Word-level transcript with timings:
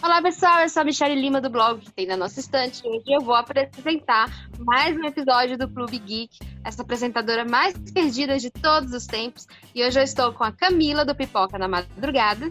Olá 0.00 0.22
pessoal, 0.22 0.60
eu 0.60 0.68
sou 0.68 0.82
a 0.82 0.84
Michelle 0.84 1.20
Lima 1.20 1.40
do 1.40 1.50
blog 1.50 1.80
que 1.80 1.90
tem 1.90 2.06
na 2.06 2.16
nossa 2.16 2.38
estante. 2.38 2.86
Hoje 2.86 3.02
eu 3.08 3.20
vou 3.20 3.34
apresentar 3.34 4.48
mais 4.60 4.96
um 4.96 5.04
episódio 5.04 5.58
do 5.58 5.68
Clube 5.68 5.98
Geek, 5.98 6.38
essa 6.64 6.82
apresentadora 6.82 7.44
mais 7.44 7.76
perdida 7.92 8.38
de 8.38 8.48
todos 8.48 8.92
os 8.92 9.06
tempos. 9.06 9.48
E 9.74 9.84
hoje 9.84 9.98
eu 9.98 10.04
estou 10.04 10.32
com 10.32 10.44
a 10.44 10.52
Camila 10.52 11.04
do 11.04 11.16
Pipoca 11.16 11.58
na 11.58 11.66
Madrugada. 11.66 12.48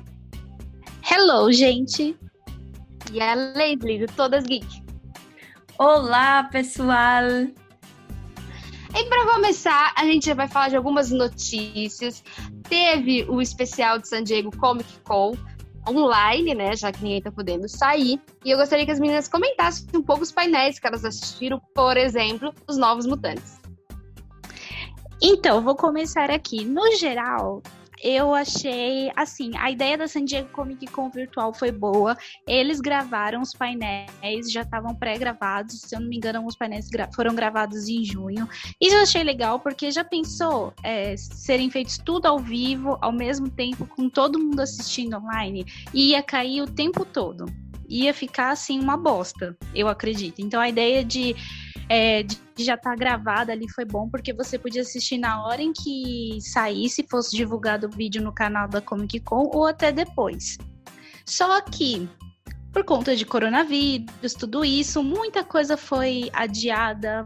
Hello, 1.10 1.49
gente! 1.54 2.17
E 3.13 3.21
a 3.21 3.33
Leslie 3.33 4.05
do 4.05 4.11
Todas 4.11 4.43
Geek. 4.43 4.83
Olá, 5.79 6.43
pessoal! 6.51 7.23
E 8.93 9.05
para 9.05 9.33
começar, 9.33 9.93
a 9.95 10.03
gente 10.03 10.33
vai 10.33 10.49
falar 10.49 10.67
de 10.67 10.75
algumas 10.75 11.11
notícias. 11.11 12.21
Teve 12.67 13.23
o 13.29 13.41
especial 13.41 13.99
de 13.99 14.09
San 14.09 14.23
Diego 14.23 14.51
Comic 14.57 14.99
Con 15.05 15.37
online, 15.88 16.54
né? 16.54 16.76
Já 16.76 16.91
que 16.91 17.03
ninguém 17.03 17.22
tá 17.22 17.31
podendo 17.31 17.67
sair. 17.67 18.21
E 18.43 18.52
eu 18.52 18.57
gostaria 18.57 18.85
que 18.85 18.91
as 18.91 18.99
meninas 18.99 19.27
comentassem 19.27 19.88
um 19.95 20.03
pouco 20.03 20.23
os 20.23 20.31
painéis 20.31 20.80
que 20.80 20.88
elas 20.88 21.05
assistiram, 21.05 21.61
por 21.73 21.98
exemplo, 21.98 22.53
os 22.67 22.77
Novos 22.77 23.05
Mutantes. 23.05 23.59
Então, 25.21 25.63
vou 25.63 25.75
começar 25.75 26.30
aqui. 26.30 26.63
No 26.63 26.95
geral, 26.95 27.61
eu 28.03 28.33
achei, 28.33 29.11
assim, 29.15 29.51
a 29.57 29.71
ideia 29.71 29.97
da 29.97 30.07
San 30.07 30.25
Diego 30.25 30.49
Comic 30.49 30.85
Con 30.88 31.09
virtual 31.09 31.53
foi 31.53 31.71
boa. 31.71 32.17
Eles 32.47 32.79
gravaram 32.79 33.41
os 33.41 33.53
painéis, 33.53 34.51
já 34.51 34.61
estavam 34.61 34.93
pré-gravados. 34.95 35.81
Se 35.81 35.95
eu 35.95 35.99
não 35.99 36.07
me 36.07 36.17
engano, 36.17 36.45
os 36.45 36.55
painéis 36.55 36.88
gra 36.89 37.09
foram 37.13 37.33
gravados 37.33 37.88
em 37.88 38.03
junho. 38.03 38.47
Isso 38.79 38.95
eu 38.95 39.02
achei 39.02 39.23
legal, 39.23 39.59
porque 39.59 39.91
já 39.91 40.03
pensou 40.03 40.73
é, 40.83 41.15
serem 41.17 41.69
feitos 41.69 41.97
tudo 41.97 42.25
ao 42.27 42.39
vivo, 42.39 42.97
ao 43.02 43.11
mesmo 43.11 43.49
tempo, 43.49 43.85
com 43.85 44.09
todo 44.09 44.39
mundo 44.39 44.59
assistindo 44.59 45.17
online? 45.17 45.66
E 45.93 46.11
ia 46.11 46.21
cair 46.21 46.61
o 46.61 46.67
tempo 46.67 47.05
todo. 47.05 47.45
Ia 47.87 48.13
ficar, 48.13 48.51
assim, 48.51 48.79
uma 48.79 48.97
bosta, 48.97 49.55
eu 49.73 49.87
acredito. 49.87 50.39
Então, 50.41 50.59
a 50.59 50.69
ideia 50.69 51.03
de 51.03 51.35
é, 51.89 52.23
de 52.23 52.38
já 52.59 52.73
estar 52.73 52.91
tá 52.91 52.95
gravada 52.95 53.52
ali 53.53 53.69
foi 53.71 53.85
bom, 53.85 54.09
porque 54.09 54.33
você 54.33 54.59
podia 54.59 54.81
assistir 54.81 55.17
na 55.17 55.45
hora 55.45 55.61
em 55.61 55.71
que 55.71 56.38
saísse, 56.41 57.07
fosse 57.09 57.35
divulgado 57.35 57.88
o 57.88 57.89
vídeo 57.89 58.21
no 58.21 58.33
canal 58.33 58.67
da 58.67 58.81
Comic 58.81 59.19
Con 59.21 59.49
ou 59.53 59.67
até 59.67 59.91
depois. 59.91 60.57
Só 61.25 61.61
que 61.61 62.09
por 62.71 62.83
conta 62.83 63.15
de 63.15 63.25
coronavírus, 63.25 64.33
tudo 64.37 64.63
isso, 64.63 65.03
muita 65.03 65.43
coisa 65.43 65.75
foi 65.75 66.29
adiada, 66.33 67.25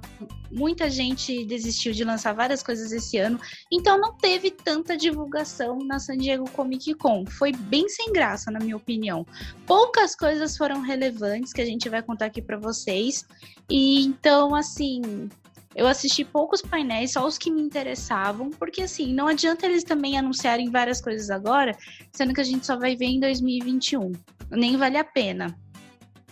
muita 0.52 0.90
gente 0.90 1.46
desistiu 1.46 1.94
de 1.94 2.04
lançar 2.04 2.34
várias 2.34 2.62
coisas 2.62 2.92
esse 2.92 3.18
ano, 3.18 3.40
então 3.72 4.00
não 4.00 4.14
teve 4.14 4.52
tanta 4.52 4.96
divulgação 4.96 5.80
na 5.80 6.00
San 6.00 6.18
Diego 6.18 6.50
Comic 6.52 6.94
Con. 6.96 7.26
Foi 7.26 7.52
bem 7.52 7.90
sem 7.90 8.12
graça, 8.12 8.52
na 8.52 8.60
minha 8.60 8.78
opinião. 8.78 9.26
Poucas 9.66 10.16
coisas 10.16 10.58
foram 10.58 10.82
relevantes 10.82 11.54
que 11.54 11.62
a 11.62 11.66
gente 11.66 11.90
vai 11.90 12.02
contar 12.02 12.26
aqui 12.26 12.42
para 12.42 12.58
vocês. 12.58 13.26
E 13.70 14.06
então, 14.06 14.54
assim, 14.56 15.30
eu 15.76 15.88
assisti 15.88 16.26
poucos 16.26 16.62
painéis, 16.62 17.14
só 17.14 17.26
os 17.26 17.38
que 17.38 17.52
me 17.52 17.62
interessavam, 17.62 18.50
porque 18.50 18.82
assim, 18.82 19.14
não 19.14 19.28
adianta 19.28 19.66
eles 19.66 19.84
também 19.84 20.18
anunciarem 20.18 20.70
várias 20.70 21.02
coisas 21.02 21.30
agora, 21.30 21.76
sendo 22.12 22.34
que 22.34 22.42
a 22.42 22.46
gente 22.46 22.66
só 22.66 22.78
vai 22.78 22.96
ver 22.96 23.06
em 23.06 23.20
2021 23.20 24.12
nem 24.52 24.78
vale 24.78 24.98
a 24.98 25.04
pena. 25.04 25.56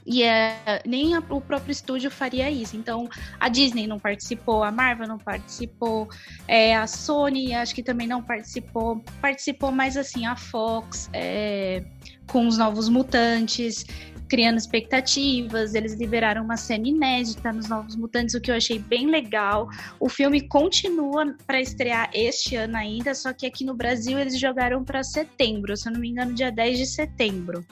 E 0.05 0.23
é, 0.23 0.81
nem 0.85 1.15
a, 1.15 1.19
o 1.19 1.39
próprio 1.39 1.71
estúdio 1.71 2.09
faria 2.09 2.49
isso. 2.49 2.75
Então, 2.75 3.07
a 3.39 3.47
Disney 3.47 3.85
não 3.85 3.99
participou, 3.99 4.63
a 4.63 4.71
Marvel 4.71 5.07
não 5.07 5.17
participou, 5.17 6.09
é, 6.47 6.75
a 6.75 6.87
Sony 6.87 7.53
acho 7.53 7.75
que 7.75 7.83
também 7.83 8.07
não 8.07 8.23
participou. 8.23 9.03
Participou 9.21 9.71
mais 9.71 9.97
assim 9.97 10.25
a 10.25 10.35
Fox, 10.35 11.09
é, 11.13 11.83
com 12.27 12.47
os 12.47 12.57
novos 12.57 12.89
mutantes, 12.89 13.85
criando 14.29 14.57
expectativas. 14.57 15.73
Eles 15.73 15.95
liberaram 15.95 16.43
uma 16.43 16.55
cena 16.55 16.87
inédita 16.87 17.51
nos 17.51 17.67
Novos 17.67 17.95
Mutantes, 17.95 18.35
o 18.35 18.39
que 18.39 18.51
eu 18.51 18.55
achei 18.55 18.79
bem 18.79 19.07
legal. 19.07 19.67
O 19.99 20.07
filme 20.07 20.47
continua 20.47 21.35
para 21.45 21.59
estrear 21.59 22.09
este 22.13 22.55
ano 22.55 22.77
ainda, 22.77 23.13
só 23.15 23.33
que 23.33 23.45
aqui 23.45 23.65
no 23.65 23.73
Brasil 23.73 24.17
eles 24.17 24.39
jogaram 24.39 24.83
para 24.83 25.03
setembro, 25.03 25.75
se 25.75 25.89
eu 25.89 25.93
não 25.93 25.99
me 25.99 26.09
engano, 26.09 26.33
dia 26.33 26.51
10 26.51 26.77
de 26.77 26.85
setembro. 26.85 27.65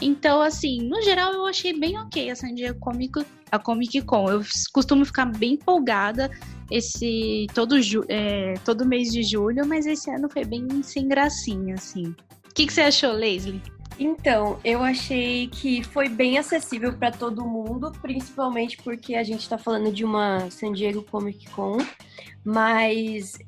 Então, 0.00 0.42
assim, 0.42 0.82
no 0.88 1.00
geral 1.02 1.32
eu 1.32 1.46
achei 1.46 1.78
bem 1.78 1.96
ok 1.98 2.30
a 2.30 2.34
San 2.34 2.54
Diego 2.54 2.80
Comic, 2.80 3.24
a 3.50 3.58
Comic 3.58 4.02
Con. 4.02 4.28
Eu 4.28 4.42
costumo 4.72 5.04
ficar 5.04 5.26
bem 5.26 5.52
empolgada 5.52 6.30
esse 6.70 7.46
todo, 7.54 7.76
é, 8.08 8.54
todo 8.64 8.86
mês 8.86 9.12
de 9.12 9.22
julho, 9.22 9.66
mas 9.66 9.86
esse 9.86 10.10
ano 10.10 10.28
foi 10.28 10.44
bem 10.44 10.82
sem 10.82 11.06
gracinha, 11.06 11.74
assim. 11.74 12.06
O 12.50 12.54
que, 12.54 12.66
que 12.66 12.72
você 12.72 12.82
achou, 12.82 13.12
Leslie? 13.12 13.62
Então, 14.02 14.58
eu 14.64 14.82
achei 14.82 15.46
que 15.46 15.84
foi 15.84 16.08
bem 16.08 16.36
acessível 16.36 16.92
para 16.92 17.12
todo 17.12 17.46
mundo, 17.46 17.92
principalmente 18.02 18.76
porque 18.78 19.14
a 19.14 19.22
gente 19.22 19.42
está 19.42 19.56
falando 19.56 19.92
de 19.92 20.04
uma 20.04 20.50
San 20.50 20.72
Diego 20.72 21.04
Comic 21.04 21.48
Con, 21.50 21.78
mas 22.44 23.38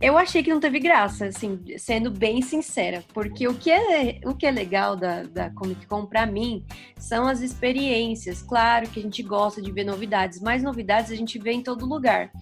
eu 0.00 0.18
achei 0.18 0.42
que 0.42 0.50
não 0.50 0.58
teve 0.58 0.80
graça, 0.80 1.26
assim, 1.26 1.60
sendo 1.78 2.10
bem 2.10 2.42
sincera, 2.42 3.04
porque 3.14 3.46
o 3.46 3.54
que 3.54 3.70
é, 3.70 4.18
o 4.24 4.34
que 4.34 4.46
é 4.46 4.50
legal 4.50 4.96
da, 4.96 5.22
da 5.22 5.48
Comic 5.50 5.86
Con 5.86 6.06
para 6.06 6.26
mim 6.26 6.66
são 6.98 7.28
as 7.28 7.40
experiências. 7.40 8.42
Claro 8.42 8.90
que 8.90 8.98
a 8.98 9.02
gente 9.02 9.22
gosta 9.22 9.62
de 9.62 9.70
ver 9.70 9.84
novidades, 9.84 10.40
mas 10.40 10.60
novidades 10.60 11.12
a 11.12 11.14
gente 11.14 11.38
vê 11.38 11.52
em 11.52 11.62
todo 11.62 11.86
lugar. 11.86 12.32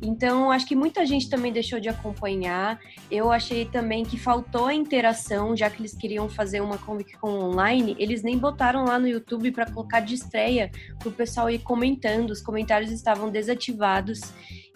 Então, 0.00 0.50
acho 0.50 0.66
que 0.66 0.76
muita 0.76 1.04
gente 1.04 1.28
também 1.28 1.52
deixou 1.52 1.80
de 1.80 1.88
acompanhar. 1.88 2.78
Eu 3.10 3.32
achei 3.32 3.64
também 3.64 4.04
que 4.04 4.16
faltou 4.18 4.66
a 4.66 4.74
interação, 4.74 5.56
já 5.56 5.68
que 5.68 5.80
eles 5.80 5.94
queriam 5.94 6.28
fazer 6.28 6.60
uma 6.60 6.78
Comic 6.78 7.16
Con 7.18 7.30
online, 7.30 7.96
eles 7.98 8.22
nem 8.22 8.38
botaram 8.38 8.84
lá 8.84 8.98
no 8.98 9.08
YouTube 9.08 9.50
para 9.50 9.70
colocar 9.70 10.00
de 10.00 10.14
estreia 10.14 10.70
para 10.98 11.08
o 11.08 11.12
pessoal 11.12 11.50
ir 11.50 11.58
comentando. 11.58 12.30
Os 12.30 12.40
comentários 12.40 12.92
estavam 12.92 13.28
desativados. 13.28 14.20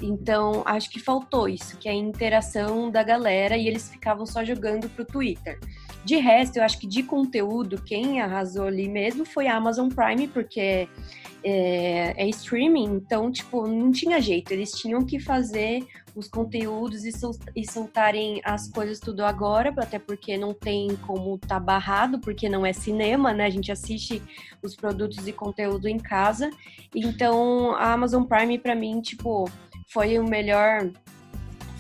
Então, 0.03 0.62
acho 0.66 0.91
que 0.91 0.99
faltou 0.99 1.49
isso, 1.49 1.77
que 1.77 1.88
é 1.88 1.93
a 1.93 1.94
interação 1.94 2.91
da 2.91 3.05
galera 3.05 3.56
e 3.56 3.69
eles 3.69 3.88
ficavam 3.88 4.27
só 4.27 4.44
jogando 4.44 4.88
pro 4.88 5.05
Twitter. 5.05 5.61
De 6.05 6.16
resto, 6.16 6.56
eu 6.56 6.65
acho 6.65 6.81
que 6.81 6.87
de 6.87 7.05
conteúdo, 7.05 7.81
quem 7.81 8.21
arrasou 8.21 8.66
ali 8.66 8.88
mesmo 8.88 9.25
foi 9.25 9.47
a 9.47 9.56
Amazon 9.56 9.88
Prime, 9.88 10.27
porque 10.27 10.88
é, 11.45 12.15
é, 12.17 12.29
streaming, 12.29 12.85
então, 12.85 13.31
tipo, 13.31 13.67
não 13.67 13.91
tinha 13.91 14.21
jeito. 14.21 14.53
Eles 14.53 14.73
tinham 14.73 15.05
que 15.05 15.19
fazer 15.19 15.87
os 16.15 16.29
conteúdos 16.29 17.05
e, 17.05 17.13
sol, 17.13 17.33
soltarem 17.71 18.41
as 18.45 18.69
coisas 18.69 19.01
tudo 19.01 19.25
agora, 19.25 19.73
até 19.79 19.99
porque 19.99 20.37
não 20.37 20.53
tem 20.53 20.95
como 21.07 21.39
tá 21.39 21.59
barrado, 21.59 22.19
porque 22.19 22.49
não 22.49 22.67
é 22.67 22.73
cinema, 22.73 23.33
né? 23.33 23.47
A 23.47 23.51
gente 23.51 23.73
assiste 23.73 24.23
os 24.63 24.77
produtos 24.77 25.27
e 25.27 25.33
conteúdo 25.33 25.89
em 25.89 25.99
casa. 25.99 26.51
Então, 26.95 27.75
a 27.75 27.93
Amazon 27.93 28.25
Prime, 28.25 28.59
para 28.59 28.75
mim, 28.75 29.01
tipo 29.01 29.51
foi 29.93 30.19
o 30.19 30.25
melhor. 30.25 30.91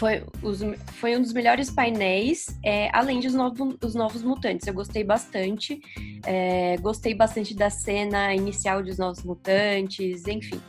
Foi, 0.02 0.24
os, 0.42 0.58
foi 0.94 1.16
um 1.16 1.22
dos 1.22 1.32
melhores 1.32 1.70
painéis, 1.70 2.58
é, 2.64 2.90
além 2.92 3.20
dos 3.20 3.34
novos, 3.34 3.76
os 3.80 3.94
novos 3.94 4.20
mutantes. 4.20 4.66
Eu 4.66 4.74
gostei 4.74 5.04
bastante. 5.04 5.80
É, 6.26 6.76
gostei 6.78 7.14
bastante 7.14 7.54
da 7.54 7.70
cena 7.70 8.34
inicial 8.34 8.82
dos 8.82 8.98
novos 8.98 9.22
mutantes, 9.22 10.26
enfim. 10.26 10.60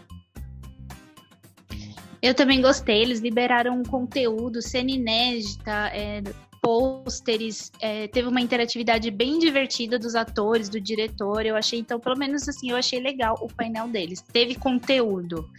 Eu 2.21 2.35
também 2.35 2.61
gostei, 2.61 3.01
eles 3.01 3.21
liberaram 3.21 3.79
um 3.79 3.81
conteúdo, 3.81 4.61
cena 4.61 4.91
inédita, 4.91 5.89
é, 5.91 6.21
pôsteres, 6.61 7.71
é, 7.81 8.07
teve 8.09 8.27
uma 8.27 8.39
interatividade 8.39 9.09
bem 9.09 9.39
divertida 9.39 9.97
dos 9.97 10.13
atores, 10.13 10.69
do 10.69 10.79
diretor. 10.79 11.44
Eu 11.44 11.55
achei, 11.55 11.79
então, 11.79 12.00
pelo 12.00 12.19
menos 12.19 12.47
assim, 12.47 12.69
eu 12.69 12.77
achei 12.77 13.00
legal 13.00 13.35
o 13.41 13.47
painel 13.47 13.88
deles. 13.88 14.21
Teve 14.21 14.53
conteúdo. 14.53 15.50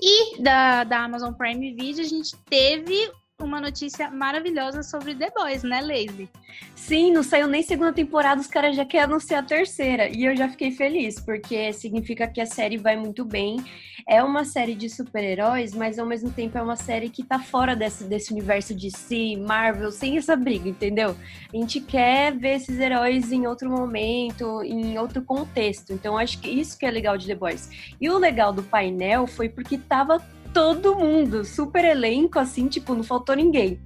E 0.00 0.40
da, 0.40 0.84
da 0.84 1.04
Amazon 1.04 1.32
Prime 1.32 1.74
Video, 1.74 2.04
a 2.04 2.08
gente 2.08 2.36
teve 2.48 3.10
uma 3.40 3.60
notícia 3.60 4.10
maravilhosa 4.10 4.82
sobre 4.82 5.14
The 5.14 5.30
Boys, 5.30 5.62
né, 5.62 5.80
Lazy? 5.80 6.28
Sim, 6.74 7.12
não 7.12 7.22
saiu 7.22 7.46
nem 7.46 7.62
segunda 7.62 7.92
temporada, 7.92 8.40
os 8.40 8.48
caras 8.48 8.74
já 8.74 8.84
querem 8.84 9.04
anunciar 9.04 9.42
a 9.42 9.46
terceira. 9.46 10.08
E 10.08 10.24
eu 10.24 10.36
já 10.36 10.48
fiquei 10.48 10.72
feliz, 10.72 11.20
porque 11.20 11.72
significa 11.72 12.26
que 12.26 12.40
a 12.40 12.46
série 12.46 12.76
vai 12.76 12.96
muito 12.96 13.24
bem. 13.24 13.64
É 14.08 14.22
uma 14.24 14.44
série 14.44 14.74
de 14.74 14.88
super-heróis, 14.88 15.72
mas 15.72 15.98
ao 15.98 16.06
mesmo 16.06 16.32
tempo 16.32 16.58
é 16.58 16.62
uma 16.62 16.76
série 16.76 17.10
que 17.10 17.22
tá 17.22 17.38
fora 17.38 17.76
desse, 17.76 18.04
desse 18.04 18.32
universo 18.32 18.74
de 18.74 18.90
si, 18.90 19.36
Marvel, 19.36 19.92
sem 19.92 20.16
essa 20.16 20.34
briga, 20.34 20.68
entendeu? 20.68 21.14
A 21.52 21.56
gente 21.56 21.80
quer 21.80 22.34
ver 22.34 22.56
esses 22.56 22.80
heróis 22.80 23.30
em 23.30 23.46
outro 23.46 23.70
momento, 23.70 24.62
em 24.64 24.98
outro 24.98 25.22
contexto. 25.22 25.92
Então 25.92 26.18
acho 26.18 26.40
que 26.40 26.48
isso 26.48 26.76
que 26.76 26.86
é 26.86 26.90
legal 26.90 27.16
de 27.16 27.26
The 27.26 27.34
Boys. 27.34 27.70
E 28.00 28.08
o 28.08 28.18
legal 28.18 28.52
do 28.52 28.62
painel 28.62 29.26
foi 29.26 29.48
porque 29.48 29.78
tava 29.78 30.20
todo 30.58 30.96
mundo, 30.96 31.44
super 31.44 31.84
elenco, 31.84 32.36
assim, 32.36 32.66
tipo, 32.66 32.92
não 32.92 33.04
faltou 33.04 33.36
ninguém. 33.36 33.80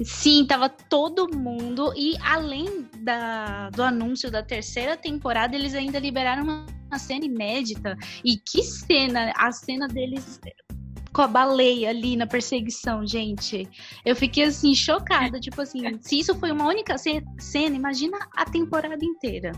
Sim, 0.00 0.46
tava 0.46 0.68
todo 0.68 1.36
mundo. 1.36 1.92
E 1.96 2.16
além 2.22 2.88
da, 2.98 3.68
do 3.70 3.82
anúncio 3.82 4.30
da 4.30 4.44
terceira 4.44 4.96
temporada, 4.96 5.56
eles 5.56 5.74
ainda 5.74 5.98
liberaram 5.98 6.44
uma, 6.44 6.66
uma 6.86 7.00
cena 7.00 7.24
inédita. 7.24 7.96
E 8.24 8.36
que 8.36 8.62
cena! 8.62 9.32
A 9.36 9.50
cena 9.50 9.88
deles 9.88 10.38
com 11.12 11.22
a 11.22 11.26
baleia 11.26 11.90
ali 11.90 12.16
na 12.16 12.26
perseguição, 12.26 13.04
gente. 13.04 13.68
Eu 14.04 14.14
fiquei 14.14 14.44
assim, 14.44 14.72
chocada. 14.72 15.40
Tipo 15.40 15.62
assim, 15.62 15.98
se 16.00 16.20
isso 16.20 16.32
foi 16.36 16.52
uma 16.52 16.68
única 16.68 16.96
cena, 16.96 17.76
imagina 17.76 18.18
a 18.36 18.44
temporada 18.44 19.04
inteira. 19.04 19.50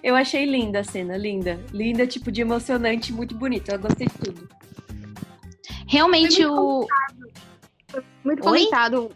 Eu 0.00 0.14
achei 0.14 0.46
linda 0.46 0.78
a 0.78 0.84
cena, 0.84 1.16
linda. 1.16 1.60
Linda, 1.72 2.06
tipo, 2.06 2.30
de 2.30 2.40
emocionante, 2.40 3.12
muito 3.12 3.34
bonita. 3.34 3.74
Eu 3.74 3.80
gostei 3.80 4.06
de 4.06 4.14
tudo. 4.14 4.48
Realmente 5.86 6.44
o. 6.46 6.86
Muito 8.24 8.42
comentado 8.42 9.10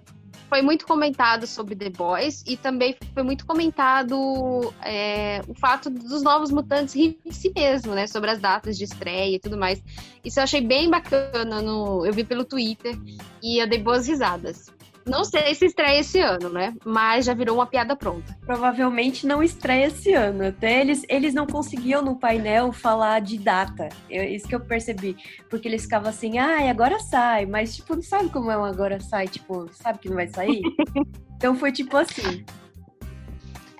foi 0.48 0.62
muito 0.62 0.86
comentado 0.86 1.46
sobre 1.46 1.74
The 1.74 1.90
Boys 1.90 2.44
e 2.46 2.56
também 2.56 2.96
foi 3.12 3.22
muito 3.22 3.44
comentado 3.44 4.72
é, 4.82 5.42
o 5.48 5.54
fato 5.54 5.90
dos 5.90 6.22
novos 6.22 6.50
mutantes 6.50 6.94
rirem 6.94 7.18
de 7.24 7.34
si 7.34 7.52
mesmo, 7.54 7.94
né? 7.94 8.06
Sobre 8.06 8.30
as 8.30 8.38
datas 8.38 8.78
de 8.78 8.84
estreia 8.84 9.36
e 9.36 9.38
tudo 9.38 9.56
mais. 9.56 9.82
Isso 10.24 10.38
eu 10.38 10.44
achei 10.44 10.60
bem 10.60 10.88
bacana. 10.88 11.60
No, 11.60 12.06
eu 12.06 12.12
vi 12.12 12.24
pelo 12.24 12.44
Twitter 12.44 12.96
e 13.42 13.60
eu 13.60 13.68
dei 13.68 13.78
boas 13.78 14.06
risadas. 14.06 14.72
Não 15.06 15.24
sei 15.24 15.54
se 15.54 15.66
estreia 15.66 16.00
esse 16.00 16.18
ano, 16.18 16.48
né? 16.48 16.74
Mas 16.84 17.24
já 17.24 17.32
virou 17.32 17.58
uma 17.58 17.66
piada 17.66 17.94
pronta. 17.94 18.36
Provavelmente 18.44 19.24
não 19.26 19.40
estreia 19.40 19.86
esse 19.86 20.12
ano. 20.12 20.48
Até 20.48 20.80
eles, 20.80 21.04
eles 21.08 21.32
não 21.32 21.46
conseguiam 21.46 22.02
no 22.02 22.16
painel 22.16 22.72
falar 22.72 23.20
de 23.20 23.38
data. 23.38 23.88
Eu, 24.10 24.24
isso 24.24 24.48
que 24.48 24.54
eu 24.54 24.60
percebi. 24.60 25.16
Porque 25.48 25.68
eles 25.68 25.82
ficavam 25.82 26.10
assim, 26.10 26.38
ai, 26.38 26.66
ah, 26.66 26.70
agora 26.70 26.98
sai. 26.98 27.46
Mas, 27.46 27.76
tipo, 27.76 27.94
não 27.94 28.02
sabe 28.02 28.30
como 28.30 28.50
é 28.50 28.58
um 28.58 28.64
agora 28.64 28.98
sai? 28.98 29.28
Tipo, 29.28 29.68
sabe 29.72 30.00
que 30.00 30.08
não 30.08 30.16
vai 30.16 30.26
sair? 30.26 30.60
então 31.36 31.54
foi 31.54 31.70
tipo 31.70 31.96
assim. 31.96 32.44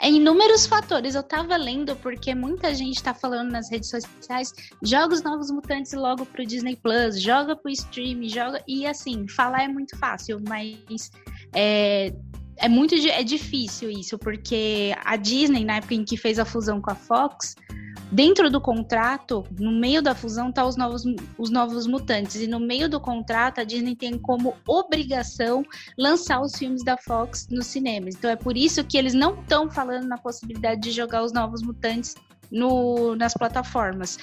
É 0.00 0.10
inúmeros 0.10 0.66
fatores. 0.66 1.14
Eu 1.14 1.22
tava 1.22 1.56
lendo 1.56 1.96
porque 1.96 2.34
muita 2.34 2.74
gente 2.74 3.02
tá 3.02 3.14
falando 3.14 3.50
nas 3.50 3.70
redes 3.70 3.90
sociais, 3.90 4.52
joga 4.82 5.14
os 5.14 5.22
novos 5.22 5.50
mutantes 5.50 5.92
logo 5.92 6.26
pro 6.26 6.46
Disney 6.46 6.76
Plus, 6.76 7.20
joga 7.20 7.56
pro 7.56 7.70
stream, 7.70 8.28
joga. 8.28 8.62
E 8.66 8.86
assim, 8.86 9.26
falar 9.28 9.64
é 9.64 9.68
muito 9.68 9.96
fácil, 9.98 10.42
mas 10.46 11.10
é, 11.54 12.12
é 12.56 12.68
muito 12.68 12.94
é 12.94 13.22
difícil 13.22 13.90
isso, 13.90 14.18
porque 14.18 14.94
a 15.04 15.16
Disney, 15.16 15.64
na 15.64 15.76
época 15.76 15.94
em 15.94 16.04
que 16.04 16.16
fez 16.16 16.38
a 16.38 16.44
fusão 16.44 16.80
com 16.80 16.90
a 16.90 16.94
Fox, 16.94 17.54
Dentro 18.10 18.48
do 18.48 18.60
contrato, 18.60 19.44
no 19.58 19.72
meio 19.72 20.00
da 20.00 20.14
fusão, 20.14 20.52
tá 20.52 20.64
os 20.64 20.76
novos, 20.76 21.02
os 21.36 21.50
novos 21.50 21.86
mutantes. 21.86 22.36
E 22.36 22.46
no 22.46 22.60
meio 22.60 22.88
do 22.88 23.00
contrato, 23.00 23.60
a 23.60 23.64
Disney 23.64 23.96
tem 23.96 24.16
como 24.16 24.54
obrigação 24.66 25.64
lançar 25.98 26.40
os 26.40 26.54
filmes 26.56 26.84
da 26.84 26.96
Fox 26.96 27.48
nos 27.50 27.66
cinemas. 27.66 28.14
Então 28.14 28.30
é 28.30 28.36
por 28.36 28.56
isso 28.56 28.84
que 28.84 28.96
eles 28.96 29.12
não 29.12 29.34
estão 29.40 29.68
falando 29.70 30.06
na 30.06 30.16
possibilidade 30.16 30.82
de 30.82 30.92
jogar 30.92 31.24
os 31.24 31.32
novos 31.32 31.62
mutantes 31.62 32.14
no, 32.50 33.16
nas 33.16 33.34
plataformas. 33.34 34.18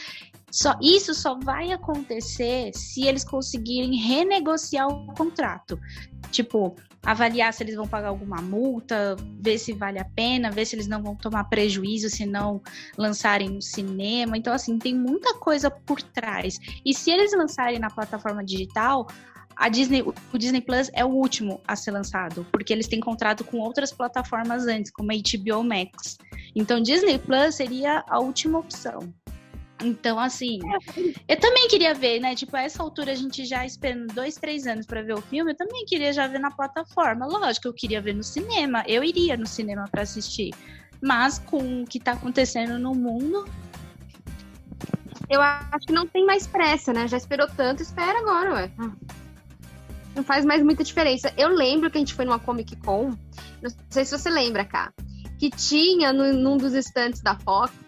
Só, 0.53 0.77
isso 0.79 1.15
só 1.15 1.35
vai 1.39 1.71
acontecer 1.71 2.69
se 2.75 3.07
eles 3.07 3.23
conseguirem 3.23 3.95
renegociar 3.95 4.87
o 4.87 5.11
contrato. 5.15 5.79
Tipo, 6.29 6.75
avaliar 7.03 7.51
se 7.51 7.63
eles 7.63 7.75
vão 7.75 7.87
pagar 7.87 8.09
alguma 8.09 8.39
multa, 8.39 9.15
ver 9.41 9.57
se 9.57 9.73
vale 9.73 9.97
a 9.97 10.05
pena, 10.05 10.51
ver 10.51 10.65
se 10.65 10.75
eles 10.75 10.87
não 10.87 11.01
vão 11.01 11.15
tomar 11.15 11.45
prejuízo 11.45 12.07
se 12.07 12.27
não 12.27 12.61
lançarem 12.95 13.49
no 13.49 13.63
cinema. 13.63 14.37
Então, 14.37 14.53
assim, 14.53 14.77
tem 14.77 14.95
muita 14.95 15.33
coisa 15.33 15.71
por 15.71 15.99
trás. 15.99 16.59
E 16.85 16.93
se 16.93 17.09
eles 17.09 17.35
lançarem 17.35 17.79
na 17.79 17.89
plataforma 17.89 18.45
digital, 18.45 19.07
a 19.55 19.69
Disney, 19.69 20.03
o 20.03 20.37
Disney 20.37 20.61
Plus 20.61 20.91
é 20.93 21.03
o 21.03 21.09
último 21.09 21.61
a 21.67 21.75
ser 21.75 21.89
lançado, 21.89 22.45
porque 22.51 22.71
eles 22.71 22.87
têm 22.87 22.99
contrato 22.99 23.43
com 23.43 23.57
outras 23.57 23.91
plataformas 23.91 24.67
antes, 24.67 24.91
como 24.91 25.11
a 25.11 25.15
HBO 25.15 25.63
Max. 25.63 26.19
Então, 26.55 26.79
Disney 26.79 27.17
Plus 27.17 27.55
seria 27.55 28.03
a 28.07 28.19
última 28.19 28.59
opção. 28.59 29.11
Então, 29.83 30.17
assim, 30.17 30.59
eu 31.27 31.39
também 31.39 31.67
queria 31.67 31.93
ver, 31.93 32.19
né? 32.19 32.33
Tipo, 32.35 32.55
a 32.55 32.61
essa 32.61 32.81
altura 32.81 33.11
a 33.11 33.15
gente 33.15 33.45
já 33.45 33.65
esperando 33.65 34.13
dois, 34.13 34.35
três 34.35 34.65
anos 34.65 34.85
para 34.85 35.01
ver 35.01 35.13
o 35.13 35.21
filme, 35.21 35.51
eu 35.51 35.55
também 35.55 35.85
queria 35.85 36.13
já 36.13 36.25
ver 36.25 36.39
na 36.39 36.49
plataforma. 36.49 37.25
Lógico, 37.25 37.67
eu 37.67 37.73
queria 37.73 38.01
ver 38.01 38.15
no 38.15 38.23
cinema, 38.23 38.83
eu 38.87 39.03
iria 39.03 39.35
no 39.35 39.45
cinema 39.45 39.85
para 39.91 40.03
assistir. 40.03 40.53
Mas 41.01 41.37
com 41.37 41.83
o 41.83 41.85
que 41.85 41.99
tá 41.99 42.13
acontecendo 42.13 42.79
no 42.79 42.95
mundo. 42.95 43.45
Eu 45.29 45.41
acho 45.41 45.87
que 45.87 45.93
não 45.93 46.07
tem 46.07 46.25
mais 46.25 46.47
pressa, 46.47 46.93
né? 46.93 47.07
Já 47.07 47.17
esperou 47.17 47.47
tanto, 47.47 47.81
espera 47.81 48.19
agora, 48.19 48.53
ué. 48.53 48.71
Não 50.15 50.23
faz 50.23 50.45
mais 50.45 50.63
muita 50.63 50.83
diferença. 50.83 51.33
Eu 51.35 51.49
lembro 51.49 51.89
que 51.89 51.97
a 51.97 51.99
gente 51.99 52.13
foi 52.13 52.23
numa 52.23 52.39
Comic 52.39 52.75
Con, 52.77 53.17
não 53.61 53.71
sei 53.89 54.05
se 54.05 54.17
você 54.17 54.29
lembra, 54.29 54.63
cá, 54.63 54.93
que 55.39 55.49
tinha 55.49 56.13
no, 56.13 56.31
num 56.33 56.55
dos 56.55 56.73
estantes 56.73 57.21
da 57.21 57.35
Fox 57.35 57.82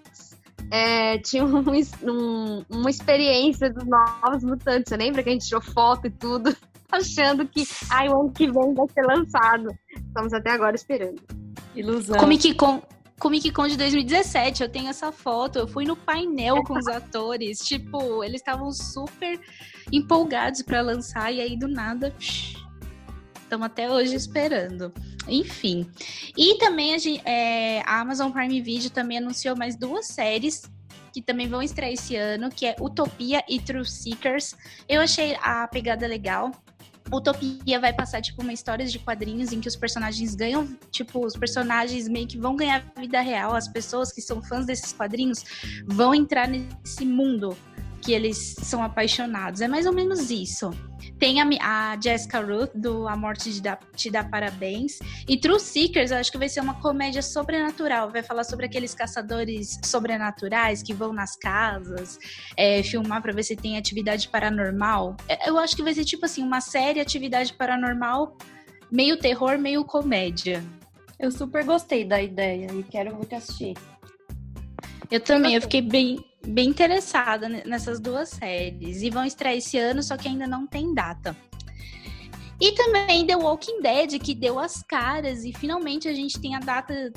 é, 0.76 1.18
tinha 1.20 1.46
um, 1.46 1.64
um, 2.04 2.66
uma 2.70 2.90
experiência 2.90 3.70
dos 3.70 3.86
novos 3.86 4.44
mutantes. 4.44 4.90
Você 4.90 4.98
lembra 4.98 5.24
que 5.24 5.30
a 5.30 5.32
gente 5.32 5.48
tirou 5.48 5.62
foto 5.62 6.08
e 6.08 6.10
tudo, 6.10 6.56
achando 6.92 7.48
que 7.48 7.66
ai, 7.90 8.10
o 8.10 8.20
ano 8.20 8.32
que 8.32 8.52
vem 8.52 8.74
vai 8.74 8.88
ser 8.90 9.04
lançado. 9.04 9.70
Estamos 9.96 10.34
até 10.34 10.52
agora 10.52 10.76
esperando. 10.76 11.22
Ilusão. 11.74 12.18
Comic 12.18 12.54
Con, 12.56 12.82
Comic 13.18 13.52
Con 13.52 13.68
de 13.68 13.78
2017, 13.78 14.64
eu 14.64 14.70
tenho 14.70 14.90
essa 14.90 15.14
foto. 15.14 15.60
Eu 15.60 15.68
fui 15.68 15.86
no 15.86 15.96
painel 15.96 16.62
com 16.64 16.78
os 16.78 16.88
atores. 16.92 17.60
Tipo, 17.60 18.22
eles 18.22 18.42
estavam 18.42 18.70
super 18.72 19.40
empolgados 19.94 20.62
para 20.62 20.82
lançar 20.82 21.32
e 21.32 21.40
aí 21.40 21.58
do 21.58 21.70
nada. 21.70 22.14
Estamos 23.46 23.68
até 23.68 23.90
hoje 23.90 24.16
esperando. 24.16 24.92
Enfim. 25.28 25.88
E 26.36 26.58
também 26.58 26.96
a, 26.96 26.98
gente, 26.98 27.22
é, 27.26 27.82
a 27.86 28.02
Amazon 28.02 28.32
Prime 28.32 28.60
Video 28.60 28.90
também 28.90 29.20
anunciou 29.20 29.56
mais 29.56 29.76
duas 29.76 30.08
séries 30.08 30.64
que 31.14 31.22
também 31.22 31.48
vão 31.48 31.62
estrear 31.62 31.94
esse 31.94 32.16
ano, 32.18 32.50
que 32.50 32.66
é 32.66 32.76
Utopia 32.82 33.42
e 33.48 33.58
True 33.58 33.86
Seekers. 33.86 34.54
Eu 34.90 35.00
achei 35.00 35.38
a 35.42 35.66
pegada 35.66 36.06
legal. 36.06 36.52
Utopia 37.14 37.80
vai 37.80 37.94
passar, 37.94 38.22
tipo, 38.22 38.42
uma 38.42 38.52
história 38.52 38.86
de 38.86 39.00
quadrinhos 39.00 39.54
em 39.54 39.62
que 39.62 39.68
os 39.68 39.78
personagens 39.78 40.36
ganham, 40.36 40.68
tipo, 40.92 41.26
os 41.26 41.38
personagens 41.38 42.10
meio 42.10 42.28
que 42.28 42.38
vão 42.38 42.56
ganhar 42.56 42.84
vida 43.00 43.22
real. 43.22 43.56
As 43.56 43.68
pessoas 43.68 44.12
que 44.12 44.22
são 44.22 44.42
fãs 44.42 44.66
desses 44.66 44.92
quadrinhos 44.92 45.44
vão 45.86 46.14
entrar 46.14 46.50
nesse 46.50 47.06
mundo 47.06 47.56
que 48.02 48.14
eles 48.14 48.56
são 48.62 48.84
apaixonados. 48.84 49.62
É 49.62 49.68
mais 49.68 49.86
ou 49.86 49.94
menos 49.94 50.30
isso. 50.30 50.72
Tem 51.20 51.42
a, 51.42 51.48
a 51.62 52.00
Jessica 52.02 52.40
Ruth, 52.40 52.72
do 52.76 53.08
A 53.08 53.16
Morte 53.16 53.54
te 53.54 53.62
dá, 53.62 53.78
te 53.96 54.12
dá 54.12 54.24
Parabéns. 54.24 55.00
E 55.28 55.38
True 55.38 55.60
Seekers, 55.60 56.12
eu 56.12 56.18
acho 56.18 56.32
que 56.32 56.38
vai 56.38 56.50
ser 56.50 56.60
uma 56.60 56.76
comédia 56.82 57.22
sobrenatural. 57.22 58.12
Vai 58.12 58.22
falar 58.22 58.44
sobre 58.44 58.66
aqueles 58.66 58.94
caçadores 58.94 59.80
sobrenaturais 59.84 60.84
que 60.84 60.94
vão 60.94 61.14
nas 61.14 61.36
casas, 61.36 62.20
é, 62.58 62.84
filmar 62.84 63.22
para 63.22 63.34
ver 63.34 63.44
se 63.44 63.56
tem 63.56 63.78
atividade 63.78 64.28
paranormal. 64.30 65.16
É, 65.28 65.50
eu 65.50 65.58
acho 65.58 65.76
que 65.76 65.84
vai 65.84 65.94
ser 65.94 66.04
tipo 66.06 66.26
assim, 66.26 66.44
uma 66.44 66.62
série 66.62 67.00
atividade 67.00 67.54
paranormal, 67.54 68.38
meio 68.92 69.18
terror, 69.18 69.58
meio 69.58 69.86
comédia. 69.86 70.64
Eu 71.18 71.32
super 71.32 71.64
gostei 71.64 72.04
da 72.04 72.22
ideia 72.22 72.68
e 72.74 72.84
quero 72.84 73.16
muito 73.16 73.34
assistir. 73.34 73.76
Eu 75.10 75.20
também, 75.20 75.56
eu 75.56 75.62
fiquei 75.62 75.82
bem, 75.82 76.24
bem 76.46 76.70
interessada 76.70 77.50
nessas 77.50 78.00
duas 78.00 78.30
séries. 78.30 79.02
E 79.02 79.10
vão 79.10 79.26
estrear 79.26 79.56
esse 79.56 79.78
ano, 79.78 80.02
só 80.02 80.16
que 80.18 80.28
ainda 80.28 80.48
não 80.48 80.66
tem 80.66 80.94
data. 80.94 81.36
E 82.60 82.72
também 82.72 83.26
The 83.26 83.36
Walking 83.36 83.82
Dead, 83.82 84.20
que 84.20 84.34
deu 84.34 84.58
as 84.58 84.82
caras, 84.82 85.44
e 85.44 85.52
finalmente 85.52 86.08
a 86.08 86.14
gente 86.14 86.40
tem 86.40 86.56
a 86.56 86.60
data 86.60 87.12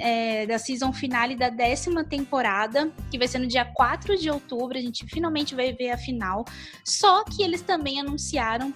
é, 0.00 0.46
da 0.46 0.58
season 0.58 0.92
finale 0.92 1.36
da 1.36 1.48
décima 1.48 2.04
temporada, 2.04 2.90
que 3.10 3.16
vai 3.16 3.28
ser 3.28 3.38
no 3.38 3.46
dia 3.46 3.64
4 3.64 4.18
de 4.18 4.28
outubro. 4.30 4.76
A 4.76 4.80
gente 4.80 5.06
finalmente 5.06 5.54
vai 5.54 5.72
ver 5.72 5.90
a 5.90 5.98
final. 5.98 6.44
Só 6.84 7.24
que 7.24 7.42
eles 7.42 7.62
também 7.62 8.00
anunciaram 8.00 8.74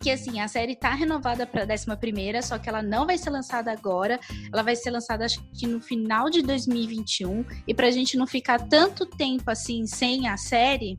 que 0.00 0.10
assim, 0.10 0.40
a 0.40 0.48
série 0.48 0.74
tá 0.74 0.94
renovada 0.94 1.46
para 1.46 1.62
a 1.62 1.66
11, 1.66 2.42
só 2.42 2.58
que 2.58 2.68
ela 2.68 2.82
não 2.82 3.06
vai 3.06 3.18
ser 3.18 3.28
lançada 3.28 3.70
agora, 3.70 4.18
ela 4.52 4.62
vai 4.62 4.74
ser 4.74 4.90
lançada 4.90 5.26
acho 5.26 5.42
que 5.52 5.66
no 5.66 5.80
final 5.80 6.30
de 6.30 6.40
2021, 6.40 7.44
e 7.68 7.74
pra 7.74 7.90
gente 7.90 8.16
não 8.16 8.26
ficar 8.26 8.66
tanto 8.66 9.04
tempo 9.04 9.50
assim 9.50 9.86
sem 9.86 10.26
a 10.26 10.38
série, 10.38 10.96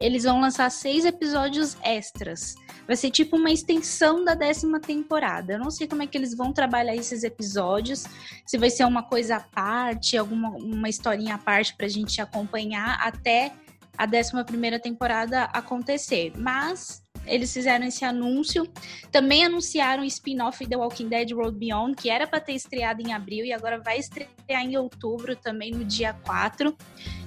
eles 0.00 0.24
vão 0.24 0.40
lançar 0.40 0.70
seis 0.70 1.04
episódios 1.04 1.76
extras. 1.82 2.54
Vai 2.86 2.96
ser 2.96 3.10
tipo 3.10 3.36
uma 3.36 3.50
extensão 3.50 4.24
da 4.24 4.34
décima 4.34 4.80
temporada. 4.80 5.54
Eu 5.54 5.58
não 5.58 5.70
sei 5.70 5.88
como 5.88 6.02
é 6.02 6.06
que 6.06 6.16
eles 6.16 6.34
vão 6.34 6.52
trabalhar 6.52 6.94
esses 6.94 7.24
episódios, 7.24 8.04
se 8.46 8.56
vai 8.56 8.70
ser 8.70 8.84
uma 8.84 9.02
coisa 9.02 9.36
à 9.36 9.40
parte, 9.40 10.16
alguma 10.16 10.50
uma 10.50 10.88
historinha 10.88 11.34
à 11.34 11.38
parte 11.38 11.76
pra 11.76 11.88
gente 11.88 12.20
acompanhar 12.20 12.98
até 13.02 13.52
a 13.98 14.06
décima 14.06 14.44
primeira 14.44 14.78
temporada 14.78 15.44
acontecer. 15.52 16.32
Mas 16.36 17.02
eles 17.28 17.52
fizeram 17.52 17.86
esse 17.86 18.04
anúncio. 18.04 18.68
Também 19.10 19.44
anunciaram 19.44 20.02
o 20.02 20.06
spin-off 20.06 20.66
The 20.66 20.76
Walking 20.76 21.08
Dead 21.08 21.30
Road 21.32 21.56
Beyond, 21.56 21.94
que 21.94 22.10
era 22.10 22.26
para 22.26 22.40
ter 22.40 22.52
estreado 22.52 23.00
em 23.00 23.12
abril 23.12 23.44
e 23.44 23.52
agora 23.52 23.78
vai 23.78 23.98
estrear 23.98 24.64
em 24.64 24.76
outubro, 24.76 25.36
também 25.36 25.70
no 25.70 25.84
dia 25.84 26.14
4. 26.24 26.76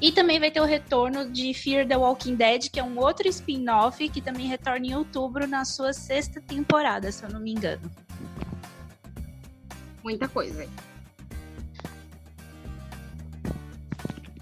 E 0.01 0.12
também 0.12 0.39
vai 0.39 0.51
ter 0.51 0.62
o 0.62 0.65
retorno 0.65 1.29
de 1.29 1.53
Fear 1.53 1.88
the 1.88 1.96
Walking 1.98 2.36
Dead, 2.36 2.70
que 2.70 2.79
é 2.79 2.84
um 2.84 3.00
outro 3.00 3.27
spin-off 3.27 4.08
que 4.10 4.22
também 4.22 4.48
retorna 4.48 4.88
em 4.88 4.96
outubro 4.96 5.48
na 5.48 5.65
sua 5.65 5.93
sexta 5.93 6.41
temporada, 6.41 7.12
se 7.12 7.24
eu 7.24 7.29
não 7.29 7.39
me 7.39 7.51
engano. 7.51 7.89
Muita 10.03 10.27
coisa. 10.27 10.67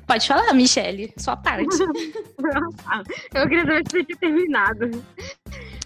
Pode 0.10 0.28
falar, 0.28 0.52
Michele, 0.56 1.14
sua 1.18 1.38
parte. 1.38 1.68
eu 3.36 3.48
queria 3.48 3.62
saber 3.62 3.84
se 3.86 3.92
você 3.92 4.04
tinha 4.06 4.18
terminado. 4.18 5.06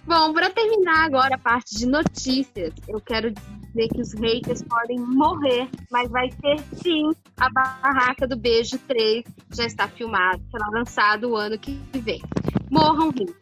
Bom, 0.06 0.34
para 0.34 0.50
terminar 0.50 1.06
agora 1.06 1.34
a 1.34 1.38
parte 1.38 1.76
de 1.76 1.86
notícias, 1.86 2.74
eu 2.86 3.00
quero 3.00 3.30
dizer 3.30 3.88
que 3.88 4.00
os 4.00 4.12
haters 4.12 4.62
podem 4.62 4.98
morrer, 4.98 5.68
mas 5.90 6.10
vai 6.10 6.28
ter 6.28 6.58
sim 6.82 7.10
a 7.38 7.48
Barraca 7.50 8.26
do 8.26 8.36
Beijo 8.36 8.78
3, 8.86 9.24
já 9.52 9.64
está 9.64 9.88
filmado, 9.88 10.42
será 10.50 10.66
lançado 10.68 11.30
o 11.30 11.36
ano 11.36 11.58
que 11.58 11.80
vem. 11.94 12.20
Morram 12.70 13.10
haters. 13.10 13.34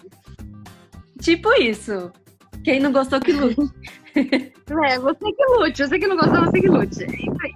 Tipo 1.21 1.53
isso. 1.55 2.13
Quem 2.65 2.79
não 2.79 2.93
gostou 2.93 3.21
que 3.21 3.33
lute. 3.33 3.57
é, 4.15 4.99
você 4.99 5.33
que 5.33 5.47
lute, 5.57 5.87
você 5.87 5.99
que 5.99 6.07
não 6.07 6.17
gostou, 6.17 6.45
você 6.45 6.61
que 6.61 6.69
lute. 6.69 7.03
É 7.03 7.07
isso 7.07 7.39
aí. 7.43 7.53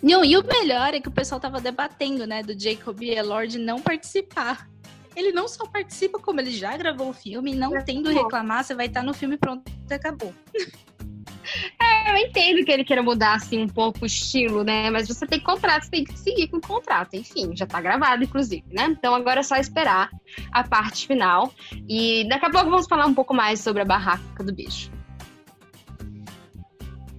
Não, 0.00 0.24
e 0.24 0.36
o 0.36 0.46
melhor 0.46 0.94
é 0.94 1.00
que 1.00 1.08
o 1.08 1.12
pessoal 1.12 1.40
tava 1.40 1.60
debatendo, 1.60 2.26
né, 2.26 2.42
do 2.42 2.58
Jacob 2.58 3.02
Elord 3.02 3.58
não 3.58 3.80
participar. 3.80 4.68
Ele 5.16 5.32
não 5.32 5.48
só 5.48 5.66
participa, 5.66 6.18
como 6.18 6.40
ele 6.40 6.52
já 6.52 6.76
gravou 6.76 7.10
o 7.10 7.12
filme, 7.12 7.54
não 7.54 7.76
é 7.76 7.82
tendo 7.82 8.10
reclamar, 8.10 8.64
você 8.64 8.74
vai 8.74 8.86
estar 8.86 9.02
no 9.02 9.12
filme 9.12 9.36
pronto 9.36 9.70
acabou. 9.90 10.32
É, 11.80 12.12
eu 12.12 12.16
entendo 12.16 12.64
que 12.64 12.70
ele 12.70 12.84
queira 12.84 13.02
mudar 13.02 13.34
assim 13.34 13.62
um 13.62 13.68
pouco 13.68 14.02
o 14.02 14.06
estilo, 14.06 14.62
né? 14.62 14.90
Mas 14.90 15.08
você 15.08 15.26
tem 15.26 15.40
contrato, 15.40 15.84
você 15.84 15.90
tem 15.90 16.04
que 16.04 16.16
seguir 16.16 16.48
com 16.48 16.58
o 16.58 16.60
contrato. 16.60 17.14
Enfim, 17.14 17.56
já 17.56 17.66
tá 17.66 17.80
gravado, 17.80 18.22
inclusive, 18.22 18.64
né? 18.70 18.84
Então 18.84 19.14
agora 19.14 19.40
é 19.40 19.42
só 19.42 19.56
esperar 19.56 20.10
a 20.52 20.62
parte 20.62 21.06
final. 21.06 21.52
E 21.88 22.28
daqui 22.28 22.46
a 22.46 22.50
pouco 22.50 22.70
vamos 22.70 22.86
falar 22.86 23.06
um 23.06 23.14
pouco 23.14 23.34
mais 23.34 23.60
sobre 23.60 23.82
a 23.82 23.84
barraca 23.84 24.44
do 24.44 24.54
bicho. 24.54 24.92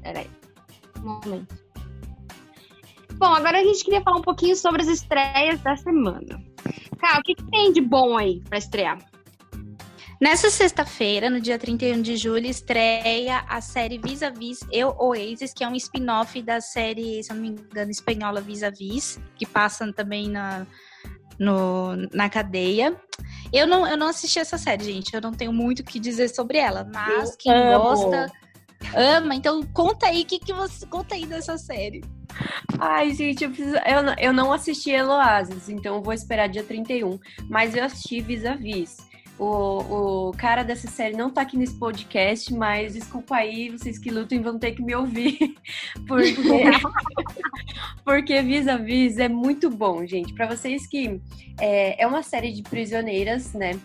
Peraí. 0.01 0.29
Um 1.03 1.19
momento. 1.25 1.55
Bom, 3.15 3.33
agora 3.33 3.59
a 3.59 3.63
gente 3.63 3.83
queria 3.83 4.01
falar 4.01 4.17
um 4.17 4.23
pouquinho 4.23 4.55
sobre 4.55 4.81
as 4.81 4.87
estreias 4.87 5.59
da 5.61 5.75
semana. 5.75 6.41
O 7.19 7.23
que, 7.23 7.35
que 7.35 7.43
tem 7.49 7.71
de 7.71 7.81
bom 7.81 8.17
aí 8.17 8.41
para 8.47 8.57
estrear? 8.57 8.97
Nessa 10.21 10.51
sexta-feira, 10.51 11.31
no 11.31 11.41
dia 11.41 11.57
31 11.57 11.99
de 11.99 12.15
julho, 12.15 12.45
estreia 12.45 13.43
a 13.49 13.59
série 13.59 13.97
Vis 13.97 14.21
a 14.21 14.29
Vis 14.29 14.59
Eu 14.71 14.95
Oasis, 14.99 15.51
que 15.51 15.63
é 15.63 15.67
um 15.67 15.73
spin-off 15.73 16.39
da 16.43 16.61
série, 16.61 17.23
se 17.23 17.31
eu 17.31 17.35
não 17.35 17.41
me 17.41 17.49
engano, 17.49 17.89
espanhola 17.89 18.39
Vis 18.39 18.61
a 18.61 18.69
Vis, 18.69 19.19
que 19.35 19.47
passa 19.47 19.91
também 19.91 20.29
na, 20.29 20.67
no, 21.39 21.95
na 22.13 22.29
cadeia. 22.29 22.95
Eu 23.51 23.65
não, 23.65 23.87
eu 23.87 23.97
não 23.97 24.07
assisti 24.07 24.37
essa 24.37 24.59
série, 24.59 24.83
gente. 24.83 25.11
Eu 25.11 25.21
não 25.21 25.31
tenho 25.31 25.51
muito 25.51 25.79
o 25.79 25.83
que 25.83 25.99
dizer 25.99 26.29
sobre 26.29 26.59
ela, 26.59 26.87
mas 26.93 27.31
eu 27.31 27.37
quem 27.39 27.51
amo. 27.51 27.83
gosta 27.83 28.31
ama. 28.95 29.35
Então 29.35 29.61
conta 29.73 30.07
aí, 30.07 30.23
que 30.23 30.39
que 30.39 30.53
você 30.53 30.85
conta 30.85 31.15
aí 31.15 31.25
dessa 31.25 31.57
série? 31.57 32.01
Ai, 32.79 33.13
gente, 33.13 33.43
eu, 33.43 33.49
preciso, 33.49 33.75
eu, 33.77 34.27
eu 34.27 34.33
não 34.33 34.51
assisti 34.51 34.89
Eloasis, 34.91 35.69
então 35.69 35.95
eu 35.95 36.01
vou 36.01 36.13
esperar 36.13 36.47
dia 36.47 36.63
31. 36.63 37.19
Mas 37.49 37.75
eu 37.75 37.83
assisti 37.83 38.21
Vis 38.21 38.45
a 38.45 38.55
Vis. 38.55 38.97
O, 39.41 40.29
o 40.29 40.31
cara 40.33 40.61
dessa 40.61 40.87
série 40.87 41.17
não 41.17 41.31
tá 41.31 41.41
aqui 41.41 41.57
nesse 41.57 41.73
podcast, 41.73 42.53
mas 42.53 42.93
desculpa 42.93 43.37
aí, 43.37 43.69
vocês 43.69 43.97
que 43.97 44.11
lutem 44.11 44.39
vão 44.39 44.59
ter 44.59 44.73
que 44.73 44.83
me 44.83 44.93
ouvir. 44.93 45.55
Porque, 46.07 46.63
porque 48.05 48.41
Vis 48.41 48.67
a 48.67 48.77
Vis 48.77 49.17
é 49.17 49.27
muito 49.27 49.69
bom, 49.69 50.05
gente. 50.05 50.33
Para 50.33 50.47
vocês 50.47 50.85
que. 50.85 51.19
É, 51.59 52.03
é 52.03 52.07
uma 52.07 52.21
série 52.23 52.51
de 52.51 52.61
prisioneiras, 52.61 53.53
né? 53.53 53.79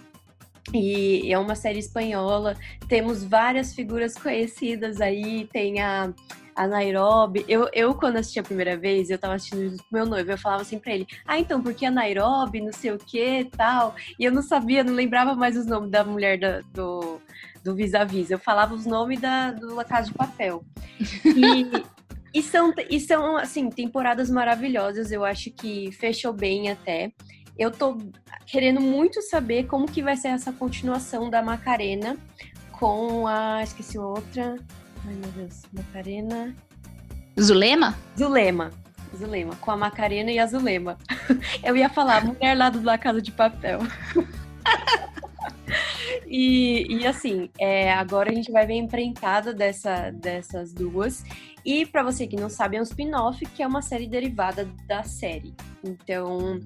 E 0.75 1.33
é 1.33 1.39
uma 1.39 1.55
série 1.55 1.79
espanhola. 1.79 2.57
Temos 2.89 3.23
várias 3.25 3.75
figuras 3.75 4.15
conhecidas 4.15 5.01
aí. 5.01 5.49
Tem 5.53 5.81
a 5.81 6.13
a 6.57 6.67
Nairobi. 6.67 7.45
Eu, 7.47 7.69
eu, 7.73 7.95
quando 7.95 8.17
assisti 8.17 8.41
a 8.41 8.43
primeira 8.43 8.77
vez, 8.77 9.11
eu 9.11 9.19
tava 9.19 9.35
assistindo 9.35 9.77
com 9.77 9.85
meu 9.95 10.07
noivo, 10.07 10.31
eu 10.31 10.39
falava 10.39 10.63
assim 10.63 10.79
pra 10.79 10.95
ele, 10.95 11.07
ah, 11.27 11.39
então, 11.39 11.63
porque 11.63 11.85
a 11.85 11.91
Nairobi, 11.91 12.63
não 12.63 12.73
sei 12.73 12.93
o 12.93 12.99
que 12.99 13.45
tal. 13.57 13.95
E 14.19 14.25
eu 14.25 14.33
não 14.33 14.43
sabia, 14.43 14.83
não 14.83 14.95
lembrava 14.95 15.35
mais 15.35 15.57
os 15.57 15.67
nomes 15.67 15.91
da 15.91 16.03
mulher 16.03 16.39
da, 16.41 16.61
do, 16.73 17.21
do 17.63 17.75
vis-a-vis. 17.75 18.31
Eu 18.31 18.39
falava 18.39 18.75
os 18.75 18.87
nomes 18.87 19.21
da, 19.21 19.53
do 19.53 19.75
La 19.75 19.85
Casa 19.85 20.09
de 20.09 20.15
Papel. 20.15 20.65
E, 21.27 21.85
e, 22.33 22.43
são, 22.43 22.73
e 22.89 22.99
são, 22.99 23.37
assim, 23.37 23.69
temporadas 23.69 24.31
maravilhosas. 24.31 25.13
Eu 25.13 25.25
acho 25.25 25.51
que 25.51 25.93
fechou 25.93 26.33
bem 26.33 26.71
até. 26.71 27.13
Eu 27.59 27.71
tô 27.71 27.99
querendo 28.47 28.81
muito 28.81 29.23
saber 29.23 29.67
como 29.67 29.87
que 29.87 30.03
vai 30.03 30.17
ser 30.17 30.29
essa 30.29 30.53
continuação 30.53 31.31
da 31.31 31.43
Macarena 31.43 32.17
com 32.73 33.27
a. 33.27 33.63
Esqueci 33.63 33.99
outra. 33.99 34.57
Ai, 35.07 35.15
meu 35.15 35.31
Deus. 35.33 35.63
Macarena. 35.73 36.55
Zulema? 37.41 37.97
Zulema. 38.17 38.71
Zulema. 39.17 39.57
Com 39.57 39.71
a 39.71 39.77
Macarena 39.77 40.31
e 40.31 40.39
a 40.39 40.47
Zulema. 40.47 40.99
Eu 41.63 41.77
ia 41.77 41.89
falar, 41.89 42.25
mulher 42.25 42.57
lá 42.57 42.71
do 42.71 42.83
La 42.83 42.99
Casa 42.99 43.23
de 43.23 43.33
Papel. 43.33 43.81
E, 46.29 46.87
e, 46.89 47.07
assim, 47.07 47.49
é, 47.59 47.93
agora 47.93 48.31
a 48.31 48.35
gente 48.35 48.51
vai 48.51 48.67
ver 48.67 48.75
a 48.75 48.77
empreitada 48.77 49.55
dessa, 49.55 50.11
dessas 50.11 50.73
duas. 50.73 51.25
E 51.65 51.87
para 51.87 52.03
você 52.03 52.27
que 52.27 52.37
não 52.37 52.49
sabe, 52.49 52.77
é 52.77 52.81
um 52.81 52.85
spin-off 52.85 53.45
que 53.47 53.63
é 53.63 53.67
uma 53.67 53.83
série 53.83 54.09
derivada 54.09 54.69
da 54.87 55.03
série. 55.05 55.55
Então, 55.85 56.61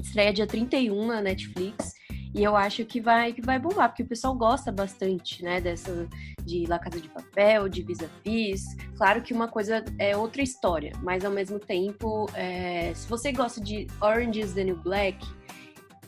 estreia 0.00 0.32
dia 0.32 0.46
31 0.46 1.06
na 1.06 1.20
Netflix. 1.20 1.94
E 2.34 2.42
eu 2.42 2.56
acho 2.56 2.86
que 2.86 2.98
vai, 2.98 3.34
que 3.34 3.42
vai 3.42 3.58
bombar, 3.58 3.90
porque 3.90 4.02
o 4.02 4.06
pessoal 4.06 4.34
gosta 4.34 4.72
bastante, 4.72 5.44
né, 5.44 5.60
dessa 5.60 6.08
de 6.42 6.64
La 6.66 6.78
Casa 6.78 6.98
de 6.98 7.08
Papel, 7.08 7.68
de 7.68 7.82
Vis-a-Vis. 7.82 8.64
Claro 8.96 9.20
que 9.20 9.34
uma 9.34 9.48
coisa 9.48 9.84
é 9.98 10.16
outra 10.16 10.40
história, 10.40 10.92
mas 11.02 11.26
ao 11.26 11.30
mesmo 11.30 11.58
tempo, 11.58 12.26
é, 12.32 12.94
se 12.94 13.06
você 13.06 13.32
gosta 13.32 13.60
de 13.60 13.86
Orange 14.00 14.40
is 14.40 14.54
the 14.54 14.64
New 14.64 14.78
Black, 14.78 15.18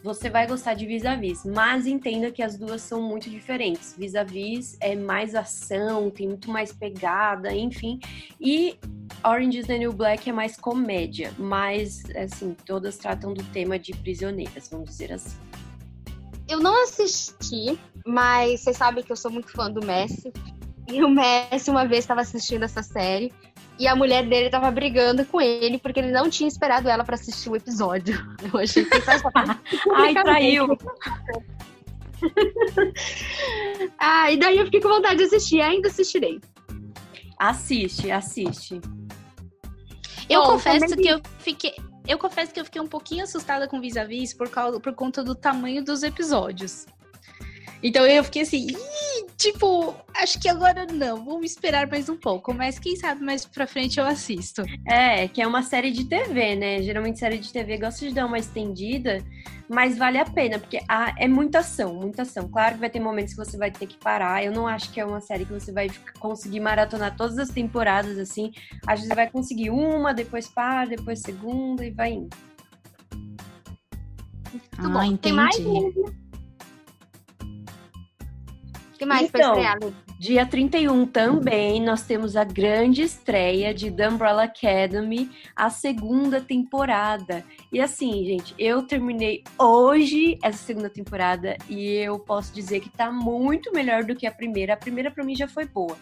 você 0.04 0.28
vai 0.28 0.46
gostar 0.46 0.74
de 0.74 0.84
Vis-a-Vis, 0.84 1.46
mas 1.46 1.86
entenda 1.86 2.30
que 2.30 2.42
as 2.42 2.58
duas 2.58 2.82
são 2.82 3.00
muito 3.00 3.30
diferentes. 3.30 3.96
Vis-a-Vis 3.96 4.76
é 4.78 4.94
mais 4.94 5.34
ação, 5.34 6.10
tem 6.10 6.28
muito 6.28 6.50
mais 6.50 6.70
pegada, 6.70 7.50
enfim. 7.54 7.98
E 8.38 8.78
Orange 9.24 9.60
is 9.60 9.66
the 9.66 9.78
New 9.78 9.94
Black 9.94 10.28
é 10.28 10.32
mais 10.32 10.58
comédia, 10.58 11.32
mas, 11.38 12.02
assim, 12.16 12.54
todas 12.66 12.98
tratam 12.98 13.32
do 13.32 13.42
tema 13.44 13.78
de 13.78 13.94
prisioneiras, 13.94 14.68
vamos 14.68 14.90
dizer 14.90 15.10
assim. 15.10 15.38
Eu 16.46 16.60
não 16.60 16.82
assisti, 16.82 17.78
mas 18.04 18.60
vocês 18.60 18.76
sabem 18.76 19.02
que 19.02 19.10
eu 19.10 19.16
sou 19.16 19.30
muito 19.30 19.50
fã 19.52 19.70
do 19.70 19.82
Messi. 19.86 20.30
E 20.86 21.02
o 21.02 21.08
Messi 21.08 21.70
uma 21.70 21.86
vez 21.86 22.04
estava 22.04 22.20
assistindo 22.20 22.62
essa 22.62 22.82
série 22.82 23.32
e 23.78 23.88
a 23.88 23.96
mulher 23.96 24.26
dele 24.26 24.46
estava 24.46 24.70
brigando 24.70 25.24
com 25.24 25.40
ele 25.40 25.78
porque 25.78 25.98
ele 26.00 26.12
não 26.12 26.30
tinha 26.30 26.48
esperado 26.48 26.88
ela 26.88 27.04
para 27.04 27.14
assistir 27.14 27.50
o 27.50 27.56
episódio. 27.56 28.14
Eu 28.52 28.60
achei 28.60 28.84
que 28.84 28.96
Ai, 29.94 30.14
traiu. 30.14 30.78
ah, 33.98 34.30
e 34.30 34.36
daí 34.38 34.56
eu 34.56 34.64
fiquei 34.64 34.80
com 34.80 34.88
vontade 34.88 35.18
de 35.18 35.24
assistir, 35.24 35.60
ainda 35.60 35.88
assistirei. 35.88 36.40
Assiste, 37.38 38.10
assiste. 38.10 38.80
Eu 40.28 40.40
Bom, 40.42 40.52
confesso 40.52 40.96
que 40.96 41.06
eu 41.06 41.20
fiquei 41.38 41.74
eu 42.06 42.18
confesso 42.18 42.52
que 42.52 42.60
eu 42.60 42.64
fiquei 42.64 42.80
um 42.80 42.86
pouquinho 42.86 43.24
assustada 43.24 43.66
com 43.66 43.80
vis-a-vis 43.80 44.34
por, 44.34 44.50
causa, 44.50 44.78
por 44.78 44.94
conta 44.94 45.24
do 45.24 45.34
tamanho 45.34 45.82
dos 45.82 46.02
episódios. 46.02 46.86
Então 47.84 48.06
eu 48.06 48.24
fiquei 48.24 48.40
assim, 48.40 48.68
tipo, 49.36 49.94
acho 50.14 50.40
que 50.40 50.48
agora 50.48 50.86
não, 50.90 51.22
vamos 51.22 51.50
esperar 51.50 51.86
mais 51.86 52.08
um 52.08 52.16
pouco, 52.16 52.54
mas 52.54 52.78
quem 52.78 52.96
sabe 52.96 53.22
mais 53.22 53.44
pra 53.44 53.66
frente 53.66 54.00
eu 54.00 54.06
assisto. 54.06 54.62
É, 54.88 55.28
que 55.28 55.42
é 55.42 55.46
uma 55.46 55.62
série 55.62 55.90
de 55.90 56.06
TV, 56.06 56.56
né? 56.56 56.80
Geralmente 56.80 57.18
série 57.18 57.36
de 57.36 57.52
TV 57.52 57.76
gosta 57.76 58.08
de 58.08 58.14
dar 58.14 58.24
uma 58.24 58.38
estendida, 58.38 59.22
mas 59.68 59.98
vale 59.98 60.16
a 60.16 60.24
pena, 60.24 60.58
porque 60.58 60.80
é 61.18 61.28
muita 61.28 61.58
ação, 61.58 61.94
muita 61.94 62.22
ação. 62.22 62.48
Claro 62.48 62.76
que 62.76 62.80
vai 62.80 62.88
ter 62.88 63.00
momentos 63.00 63.34
que 63.34 63.44
você 63.44 63.58
vai 63.58 63.70
ter 63.70 63.86
que 63.86 63.98
parar. 63.98 64.42
Eu 64.42 64.50
não 64.50 64.66
acho 64.66 64.90
que 64.90 64.98
é 64.98 65.04
uma 65.04 65.20
série 65.20 65.44
que 65.44 65.52
você 65.52 65.70
vai 65.70 65.90
conseguir 66.18 66.60
maratonar 66.60 67.14
todas 67.14 67.38
as 67.38 67.50
temporadas 67.50 68.16
assim. 68.16 68.50
Acho 68.86 69.02
que 69.02 69.08
você 69.08 69.14
vai 69.14 69.30
conseguir 69.30 69.68
uma, 69.68 70.14
depois 70.14 70.48
para, 70.48 70.86
depois 70.86 71.20
segunda 71.20 71.84
e 71.84 71.90
vai 71.90 72.12
indo. 72.12 72.34
Muito 74.50 74.68
ah, 74.78 74.88
bom. 74.88 75.02
entendi. 75.02 75.18
Tem 75.18 75.32
mais? 75.34 76.23
Que 78.98 79.04
mais 79.04 79.28
então, 79.28 79.52
estrear, 79.52 79.78
Dia 80.18 80.46
31 80.46 81.06
também 81.06 81.82
nós 81.82 82.02
temos 82.02 82.36
a 82.36 82.44
grande 82.44 83.02
estreia 83.02 83.74
de 83.74 83.90
The 83.90 84.08
Umbrella 84.08 84.44
Academy, 84.44 85.30
a 85.54 85.68
segunda 85.68 86.40
temporada. 86.40 87.44
E 87.72 87.80
assim, 87.80 88.24
gente, 88.24 88.54
eu 88.58 88.84
terminei 88.84 89.42
hoje 89.58 90.38
essa 90.42 90.58
segunda 90.58 90.88
temporada 90.88 91.56
e 91.68 91.96
eu 91.96 92.18
posso 92.18 92.54
dizer 92.54 92.80
que 92.80 92.88
tá 92.88 93.10
muito 93.10 93.72
melhor 93.72 94.04
do 94.04 94.14
que 94.14 94.26
a 94.26 94.32
primeira. 94.32 94.74
A 94.74 94.78
primeira 94.78 95.10
para 95.10 95.24
mim 95.24 95.34
já 95.34 95.48
foi 95.48 95.66
boa. 95.66 95.96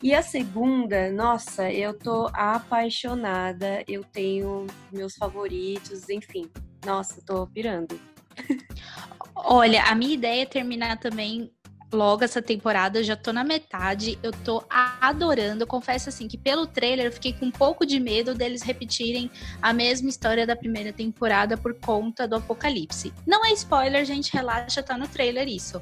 E 0.00 0.14
a 0.14 0.22
segunda, 0.22 1.10
nossa, 1.10 1.70
eu 1.70 1.92
tô 1.92 2.30
apaixonada. 2.32 3.82
Eu 3.88 4.04
tenho 4.04 4.66
meus 4.92 5.16
favoritos, 5.16 6.08
enfim. 6.08 6.48
Nossa, 6.86 7.20
tô 7.20 7.46
pirando. 7.48 8.00
Olha, 9.34 9.82
a 9.84 9.94
minha 9.94 10.14
ideia 10.14 10.42
é 10.42 10.46
terminar 10.46 10.98
também 10.98 11.52
logo 11.92 12.24
essa 12.24 12.42
temporada, 12.42 13.02
já 13.02 13.16
tô 13.16 13.32
na 13.32 13.42
metade, 13.42 14.18
eu 14.22 14.32
tô 14.32 14.62
adorando. 14.68 15.66
Confesso 15.66 16.08
assim 16.08 16.28
que 16.28 16.36
pelo 16.36 16.66
trailer 16.66 17.06
eu 17.06 17.12
fiquei 17.12 17.32
com 17.32 17.46
um 17.46 17.50
pouco 17.50 17.86
de 17.86 17.98
medo 17.98 18.34
deles 18.34 18.62
repetirem 18.62 19.30
a 19.60 19.72
mesma 19.72 20.08
história 20.08 20.46
da 20.46 20.56
primeira 20.56 20.92
temporada 20.92 21.56
por 21.56 21.74
conta 21.74 22.26
do 22.28 22.36
apocalipse. 22.36 23.12
Não 23.26 23.44
é 23.44 23.52
spoiler, 23.52 24.04
gente, 24.04 24.32
relaxa, 24.32 24.82
tá 24.82 24.96
no 24.96 25.08
trailer 25.08 25.48
isso. 25.48 25.80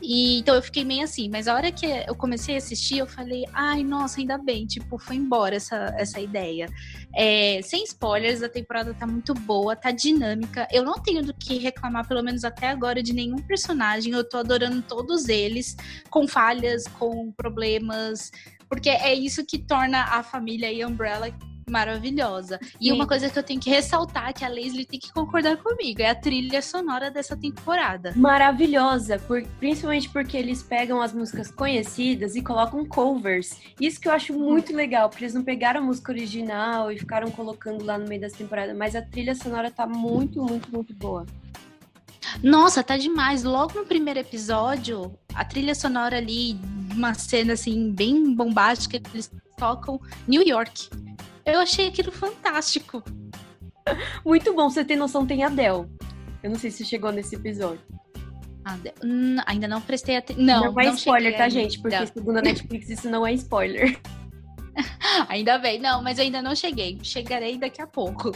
E, 0.00 0.38
então 0.38 0.54
eu 0.54 0.62
fiquei 0.62 0.84
meio 0.84 1.02
assim, 1.02 1.28
mas 1.28 1.48
a 1.48 1.54
hora 1.54 1.72
que 1.72 1.86
eu 1.86 2.14
comecei 2.14 2.54
a 2.54 2.58
assistir, 2.58 2.98
eu 2.98 3.06
falei, 3.06 3.44
ai, 3.52 3.82
nossa, 3.82 4.20
ainda 4.20 4.38
bem, 4.38 4.64
tipo, 4.64 4.98
foi 4.98 5.16
embora 5.16 5.56
essa, 5.56 5.94
essa 5.98 6.20
ideia. 6.20 6.68
É, 7.14 7.60
sem 7.62 7.82
spoilers, 7.84 8.42
a 8.42 8.48
temporada 8.48 8.94
tá 8.94 9.06
muito 9.06 9.34
boa, 9.34 9.74
tá 9.74 9.90
dinâmica. 9.90 10.68
Eu 10.70 10.84
não 10.84 10.94
tenho 10.94 11.22
do 11.22 11.34
que 11.34 11.58
reclamar, 11.58 12.06
pelo 12.06 12.22
menos 12.22 12.44
até 12.44 12.68
agora, 12.68 13.02
de 13.02 13.12
nenhum 13.12 13.38
personagem. 13.38 14.12
Eu 14.12 14.28
tô 14.28 14.38
adorando 14.38 14.82
todos 14.82 15.28
eles, 15.28 15.76
com 16.10 16.28
falhas, 16.28 16.86
com 16.86 17.32
problemas, 17.32 18.30
porque 18.68 18.90
é 18.90 19.14
isso 19.14 19.44
que 19.44 19.58
torna 19.58 20.04
a 20.04 20.22
família 20.22 20.70
e 20.72 20.84
Umbrella 20.84 21.30
maravilhosa. 21.68 22.58
E 22.80 22.86
Sim. 22.86 22.92
uma 22.92 23.06
coisa 23.06 23.28
que 23.28 23.38
eu 23.38 23.42
tenho 23.42 23.60
que 23.60 23.70
ressaltar, 23.70 24.32
que 24.34 24.44
a 24.44 24.48
Leslie 24.48 24.84
tem 24.84 24.98
que 24.98 25.12
concordar 25.12 25.56
comigo, 25.56 26.02
é 26.02 26.10
a 26.10 26.14
trilha 26.14 26.62
sonora 26.62 27.10
dessa 27.10 27.36
temporada. 27.36 28.12
Maravilhosa, 28.16 29.18
por, 29.18 29.42
principalmente 29.58 30.08
porque 30.08 30.36
eles 30.36 30.62
pegam 30.62 31.00
as 31.00 31.12
músicas 31.12 31.50
conhecidas 31.50 32.36
e 32.36 32.42
colocam 32.42 32.84
covers. 32.84 33.58
Isso 33.80 34.00
que 34.00 34.08
eu 34.08 34.12
acho 34.12 34.32
muito 34.32 34.74
legal, 34.74 35.08
porque 35.08 35.24
eles 35.24 35.34
não 35.34 35.44
pegaram 35.44 35.80
a 35.80 35.84
música 35.84 36.12
original 36.12 36.90
e 36.90 36.98
ficaram 36.98 37.30
colocando 37.30 37.84
lá 37.84 37.98
no 37.98 38.08
meio 38.08 38.20
das 38.20 38.32
temporadas, 38.32 38.76
mas 38.76 38.94
a 38.94 39.02
trilha 39.02 39.34
sonora 39.34 39.70
tá 39.70 39.86
muito, 39.86 40.42
muito, 40.42 40.70
muito 40.70 40.94
boa. 40.94 41.26
Nossa, 42.42 42.82
tá 42.82 42.96
demais. 42.96 43.42
Logo 43.42 43.78
no 43.78 43.86
primeiro 43.86 44.20
episódio, 44.20 45.12
a 45.34 45.44
trilha 45.44 45.74
sonora 45.74 46.18
ali, 46.18 46.58
uma 46.94 47.14
cena 47.14 47.54
assim, 47.54 47.92
bem 47.92 48.34
bombástica, 48.34 49.00
eles 49.12 49.30
tocam 49.56 50.00
New 50.26 50.46
York. 50.46 50.88
Eu 51.52 51.60
achei 51.60 51.88
aquilo 51.88 52.12
fantástico. 52.12 53.02
Muito 54.24 54.54
bom, 54.54 54.68
você 54.68 54.84
tem 54.84 54.96
noção, 54.96 55.26
tem 55.26 55.42
a 55.42 55.48
Del. 55.48 55.88
Eu 56.42 56.50
não 56.50 56.58
sei 56.58 56.70
se 56.70 56.84
chegou 56.84 57.10
nesse 57.10 57.36
episódio. 57.36 57.80
Adele. 58.64 58.94
Hum, 59.02 59.36
ainda 59.46 59.66
não 59.66 59.80
prestei 59.80 60.16
atenção. 60.16 60.44
Não, 60.44 60.72
não 60.72 60.80
é 60.80 60.86
spoiler, 60.90 61.36
tá, 61.36 61.48
gente? 61.48 61.80
Porque 61.80 62.06
segundo 62.06 62.38
a 62.38 62.42
Netflix 62.42 62.90
isso 62.90 63.08
não 63.08 63.26
é 63.26 63.32
spoiler. 63.32 63.98
ainda 65.28 65.58
bem, 65.58 65.78
não, 65.78 66.02
mas 66.02 66.18
eu 66.18 66.24
ainda 66.24 66.42
não 66.42 66.54
cheguei. 66.54 66.98
Chegarei 67.02 67.58
daqui 67.58 67.82
a 67.82 67.86
pouco. 67.86 68.32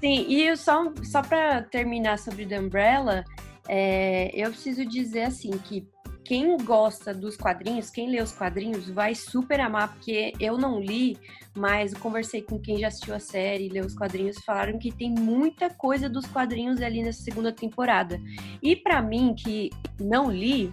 Sim, 0.00 0.26
e 0.28 0.56
só, 0.56 0.92
só 1.02 1.22
pra 1.22 1.62
terminar 1.62 2.18
sobre 2.18 2.46
The 2.46 2.60
Umbrella, 2.60 3.24
é, 3.68 4.30
eu 4.34 4.50
preciso 4.50 4.84
dizer 4.84 5.24
assim 5.24 5.50
que 5.50 5.86
quem 6.24 6.56
gosta 6.56 7.12
dos 7.12 7.36
quadrinhos, 7.36 7.90
quem 7.90 8.08
lê 8.08 8.20
os 8.22 8.32
quadrinhos, 8.32 8.88
vai 8.88 9.14
super 9.14 9.60
amar, 9.60 9.92
porque 9.94 10.32
eu 10.40 10.56
não 10.56 10.80
li, 10.80 11.18
mas 11.54 11.92
conversei 11.92 12.40
com 12.40 12.58
quem 12.58 12.78
já 12.78 12.88
assistiu 12.88 13.14
a 13.14 13.20
série, 13.20 13.68
leu 13.68 13.84
os 13.84 13.94
quadrinhos, 13.94 14.38
falaram 14.44 14.78
que 14.78 14.90
tem 14.90 15.10
muita 15.10 15.68
coisa 15.68 16.08
dos 16.08 16.26
quadrinhos 16.26 16.80
ali 16.80 17.02
nessa 17.02 17.22
segunda 17.22 17.52
temporada. 17.52 18.20
E 18.62 18.74
para 18.74 19.02
mim, 19.02 19.34
que 19.36 19.70
não 20.00 20.30
li, 20.30 20.72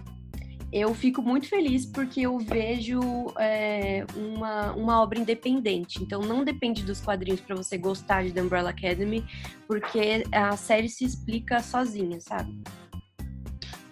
eu 0.72 0.94
fico 0.94 1.20
muito 1.20 1.46
feliz 1.48 1.84
porque 1.84 2.22
eu 2.22 2.38
vejo 2.38 3.00
é, 3.38 4.06
uma, 4.16 4.72
uma 4.72 5.02
obra 5.02 5.18
independente. 5.18 6.02
Então, 6.02 6.22
não 6.22 6.42
depende 6.42 6.82
dos 6.82 6.98
quadrinhos 6.98 7.42
para 7.42 7.54
você 7.54 7.76
gostar 7.76 8.24
de 8.24 8.32
The 8.32 8.40
Umbrella 8.40 8.70
Academy, 8.70 9.22
porque 9.68 10.24
a 10.32 10.56
série 10.56 10.88
se 10.88 11.04
explica 11.04 11.60
sozinha, 11.60 12.18
sabe? 12.20 12.58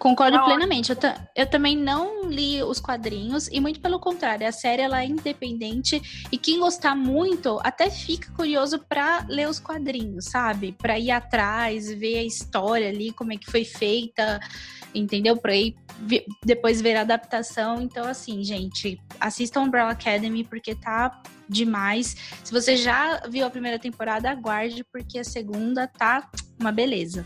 Concordo 0.01 0.43
plenamente. 0.45 0.89
Eu, 0.89 0.97
eu, 1.35 1.45
também 1.45 1.77
não 1.77 2.27
li 2.27 2.63
os 2.63 2.79
quadrinhos 2.79 3.47
e 3.49 3.59
muito 3.59 3.79
pelo 3.79 3.99
contrário, 3.99 4.47
a 4.47 4.51
série 4.51 4.81
ela 4.81 5.03
é 5.03 5.05
independente 5.05 6.01
e 6.31 6.39
quem 6.39 6.59
gostar 6.59 6.95
muito 6.95 7.59
até 7.61 7.87
fica 7.87 8.31
curioso 8.31 8.79
para 8.79 9.23
ler 9.29 9.47
os 9.47 9.59
quadrinhos, 9.59 10.25
sabe? 10.25 10.71
Para 10.71 10.97
ir 10.97 11.11
atrás, 11.11 11.93
ver 11.93 12.17
a 12.17 12.23
história 12.23 12.89
ali, 12.89 13.13
como 13.13 13.31
é 13.31 13.37
que 13.37 13.45
foi 13.51 13.63
feita, 13.63 14.39
entendeu? 14.91 15.37
Para 15.37 15.55
ir 15.55 15.75
depois 16.43 16.81
ver 16.81 16.95
a 16.95 17.01
adaptação. 17.01 17.79
Então 17.79 18.07
assim, 18.07 18.43
gente, 18.43 18.99
assistam 19.19 19.61
Umbrella 19.61 19.91
Academy 19.91 20.43
porque 20.43 20.73
tá 20.73 21.21
demais. 21.47 22.17
Se 22.43 22.51
você 22.51 22.75
já 22.75 23.21
viu 23.29 23.45
a 23.45 23.51
primeira 23.51 23.77
temporada, 23.77 24.31
aguarde 24.31 24.83
porque 24.83 25.19
a 25.19 25.23
segunda 25.23 25.85
tá 25.85 26.27
uma 26.59 26.71
beleza. 26.71 27.23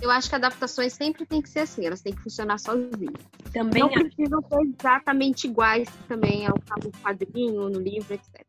Eu 0.00 0.10
acho 0.10 0.28
que 0.28 0.34
adaptações 0.34 0.94
sempre 0.94 1.26
tem 1.26 1.42
que 1.42 1.48
ser 1.48 1.60
assim, 1.60 1.86
elas 1.86 2.00
têm 2.00 2.14
que 2.14 2.22
funcionar 2.22 2.58
sozinhas. 2.58 3.14
Também 3.52 3.82
não 3.82 3.90
precisam 3.90 4.40
ser 4.42 4.74
exatamente 4.78 5.46
iguais 5.46 5.88
também 6.08 6.46
ao 6.46 6.54
no 6.82 6.90
quadrinho, 7.02 7.68
no 7.68 7.80
livro, 7.80 8.14
etc. 8.14 8.46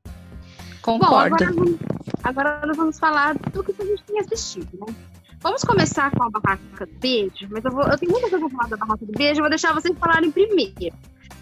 Concordo. 0.81 1.09
Bom, 1.09 1.15
agora, 1.17 1.53
vamos, 1.53 1.79
agora 2.23 2.65
nós 2.65 2.77
vamos 2.77 2.99
falar 2.99 3.35
do 3.35 3.63
que 3.63 3.81
a 3.81 3.85
gente 3.85 4.03
tem 4.03 4.19
assistido, 4.19 4.69
né? 4.73 4.95
Vamos 5.41 5.63
começar 5.63 6.11
com 6.11 6.23
a 6.23 6.29
Barraca 6.29 6.85
do 6.85 6.99
Beijo, 6.99 7.47
mas 7.49 7.65
eu, 7.65 7.71
vou, 7.71 7.83
eu 7.83 7.97
tenho 7.97 8.11
muita 8.11 8.29
coisa 8.29 8.47
pra 8.47 8.57
falar 8.57 8.69
da 8.69 8.77
Barraca 8.77 9.05
do 9.05 9.11
Beijo, 9.11 9.39
eu 9.39 9.43
vou 9.43 9.49
deixar 9.49 9.73
vocês 9.73 9.97
falarem 9.97 10.31
primeiro. 10.31 10.95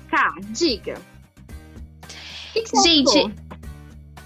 Cá, 0.10 0.34
diga. 0.50 0.96
Que 2.54 2.64
que 2.64 2.82
gente, 2.82 3.10
achou? 3.10 3.32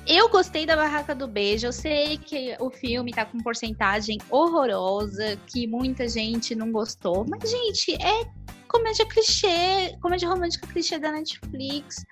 Eu 0.06 0.28
gostei 0.28 0.66
da 0.66 0.76
Barraca 0.76 1.16
do 1.16 1.28
Beijo. 1.28 1.68
Eu 1.68 1.72
sei 1.72 2.18
que 2.18 2.56
o 2.60 2.70
filme 2.70 3.14
tá 3.14 3.26
com 3.26 3.38
porcentagem 3.38 4.18
horrorosa, 4.30 5.38
que 5.48 5.66
muita 5.66 6.10
gente 6.10 6.54
não 6.54 6.72
gostou. 6.72 7.26
Mas, 7.28 7.50
gente, 7.50 7.94
é 7.94 8.26
comédia 8.68 9.06
clichê, 9.06 9.96
comédia 10.02 10.28
romântica 10.28 10.68
clichê 10.68 11.00
da 11.00 11.12
Netflix. 11.12 12.04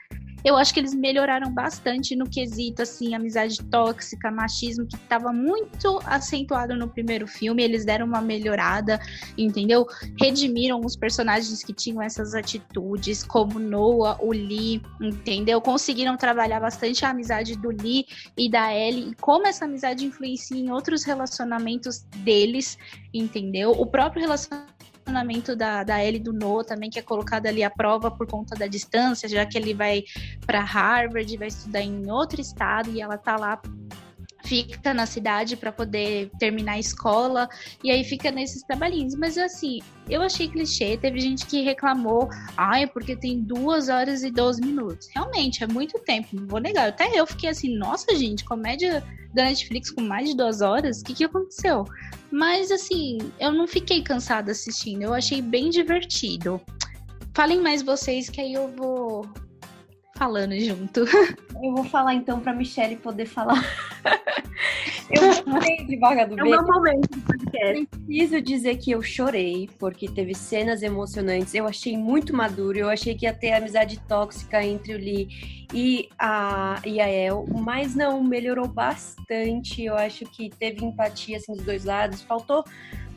Eu 0.43 0.57
acho 0.57 0.73
que 0.73 0.79
eles 0.79 0.93
melhoraram 0.93 1.51
bastante 1.51 2.15
no 2.15 2.27
quesito, 2.29 2.81
assim, 2.81 3.13
amizade 3.13 3.61
tóxica, 3.65 4.31
machismo, 4.31 4.85
que 4.85 4.95
estava 4.95 5.31
muito 5.31 5.99
acentuado 6.05 6.75
no 6.75 6.87
primeiro 6.87 7.27
filme. 7.27 7.63
Eles 7.63 7.85
deram 7.85 8.05
uma 8.05 8.21
melhorada, 8.21 8.99
entendeu? 9.37 9.85
Redimiram 10.19 10.81
os 10.83 10.95
personagens 10.95 11.63
que 11.63 11.73
tinham 11.73 12.01
essas 12.01 12.33
atitudes, 12.33 13.23
como 13.23 13.59
Noah, 13.59 14.17
o 14.21 14.31
Lee, 14.31 14.81
entendeu? 14.99 15.61
Conseguiram 15.61 16.17
trabalhar 16.17 16.59
bastante 16.59 17.05
a 17.05 17.09
amizade 17.11 17.55
do 17.55 17.69
Lee 17.69 18.05
e 18.37 18.49
da 18.49 18.73
Ellie, 18.73 19.11
e 19.11 19.15
como 19.15 19.47
essa 19.47 19.65
amizade 19.65 20.05
influencia 20.05 20.57
em 20.57 20.71
outros 20.71 21.03
relacionamentos 21.03 22.05
deles, 22.17 22.77
entendeu? 23.13 23.71
O 23.71 23.85
próprio 23.85 24.21
relacionamento 24.21 24.70
relacionamento 25.05 25.55
da, 25.55 25.83
da 25.83 26.03
Ellie 26.03 26.19
do 26.19 26.31
Noah 26.31 26.63
também, 26.63 26.89
que 26.89 26.99
é 26.99 27.01
colocado 27.01 27.47
ali 27.47 27.63
à 27.63 27.69
prova 27.69 28.11
por 28.11 28.27
conta 28.27 28.55
da 28.55 28.67
distância, 28.67 29.27
já 29.27 29.45
que 29.45 29.57
ele 29.57 29.73
vai 29.73 30.03
para 30.45 30.61
Harvard, 30.61 31.37
vai 31.37 31.47
estudar 31.47 31.81
em 31.81 32.09
outro 32.09 32.39
estado 32.39 32.89
e 32.91 33.01
ela 33.01 33.17
tá 33.17 33.35
lá 33.35 33.61
fica 34.43 34.93
na 34.93 35.05
cidade 35.05 35.55
para 35.55 35.71
poder 35.71 36.29
terminar 36.39 36.73
a 36.73 36.79
escola 36.79 37.47
e 37.83 37.91
aí 37.91 38.03
fica 38.03 38.31
nesses 38.31 38.63
trabalhinhos. 38.63 39.15
Mas 39.15 39.37
assim, 39.37 39.79
eu 40.09 40.21
achei 40.21 40.47
clichê. 40.47 40.97
Teve 40.97 41.19
gente 41.19 41.45
que 41.45 41.61
reclamou, 41.61 42.29
ai, 42.57 42.87
porque 42.87 43.15
tem 43.15 43.41
duas 43.41 43.89
horas 43.89 44.23
e 44.23 44.31
12 44.31 44.61
minutos. 44.61 45.07
Realmente, 45.13 45.63
é 45.63 45.67
muito 45.67 45.99
tempo, 45.99 46.29
não 46.33 46.47
vou 46.47 46.59
negar. 46.59 46.89
Até 46.89 47.07
eu 47.19 47.25
fiquei 47.25 47.49
assim, 47.49 47.75
nossa, 47.77 48.15
gente, 48.15 48.43
comédia 48.43 49.03
da 49.33 49.45
Netflix 49.45 49.91
com 49.91 50.01
mais 50.01 50.29
de 50.29 50.35
duas 50.35 50.61
horas, 50.61 51.01
o 51.01 51.03
que, 51.05 51.13
que 51.13 51.23
aconteceu? 51.23 51.85
Mas 52.31 52.71
assim, 52.71 53.17
eu 53.39 53.51
não 53.51 53.67
fiquei 53.67 54.01
cansada 54.01 54.51
assistindo, 54.51 55.03
eu 55.03 55.13
achei 55.13 55.41
bem 55.41 55.69
divertido. 55.69 56.61
Falem 57.33 57.61
mais 57.61 57.81
vocês 57.81 58.29
que 58.29 58.41
aí 58.41 58.53
eu 58.53 58.67
vou 58.75 59.25
falando 60.21 60.53
junto. 60.59 60.99
Eu 61.63 61.73
vou 61.73 61.83
falar 61.83 62.13
então 62.13 62.39
para 62.39 62.53
Michelle 62.53 62.95
poder 62.95 63.25
falar. 63.25 63.59
eu 65.09 65.43
gostei 65.43 65.83
de 65.83 65.97
Vaga 65.97 66.27
do 66.27 66.39
É 66.39 66.43
o 66.43 66.45
meu 66.45 66.63
momento 66.63 67.09
do 67.09 67.21
podcast. 67.21 67.87
Preciso 68.05 68.39
dizer 68.39 68.77
que 68.77 68.91
eu 68.91 69.01
chorei, 69.01 69.67
porque 69.79 70.07
teve 70.07 70.35
cenas 70.35 70.83
emocionantes. 70.83 71.55
Eu 71.55 71.65
achei 71.65 71.97
muito 71.97 72.35
maduro. 72.35 72.77
Eu 72.77 72.87
achei 72.87 73.15
que 73.15 73.25
ia 73.25 73.33
ter 73.33 73.53
amizade 73.53 73.99
tóxica 74.01 74.63
entre 74.63 74.93
o 74.93 74.97
Lee 74.99 75.27
e 75.73 76.07
a, 76.19 76.79
e 76.85 77.01
a 77.01 77.09
El, 77.09 77.47
mas 77.49 77.95
não, 77.95 78.23
melhorou 78.23 78.67
bastante. 78.67 79.83
Eu 79.83 79.95
acho 79.95 80.25
que 80.25 80.51
teve 80.51 80.85
empatia 80.85 81.37
assim, 81.37 81.53
dos 81.53 81.65
dois 81.65 81.83
lados. 81.83 82.21
Faltou 82.21 82.63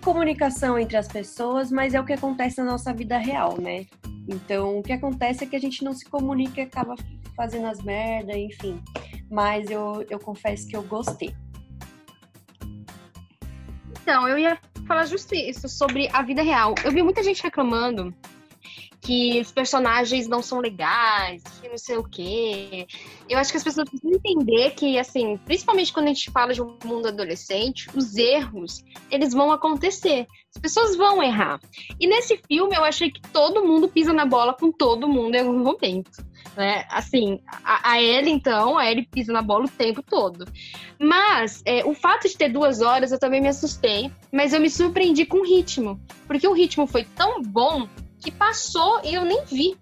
comunicação 0.03 0.79
entre 0.79 0.97
as 0.97 1.09
pessoas, 1.09 1.71
mas 1.71 1.93
é 1.93 2.01
o 2.01 2.05
que 2.05 2.15
acontece 2.15 2.63
na 2.63 2.65
nossa 2.65 2.95
vida 2.95 3.19
real, 3.19 3.61
né? 3.61 3.85
Então, 4.29 4.79
o 4.79 4.83
que 4.83 4.93
acontece 4.93 5.45
é 5.45 5.47
que 5.47 5.57
a 5.57 5.61
gente 5.61 5.85
não 5.85 5.93
se 5.93 6.05
comunica 6.05 6.61
e 6.61 6.65
acaba 6.65 6.95
fazendo 7.37 7.67
as 7.67 7.83
merdas, 7.83 8.37
enfim. 8.37 8.83
Mas 9.31 9.71
eu, 9.71 10.05
eu 10.09 10.19
confesso 10.19 10.67
que 10.67 10.77
eu 10.77 10.83
gostei. 10.83 11.35
Então, 14.03 14.29
eu 14.29 14.39
ia 14.39 14.59
falar 14.87 15.07
justo 15.07 15.35
isso, 15.35 15.69
sobre 15.69 16.09
a 16.13 16.23
vida 16.23 16.43
real. 16.43 16.75
Eu 16.85 16.93
vi 16.93 17.03
muita 17.03 17.23
gente 17.23 17.43
reclamando 17.43 18.15
que 19.05 19.39
os 19.39 19.53
personagens 19.53 20.27
não 20.27 20.43
são 20.43 20.61
legais, 20.61 21.43
que 21.61 21.69
não 21.69 21.77
sei 21.77 21.99
o 21.99 22.03
quê. 22.03 22.87
Eu 23.29 23.39
acho 23.39 23.51
que 23.51 23.59
as 23.59 23.63
pessoas 23.63 23.89
precisam 23.89 24.17
entender 24.17 24.71
que, 24.71 24.99
assim, 24.99 25.37
principalmente 25.45 25.93
quando 25.93 26.07
a 26.07 26.09
gente 26.09 26.31
fala 26.31 26.55
de 26.55 26.63
um 26.63 26.79
mundo 26.83 27.09
adolescente, 27.09 27.87
os 27.95 28.17
erros, 28.17 28.83
eles 29.11 29.35
vão 29.35 29.53
acontecer. 29.53 30.27
As 30.55 30.61
pessoas 30.61 30.97
vão 30.97 31.23
errar. 31.23 31.61
E 32.01 32.07
nesse 32.07 32.41
filme, 32.49 32.75
eu 32.75 32.83
achei 32.83 33.11
que 33.11 33.21
todo 33.31 33.65
mundo 33.65 33.89
pisa 33.89 34.13
na 34.13 34.25
bola 34.25 34.55
com 34.55 34.73
todo 34.73 35.07
mundo 35.07 35.35
em 35.35 35.41
algum 35.41 35.59
momento. 35.59 36.25
Né? 36.57 36.87
Assim, 36.89 37.41
a, 37.63 37.91
a 37.93 38.03
Ellie, 38.03 38.33
então, 38.33 38.79
a 38.79 38.91
Ellie 38.91 39.07
pisa 39.07 39.35
na 39.35 39.43
bola 39.43 39.67
o 39.67 39.69
tempo 39.69 40.03
todo. 40.03 40.47
Mas 40.99 41.63
é, 41.67 41.85
o 41.85 41.93
fato 41.93 42.27
de 42.27 42.39
ter 42.39 42.49
duas 42.49 42.81
horas, 42.81 43.13
eu 43.13 43.19
também 43.19 43.43
me 43.43 43.49
assustei, 43.49 44.11
mas 44.33 44.55
eu 44.55 44.61
me 44.61 44.71
surpreendi 44.71 45.27
com 45.27 45.41
o 45.41 45.45
ritmo. 45.45 46.01
Porque 46.27 46.49
o 46.49 46.55
ritmo 46.55 46.87
foi 46.87 47.05
tão 47.05 47.43
bom 47.43 47.87
que 48.25 48.31
passou 48.31 49.01
e 49.05 49.15
eu 49.15 49.25
nem 49.25 49.45
vi. 49.45 49.77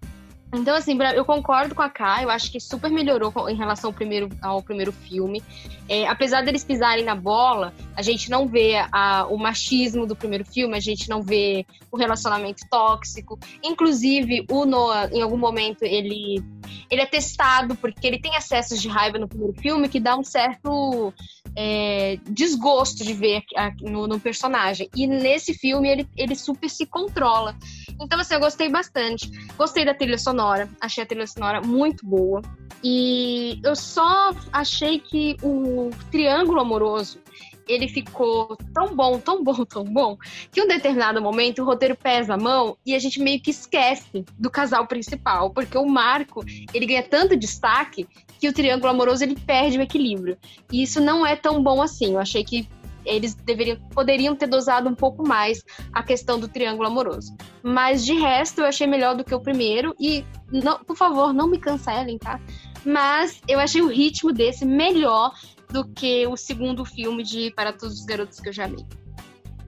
Então, 0.55 0.76
assim, 0.76 0.98
eu 1.14 1.24
concordo 1.24 1.74
com 1.74 1.81
a 1.81 1.88
Kai, 1.88 2.24
eu 2.24 2.31
acho 2.31 2.52
que 2.52 2.61
super 2.61 2.90
melhorou 2.90 3.33
em 3.48 3.57
relação 3.57 3.88
ao 3.88 3.94
primeiro, 3.94 4.28
ao 4.42 4.62
primeiro 4.62 4.92
filme. 4.92 5.42
É, 5.88 6.07
apesar 6.07 6.42
deles 6.42 6.62
pisarem 6.62 7.05
na 7.05 7.14
bola, 7.14 7.72
a 7.96 8.02
gente 8.02 8.31
não 8.31 8.46
vê 8.46 8.74
a, 8.92 9.26
o 9.31 9.38
machismo 9.38 10.07
do 10.07 10.14
primeiro 10.14 10.44
filme, 10.44 10.76
a 10.76 10.81
gente 10.81 11.09
não 11.09 11.22
vê 11.22 11.64
o 11.90 11.96
relacionamento 11.96 12.66
tóxico. 12.70 13.38
Inclusive, 13.64 14.44
o 14.50 14.66
Noah, 14.66 15.09
em 15.11 15.22
algum 15.22 15.38
momento, 15.38 15.85
ele, 15.85 16.44
ele 16.90 17.00
é 17.00 17.07
testado 17.07 17.74
porque 17.74 18.07
ele 18.07 18.20
tem 18.20 18.37
acessos 18.37 18.81
de 18.81 18.88
raiva 18.88 19.18
no 19.18 19.28
primeiro 19.28 19.55
filme 19.55 19.88
que 19.88 19.98
dá 19.98 20.18
um 20.18 20.24
certo 20.24 21.14
é, 21.57 22.18
desgosto 22.28 23.05
de 23.05 23.12
ver 23.12 23.42
no, 23.81 24.07
no, 24.07 24.20
personagem. 24.20 24.88
E 24.94 25.07
nesse 25.07 25.55
filme 25.55 25.88
ele, 25.88 26.09
ele 26.16 26.35
super 26.35 26.68
se 26.68 26.87
controla. 26.87 27.57
Então, 28.00 28.18
assim, 28.18 28.35
eu 28.35 28.40
gostei 28.40 28.68
bastante. 28.68 29.31
Gostei 29.57 29.85
da 29.85 29.94
trilha 29.94 30.18
sonora, 30.18 30.68
achei 30.81 31.05
a 31.05 31.07
trilha 31.07 31.26
sonora 31.26 31.61
muito 31.61 32.07
boa. 32.07 32.42
E 32.83 33.61
eu 33.62 33.76
só 33.76 34.35
achei 34.52 34.98
que 34.98 35.37
o 35.42 35.90
triângulo 36.11 36.61
amoroso 36.61 37.20
ele 37.68 37.88
ficou 37.88 38.57
tão 38.74 38.94
bom, 38.94 39.18
tão 39.18 39.42
bom, 39.42 39.64
tão 39.64 39.85
bom, 39.85 40.16
que 40.50 40.61
em 40.61 40.64
um 40.64 40.68
determinado 40.68 41.22
momento 41.22 41.62
o 41.62 41.64
roteiro 41.64 41.96
pesa 41.96 42.35
a 42.35 42.38
mão 42.38 42.76
e 42.85 42.94
a 42.94 42.98
gente 42.98 43.20
meio 43.20 43.40
que 43.40 43.50
esquece 43.50 44.24
do 44.38 44.50
casal 44.50 44.87
principal, 44.87 45.50
porque 45.50 45.78
o 45.78 45.87
Marco, 45.87 46.44
ele 46.74 46.87
ganha 46.87 47.02
tanto 47.02 47.37
destaque 47.37 48.07
que 48.38 48.48
o 48.48 48.52
triângulo 48.52 48.90
amoroso 48.90 49.22
ele 49.22 49.37
perde 49.37 49.78
o 49.78 49.83
equilíbrio. 49.83 50.37
E 50.70 50.83
isso 50.83 51.00
não 51.00 51.24
é 51.24 51.37
tão 51.37 51.62
bom 51.62 51.81
assim. 51.81 52.14
Eu 52.14 52.18
achei 52.18 52.42
que 52.42 52.68
eles 53.04 53.34
deveriam, 53.34 53.76
poderiam 53.90 54.34
ter 54.36 54.46
dosado 54.46 54.88
um 54.88 54.94
pouco 54.94 55.26
mais 55.26 55.62
a 55.92 56.02
questão 56.02 56.38
do 56.38 56.48
triângulo 56.48 56.88
amoroso. 56.88 57.34
Mas 57.62 58.04
de 58.04 58.14
resto, 58.14 58.60
eu 58.60 58.66
achei 58.66 58.86
melhor 58.86 59.16
do 59.16 59.24
que 59.24 59.34
o 59.34 59.40
primeiro. 59.40 59.94
E, 59.98 60.24
não, 60.50 60.82
por 60.84 60.96
favor, 60.96 61.32
não 61.32 61.48
me 61.48 61.58
cancelem, 61.58 62.18
tá? 62.18 62.40
Mas 62.84 63.40
eu 63.48 63.60
achei 63.60 63.80
o 63.80 63.88
ritmo 63.88 64.32
desse 64.32 64.64
melhor 64.64 65.32
do 65.70 65.88
que 65.88 66.26
o 66.26 66.36
segundo 66.36 66.84
filme 66.84 67.22
de 67.22 67.50
Para 67.52 67.72
Todos 67.72 68.00
os 68.00 68.04
Garotos 68.04 68.40
que 68.40 68.48
eu 68.48 68.52
já 68.52 68.64
amei. 68.64 68.84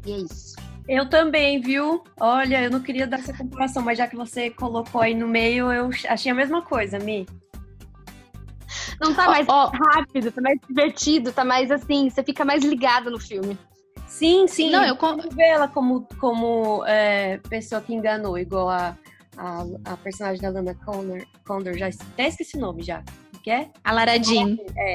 E 0.06 0.12
é 0.12 0.16
isso. 0.18 0.54
Eu 0.86 1.08
também, 1.08 1.60
viu? 1.60 2.04
Olha, 2.20 2.62
eu 2.62 2.70
não 2.70 2.80
queria 2.80 3.06
dar 3.06 3.18
essa 3.18 3.32
comparação, 3.32 3.82
mas 3.82 3.96
já 3.96 4.06
que 4.06 4.16
você 4.16 4.50
colocou 4.50 5.00
aí 5.00 5.14
no 5.14 5.26
meio, 5.26 5.72
eu 5.72 5.88
achei 6.08 6.30
a 6.30 6.34
mesma 6.34 6.60
coisa, 6.60 6.98
Mi. 6.98 7.26
Não 9.04 9.14
tá 9.14 9.26
mais 9.26 9.46
oh, 9.48 9.52
oh. 9.52 9.84
rápido, 9.84 10.32
tá 10.32 10.40
mais 10.40 10.58
divertido, 10.66 11.32
tá 11.32 11.44
mais 11.44 11.70
assim, 11.70 12.08
você 12.08 12.22
fica 12.22 12.44
mais 12.44 12.64
ligado 12.64 13.10
no 13.10 13.20
filme. 13.20 13.58
Sim, 14.06 14.46
sim. 14.46 14.70
Não, 14.70 14.84
eu 14.84 14.94
não 14.94 15.16
vejo 15.16 15.40
ela 15.40 15.68
como, 15.68 16.06
como 16.18 16.84
é, 16.86 17.38
pessoa 17.48 17.80
que 17.80 17.92
enganou, 17.92 18.38
igual 18.38 18.68
a, 18.68 18.96
a, 19.36 19.64
a 19.84 19.96
personagem 19.96 20.40
da 20.40 20.50
Lana 20.50 20.74
Condor, 20.74 21.26
Condor, 21.46 21.76
já 21.76 21.88
até 21.88 22.28
esqueci 22.28 22.56
o 22.56 22.60
nome 22.60 22.82
já. 22.82 23.02
Que 23.42 23.50
é? 23.50 23.70
A 23.82 23.92
Lara 23.92 24.22
Jean. 24.22 24.56
É. 24.76 24.94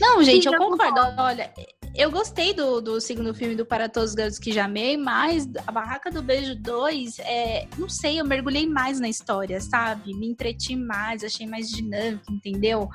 Não, 0.00 0.22
gente, 0.22 0.48
sim, 0.48 0.54
eu 0.54 0.58
concordo. 0.58 1.00
Olha, 1.18 1.52
eu 1.94 2.10
gostei 2.10 2.54
do, 2.54 2.80
do 2.80 3.00
segundo 3.00 3.34
filme 3.34 3.54
do 3.54 3.66
Para 3.66 3.88
Todos 3.88 4.10
os 4.10 4.14
Garotos 4.14 4.38
que 4.38 4.52
Já 4.52 4.64
Amei, 4.64 4.96
mas 4.96 5.48
a 5.66 5.72
Barraca 5.72 6.10
do 6.10 6.22
Beijo 6.22 6.54
2, 6.54 7.18
é, 7.20 7.66
não 7.76 7.88
sei, 7.88 8.20
eu 8.20 8.24
mergulhei 8.24 8.66
mais 8.66 9.00
na 9.00 9.08
história, 9.08 9.60
sabe? 9.60 10.14
Me 10.14 10.28
entreti 10.28 10.76
mais, 10.76 11.24
achei 11.24 11.46
mais 11.46 11.68
dinâmico, 11.68 12.32
entendeu? 12.32 12.88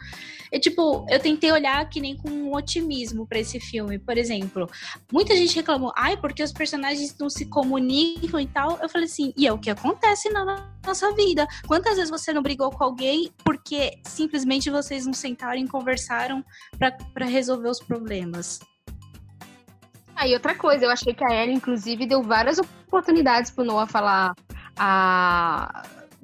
E, 0.51 0.59
tipo, 0.59 1.05
eu 1.09 1.19
tentei 1.19 1.51
olhar 1.51 1.87
que 1.89 1.99
nem 1.99 2.15
com 2.15 2.29
um 2.29 2.53
otimismo 2.55 3.27
para 3.27 3.39
esse 3.39 3.59
filme. 3.59 3.99
Por 3.99 4.17
exemplo, 4.17 4.69
muita 5.11 5.35
gente 5.35 5.55
reclamou, 5.55 5.91
ai, 5.97 6.15
porque 6.15 6.41
os 6.41 6.53
personagens 6.53 7.15
não 7.19 7.29
se 7.29 7.45
comunicam 7.45 8.39
e 8.39 8.47
tal. 8.47 8.79
Eu 8.81 8.87
falei 8.87 9.07
assim, 9.07 9.33
e 9.35 9.45
é 9.45 9.51
o 9.51 9.59
que 9.59 9.69
acontece 9.69 10.29
na 10.29 10.65
nossa 10.85 11.13
vida. 11.13 11.45
Quantas 11.67 11.95
vezes 11.95 12.09
você 12.09 12.31
não 12.31 12.41
brigou 12.41 12.71
com 12.71 12.83
alguém 12.83 13.31
porque 13.43 13.99
simplesmente 14.05 14.69
vocês 14.69 15.05
não 15.05 15.13
sentaram 15.13 15.59
e 15.59 15.67
conversaram 15.67 16.43
para 17.13 17.25
resolver 17.25 17.69
os 17.69 17.79
problemas? 17.79 18.59
Ah, 20.15 20.27
e 20.27 20.33
outra 20.33 20.55
coisa, 20.55 20.85
eu 20.85 20.91
achei 20.91 21.13
que 21.13 21.23
a 21.23 21.35
Ellie, 21.35 21.55
inclusive, 21.55 22.05
deu 22.05 22.23
várias 22.23 22.57
oportunidades 22.57 23.51
pro 23.51 23.65
Noah 23.65 23.85
falar 23.85 24.33
a 24.77 25.83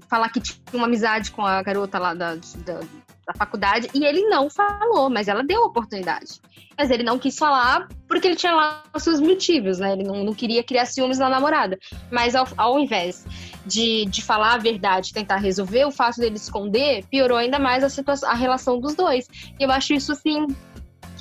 falar 0.09 0.27
que 0.29 0.41
tinha 0.41 0.59
uma 0.73 0.87
amizade 0.87 1.31
com 1.31 1.45
a 1.45 1.63
garota 1.63 1.97
lá 1.97 2.13
da, 2.13 2.35
da, 2.35 2.79
da, 3.25 3.33
faculdade, 3.37 3.87
e 3.93 4.03
ele 4.03 4.27
não 4.27 4.49
falou, 4.49 5.09
mas 5.09 5.29
ela 5.29 5.41
deu 5.41 5.63
a 5.63 5.67
oportunidade. 5.67 6.41
Mas 6.77 6.89
ele 6.89 7.01
não 7.01 7.17
quis 7.17 7.37
falar 7.37 7.87
porque 8.09 8.27
ele 8.27 8.35
tinha 8.35 8.53
lá 8.53 8.83
os 8.93 9.03
seus 9.03 9.21
motivos, 9.21 9.79
né? 9.79 9.93
Ele 9.93 10.03
não, 10.03 10.23
não 10.25 10.33
queria 10.33 10.63
criar 10.63 10.85
ciúmes 10.85 11.17
na 11.17 11.29
namorada. 11.29 11.79
Mas 12.11 12.35
ao, 12.35 12.45
ao 12.57 12.77
invés 12.77 13.25
de, 13.65 14.05
de 14.05 14.21
falar 14.21 14.55
a 14.55 14.57
verdade, 14.57 15.13
tentar 15.13 15.37
resolver, 15.37 15.85
o 15.85 15.91
fato 15.91 16.19
dele 16.19 16.35
esconder 16.35 17.05
piorou 17.05 17.37
ainda 17.37 17.59
mais 17.59 17.83
a, 17.83 17.89
situação, 17.89 18.29
a 18.29 18.33
relação 18.33 18.81
dos 18.81 18.95
dois. 18.95 19.29
E 19.57 19.63
eu 19.63 19.71
acho 19.71 19.93
isso, 19.93 20.11
assim, 20.11 20.45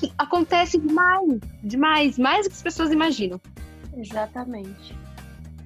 que 0.01 0.13
acontece 0.17 0.79
demais, 0.79 1.39
demais, 1.63 2.19
mais 2.19 2.47
do 2.47 2.51
que 2.51 2.57
as 2.57 2.63
pessoas 2.63 2.91
imaginam. 2.91 3.41
Exatamente. 3.97 4.99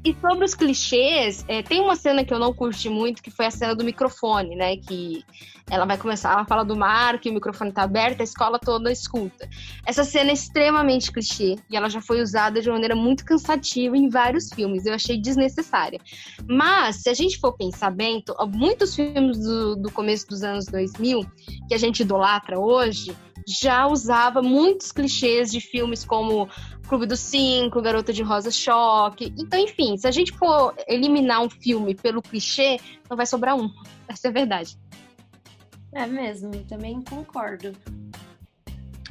E 0.05 0.14
sobre 0.20 0.44
os 0.44 0.55
clichês, 0.55 1.47
é, 1.49 1.62
tem 1.62 1.81
uma 1.81 1.97
cena 1.97 2.23
que 2.23 2.35
eu 2.35 2.38
não 2.38 2.53
curti 2.53 2.90
muito, 2.90 3.23
que 3.23 3.31
foi 3.31 3.47
a 3.47 3.51
cena 3.51 3.75
do 3.75 3.83
microfone, 3.83 4.55
né? 4.55 4.77
Que 4.77 5.25
ela 5.70 5.87
vai 5.87 5.97
começar, 5.97 6.33
ela 6.33 6.44
fala 6.44 6.62
do 6.62 6.77
mar, 6.77 7.18
que 7.18 7.31
o 7.31 7.33
microfone 7.33 7.73
tá 7.73 7.85
aberto, 7.85 8.20
a 8.20 8.25
escola 8.25 8.59
toda 8.59 8.92
escuta. 8.92 9.49
Essa 9.87 10.05
cena 10.05 10.29
é 10.29 10.35
extremamente 10.35 11.11
clichê 11.11 11.57
e 11.70 11.77
ela 11.77 11.88
já 11.88 12.03
foi 12.03 12.20
usada 12.20 12.61
de 12.61 12.68
maneira 12.68 12.94
muito 12.94 13.25
cansativa 13.25 13.97
em 13.97 14.11
vários 14.11 14.51
filmes. 14.51 14.85
Eu 14.85 14.92
achei 14.92 15.18
desnecessária. 15.18 15.99
Mas, 16.47 16.97
se 16.97 17.09
a 17.09 17.14
gente 17.14 17.40
for 17.40 17.55
pensar 17.55 17.90
bem, 17.90 18.23
muitos 18.53 18.94
filmes 18.94 19.38
do, 19.38 19.75
do 19.77 19.90
começo 19.90 20.27
dos 20.27 20.42
anos 20.42 20.66
2000, 20.66 21.25
que 21.66 21.73
a 21.73 21.79
gente 21.79 22.01
idolatra 22.01 22.61
hoje, 22.61 23.16
já 23.46 23.87
usava 23.87 24.42
muitos 24.42 24.90
clichês 24.90 25.50
de 25.50 25.61
filmes 25.61 26.04
como 26.04 26.48
Clube 26.88 27.07
dos 27.07 27.20
Cinco, 27.20 27.83
Garota 27.83 28.12
de 28.12 28.22
Rosa 28.22 28.50
Choque. 28.50 29.33
Então, 29.38 29.59
enfim, 29.59 29.96
se 29.96 30.07
a 30.07 30.11
gente 30.11 30.33
for 30.33 30.74
eliminar 30.87 31.42
um 31.42 31.50
filme 31.50 31.94
pelo 31.94 32.22
clichê, 32.22 32.78
não 33.09 33.16
vai 33.16 33.26
sobrar 33.26 33.57
um. 33.57 33.70
Essa 34.09 34.28
é 34.28 34.30
a 34.30 34.33
verdade. 34.33 34.78
É 35.92 36.07
mesmo, 36.07 36.50
também 36.64 37.02
concordo. 37.02 37.72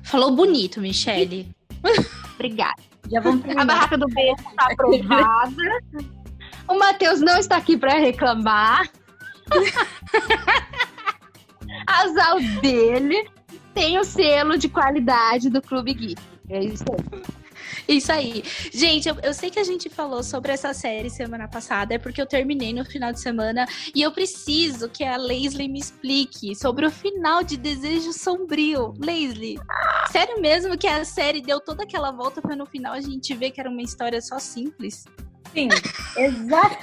Falou 0.04 0.36
bonito, 0.36 0.82
Michele. 0.82 1.50
Obrigada. 2.36 2.82
Já 3.10 3.20
vamos 3.20 3.44
A 3.58 3.66
barraca 3.66 3.98
do 3.98 4.08
beijo 4.08 4.36
está 4.50 4.72
aprovada. 4.72 5.80
o 6.68 6.78
Matheus 6.78 7.20
não 7.20 7.38
está 7.38 7.58
aqui 7.58 7.78
para 7.78 7.94
reclamar. 7.94 8.90
Azar 11.88 12.38
dele 12.62 13.30
tem 13.74 14.00
o 14.00 14.04
selo 14.04 14.58
de 14.58 14.70
qualidade 14.70 15.50
do 15.50 15.62
Clube 15.62 15.94
Geek. 15.94 16.22
É 16.50 16.64
isso 16.64 16.84
aí. 16.92 17.44
Isso 17.88 18.12
aí. 18.12 18.44
Gente, 18.72 19.10
eu, 19.10 19.16
eu, 19.22 19.34
sei 19.34 19.50
que 19.50 19.60
a 19.60 19.64
gente 19.64 19.90
falou 19.90 20.24
sobre 20.24 20.52
essa 20.52 20.74
série 20.74 21.10
semana 21.10 21.48
passada, 21.48 21.94
é 21.94 21.98
porque 21.98 22.22
eu 22.22 22.26
terminei 22.26 22.74
no 22.74 22.86
final 22.86 23.12
de 23.12 23.20
semana 23.20 23.66
e 23.94 24.02
eu 24.02 24.12
preciso 24.12 24.90
que 24.90 25.04
a 25.04 25.18
Leslie 25.18 25.68
me 25.68 25.80
explique 25.80 26.56
sobre 26.56 26.86
o 26.86 26.92
final 26.92 27.44
de 27.44 27.58
Desejo 27.58 28.14
Sombrio. 28.14 28.94
Leslie, 29.00 29.60
sério 30.12 30.42
mesmo 30.42 30.78
que 30.78 30.88
a 30.88 31.04
série 31.04 31.42
deu 31.42 31.60
toda 31.60 31.84
aquela 31.84 32.12
volta 32.12 32.42
para 32.42 32.56
no 32.56 32.66
final 32.66 32.94
a 32.94 33.02
gente 33.02 33.34
ver 33.34 33.52
que 33.52 33.60
era 33.60 33.70
uma 33.70 33.82
história 33.82 34.22
só 34.22 34.40
simples? 34.40 35.06
Sim, 35.54 35.70
exato. 36.18 36.78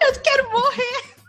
eu 0.00 0.20
quero 0.22 0.50
morrer. 0.50 1.19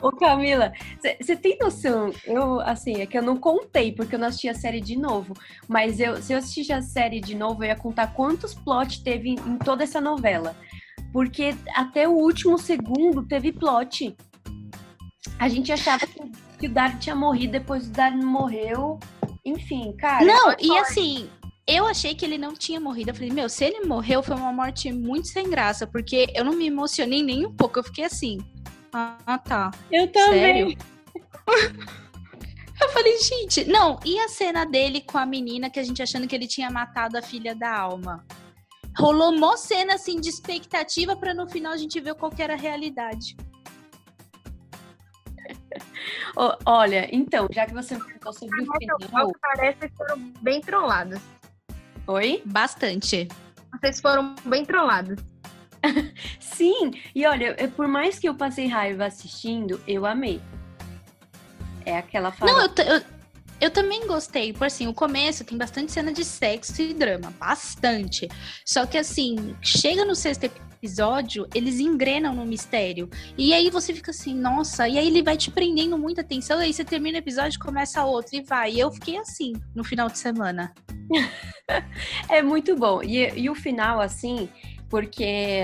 Ô 0.00 0.10
Camila, 0.12 0.72
você 1.20 1.36
tem 1.36 1.56
noção? 1.60 2.12
Eu, 2.24 2.60
assim, 2.60 3.00
é 3.00 3.06
que 3.06 3.16
eu 3.16 3.22
não 3.22 3.36
contei, 3.36 3.92
porque 3.92 4.14
eu 4.14 4.18
não 4.18 4.28
assisti 4.28 4.48
a 4.48 4.54
série 4.54 4.80
de 4.80 4.96
novo. 4.96 5.34
Mas 5.68 6.00
eu, 6.00 6.20
se 6.22 6.32
eu 6.32 6.38
assistir 6.38 6.72
a 6.72 6.82
série 6.82 7.20
de 7.20 7.34
novo, 7.34 7.62
eu 7.62 7.68
ia 7.68 7.76
contar 7.76 8.14
quantos 8.14 8.54
plot 8.54 9.02
teve 9.02 9.30
em, 9.30 9.34
em 9.34 9.58
toda 9.58 9.84
essa 9.84 10.00
novela. 10.00 10.56
Porque 11.12 11.54
até 11.74 12.08
o 12.08 12.12
último 12.12 12.58
segundo 12.58 13.22
teve 13.22 13.52
plot. 13.52 14.16
A 15.38 15.48
gente 15.48 15.72
achava 15.72 16.06
que, 16.06 16.20
que 16.58 16.66
o 16.66 16.70
Dario 16.70 16.98
tinha 16.98 17.14
morrido, 17.14 17.52
depois 17.52 17.86
o 17.86 17.90
Dario 17.90 18.24
morreu. 18.24 18.98
Enfim, 19.44 19.92
cara. 19.96 20.24
Não, 20.24 20.54
e 20.60 20.76
assim, 20.78 21.28
Eu 21.66 21.86
achei 21.86 22.14
que 22.14 22.24
ele 22.24 22.38
não 22.38 22.54
tinha 22.54 22.80
morrido. 22.80 23.10
Eu 23.10 23.14
falei, 23.14 23.30
meu, 23.30 23.48
se 23.48 23.64
ele 23.64 23.86
morreu, 23.86 24.22
foi 24.22 24.34
uma 24.34 24.52
morte 24.52 24.90
muito 24.92 25.28
sem 25.28 25.48
graça, 25.48 25.86
porque 25.86 26.26
eu 26.34 26.44
não 26.44 26.54
me 26.54 26.66
emocionei 26.66 27.22
nem 27.22 27.46
um 27.46 27.54
pouco. 27.54 27.78
Eu 27.78 27.84
fiquei 27.84 28.04
assim. 28.04 28.38
Ah, 28.92 29.38
tá. 29.38 29.70
Eu 29.90 30.10
também. 30.12 30.76
eu 32.80 32.88
falei, 32.90 33.18
gente, 33.18 33.64
não, 33.64 33.98
e 34.04 34.18
a 34.20 34.28
cena 34.28 34.66
dele 34.66 35.00
com 35.00 35.16
a 35.16 35.24
menina 35.24 35.70
que 35.70 35.80
a 35.80 35.82
gente 35.82 36.02
achando 36.02 36.28
que 36.28 36.34
ele 36.34 36.46
tinha 36.46 36.70
matado 36.70 37.16
a 37.16 37.22
filha 37.22 37.54
da 37.54 37.74
alma? 37.74 38.24
Rolou 38.98 39.38
mó 39.38 39.56
cena 39.56 39.94
assim 39.94 40.20
de 40.20 40.28
expectativa 40.28 41.16
para 41.16 41.32
no 41.32 41.48
final 41.48 41.72
a 41.72 41.76
gente 41.78 41.98
ver 41.98 42.14
qual 42.14 42.30
era 42.38 42.52
a 42.52 42.58
realidade. 42.58 43.34
Olha, 46.66 47.08
então, 47.14 47.48
já 47.50 47.64
que 47.66 47.72
você 47.72 47.96
perguntou 47.96 48.32
sobre 48.34 48.62
o 48.62 48.72
final. 48.76 49.32
Parece 49.40 49.88
que 49.88 49.96
foram 49.96 50.18
bem 50.42 50.60
trolladas. 50.60 51.22
Oi? 52.06 52.42
Bastante. 52.44 53.28
Vocês 53.72 54.00
foram 54.00 54.34
bem 54.44 54.66
trollados. 54.66 55.31
Sim, 56.38 56.92
e 57.14 57.26
olha, 57.26 57.56
por 57.76 57.88
mais 57.88 58.18
que 58.18 58.28
eu 58.28 58.34
passei 58.34 58.66
raiva 58.66 59.06
assistindo, 59.06 59.80
eu 59.86 60.06
amei. 60.06 60.40
É 61.84 61.96
aquela 61.96 62.30
fala. 62.30 62.52
Não, 62.52 62.60
eu, 62.60 62.70
eu, 62.84 63.02
eu, 63.60 63.70
também 63.70 64.06
gostei. 64.06 64.52
Por 64.52 64.66
assim, 64.66 64.86
o 64.86 64.94
começo 64.94 65.44
tem 65.44 65.58
bastante 65.58 65.90
cena 65.92 66.12
de 66.12 66.24
sexo 66.24 66.80
e 66.80 66.94
drama. 66.94 67.32
Bastante. 67.38 68.28
Só 68.64 68.86
que 68.86 68.96
assim, 68.96 69.56
chega 69.60 70.04
no 70.04 70.14
sexto 70.14 70.44
episódio, 70.82 71.46
eles 71.54 71.78
engrenam 71.78 72.34
no 72.34 72.44
mistério. 72.44 73.08
E 73.38 73.54
aí 73.54 73.70
você 73.70 73.94
fica 73.94 74.10
assim, 74.10 74.34
nossa, 74.34 74.88
e 74.88 74.98
aí 74.98 75.06
ele 75.06 75.22
vai 75.22 75.36
te 75.36 75.50
prendendo 75.50 75.96
muita 75.96 76.22
atenção, 76.22 76.60
e 76.60 76.64
aí 76.64 76.72
você 76.72 76.84
termina 76.84 77.18
o 77.18 77.20
episódio, 77.20 77.58
começa 77.60 78.04
outro 78.04 78.34
e 78.34 78.42
vai. 78.42 78.72
E 78.72 78.80
eu 78.80 78.90
fiquei 78.90 79.16
assim 79.16 79.52
no 79.74 79.84
final 79.84 80.08
de 80.08 80.18
semana. 80.18 80.74
é 82.28 82.42
muito 82.42 82.74
bom. 82.76 83.00
E, 83.02 83.28
e 83.38 83.48
o 83.48 83.54
final, 83.54 84.00
assim, 84.00 84.48
porque 84.92 85.62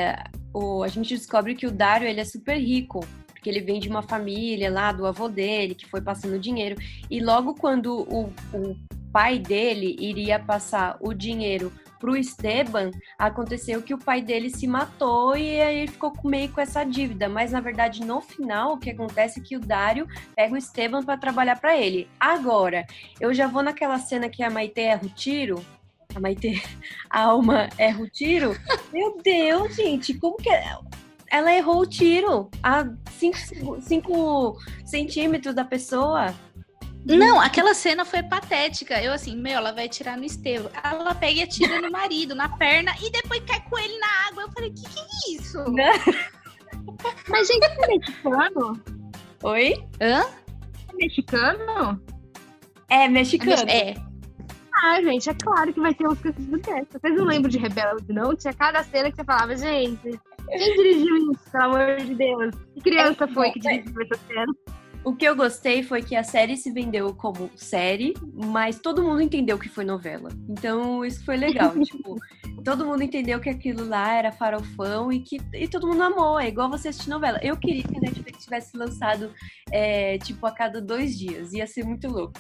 o, 0.55 0.83
a 0.83 0.89
gente 0.89 1.15
descobre 1.15 1.55
que 1.55 1.67
o 1.67 1.71
Dario 1.71 2.09
ele 2.09 2.19
é 2.19 2.25
super 2.25 2.57
rico, 2.57 3.07
porque 3.27 3.51
ele 3.51 3.61
vem 3.61 3.79
de 3.79 3.87
uma 3.87 4.01
família 4.01 4.71
lá 4.71 4.91
do 4.91 5.05
avô 5.05 5.29
dele 5.29 5.75
que 5.75 5.87
foi 5.87 6.01
passando 6.01 6.39
dinheiro. 6.39 6.81
E 7.11 7.21
logo 7.21 7.55
quando 7.55 8.07
o, 8.11 8.33
o 8.55 8.75
pai 9.13 9.39
dele 9.39 9.95
iria 10.01 10.39
passar 10.39 10.97
o 10.99 11.13
dinheiro 11.13 11.71
pro 12.01 12.17
Esteban, 12.17 12.91
aconteceu 13.19 13.83
que 13.83 13.93
o 13.93 13.99
pai 13.99 14.23
dele 14.23 14.49
se 14.49 14.67
matou 14.67 15.37
e 15.37 15.61
aí 15.61 15.81
ele 15.81 15.89
ficou 15.89 16.11
meio 16.25 16.49
com 16.51 16.63
essa 16.63 16.83
dívida. 16.83 17.29
Mas 17.29 17.53
na 17.53 17.61
verdade, 17.61 18.03
no 18.03 18.23
final, 18.23 18.73
o 18.73 18.79
que 18.79 18.89
acontece 18.89 19.41
é 19.41 19.43
que 19.43 19.57
o 19.59 19.61
Dário 19.61 20.07
pega 20.35 20.55
o 20.55 20.57
Esteban 20.57 21.03
para 21.03 21.19
trabalhar 21.19 21.61
para 21.61 21.77
ele. 21.77 22.09
Agora, 22.19 22.87
eu 23.21 23.35
já 23.35 23.47
vou 23.47 23.63
naquela 23.63 23.99
cena 23.99 24.31
que 24.31 24.43
a 24.43 24.49
Maite 24.49 24.81
erra 24.81 25.05
o 25.05 25.11
tiro 25.11 25.63
a 26.19 26.21
Maite, 26.21 26.63
a 27.09 27.23
Alma 27.23 27.69
erra 27.79 28.03
o 28.03 28.11
tiro. 28.11 28.55
Meu 28.93 29.19
Deus, 29.23 29.75
gente, 29.75 30.15
como 30.15 30.37
que 30.37 30.51
é? 30.51 30.77
ela 31.31 31.53
errou 31.53 31.81
o 31.81 31.87
tiro 31.87 32.51
a 32.63 32.87
5 33.19 34.57
centímetros 34.85 35.55
da 35.55 35.65
pessoa? 35.65 36.35
Não, 37.05 37.41
aquela 37.41 37.75
cena 37.75 38.05
foi 38.05 38.23
patética. 38.23 39.03
Eu 39.03 39.13
assim, 39.13 39.37
meu, 39.37 39.59
ela 39.59 39.73
vai 39.73 39.87
atirar 39.87 40.17
no 40.17 40.25
Estevam. 40.25 40.71
Ela 40.83 41.15
pega 41.15 41.41
e 41.41 41.43
atira 41.43 41.81
no 41.81 41.91
marido, 41.91 42.35
na 42.35 42.49
perna, 42.49 42.95
e 43.01 43.11
depois 43.11 43.43
cai 43.45 43.61
com 43.69 43.79
ele 43.79 43.99
na 43.99 44.29
água. 44.29 44.43
Eu 44.43 44.53
falei, 44.53 44.71
que 44.71 44.83
que 44.83 44.99
é 44.99 45.35
isso? 45.35 45.65
Mas, 47.29 47.47
gente, 47.47 47.65
é 47.65 47.87
mexicano? 47.87 48.83
Oi? 49.43 49.85
Hã? 50.01 50.27
É 50.89 50.93
mexicano? 50.95 52.03
É 52.89 53.09
mexicano. 53.09 53.71
É. 53.71 53.95
Ah, 54.83 55.03
gente, 55.03 55.29
é 55.29 55.35
claro 55.35 55.73
que 55.73 55.81
vai 55.81 55.93
ter 55.93 56.07
uns 56.07 56.21
coisas 56.21 56.45
dessa. 56.47 56.99
Vocês 56.99 57.17
não 57.17 57.25
lembram 57.25 57.51
de 57.51 57.59
Rebelde, 57.59 58.13
não? 58.13 58.35
Tinha 58.37 58.53
cada 58.53 58.83
cena 58.85 59.11
que 59.11 59.17
você 59.17 59.25
falava, 59.25 59.57
gente, 59.57 60.21
quem 60.49 60.75
dirigiu 60.77 61.17
isso, 61.33 61.51
pelo 61.51 61.65
amor 61.65 61.97
de 61.97 62.15
Deus? 62.15 62.55
Que 62.75 62.81
criança 62.81 63.25
é, 63.25 63.29
foi 63.29 63.51
que 63.51 63.61
dirigiu 63.61 64.03
essa 64.03 64.21
cena? 64.27 64.55
O 65.05 65.15
que 65.15 65.25
eu 65.25 65.37
gostei 65.37 65.83
foi 65.83 66.03
que 66.03 66.17
a 66.17 66.25
série 66.25 66.57
se 66.57 66.71
vendeu 66.73 67.15
como 67.15 67.51
série, 67.57 68.15
mas 68.35 68.79
todo 68.79 69.03
mundo 69.03 69.23
entendeu 69.23 69.59
que 69.59 69.69
foi 69.69 69.85
novela. 69.85 70.29
Então, 70.49 71.05
isso 71.05 71.25
foi 71.25 71.37
legal. 71.37 71.73
tipo, 71.81 72.17
todo 72.65 72.85
mundo 72.85 73.03
entendeu 73.03 73.41
que 73.41 73.49
aquilo 73.49 73.87
lá 73.87 74.13
era 74.15 74.33
farofão 74.33 75.13
e 75.13 75.21
que 75.21 75.41
e 75.55 75.69
todo 75.69 75.87
mundo 75.87 76.03
amou. 76.03 76.39
É 76.39 76.49
igual 76.49 76.69
você 76.69 76.89
assistir 76.89 77.11
novela. 77.11 77.39
Eu 77.43 77.57
queria 77.57 77.83
que 77.83 77.97
a 77.97 78.01
Netflix 78.01 78.45
tivesse 78.45 78.77
lançado, 78.77 79.33
é, 79.71 80.19
tipo, 80.19 80.45
a 80.47 80.51
cada 80.51 80.81
dois 80.81 81.17
dias. 81.17 81.53
Ia 81.53 81.67
ser 81.67 81.85
muito 81.85 82.09
louco. 82.09 82.39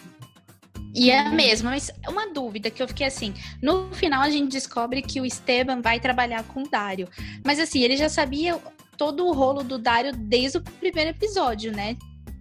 E 0.95 1.11
é 1.11 1.29
mesmo, 1.29 1.69
mas 1.69 1.91
uma 2.09 2.33
dúvida 2.33 2.71
que 2.71 2.83
eu 2.83 2.89
fiquei 2.89 3.07
assim, 3.07 3.35
no 3.63 3.93
final 3.93 4.23
a 4.23 4.31
gente 4.31 4.51
descobre 4.51 5.03
que 5.03 5.21
o 5.21 5.27
Esteban 5.27 5.81
vai 5.81 6.01
trabalhar 6.01 6.43
com 6.45 6.63
o 6.63 6.69
Dário. 6.69 7.09
Mas 7.45 7.61
assim, 7.61 7.81
ele 7.81 7.97
já 7.97 8.09
sabia 8.09 8.59
todo 8.97 9.27
o 9.27 9.33
rolo 9.33 9.63
do 9.63 9.79
Dário 9.79 10.13
desde 10.13 10.59
o 10.59 10.63
primeiro 10.63 11.11
episódio, 11.11 11.73
né? 11.73 11.97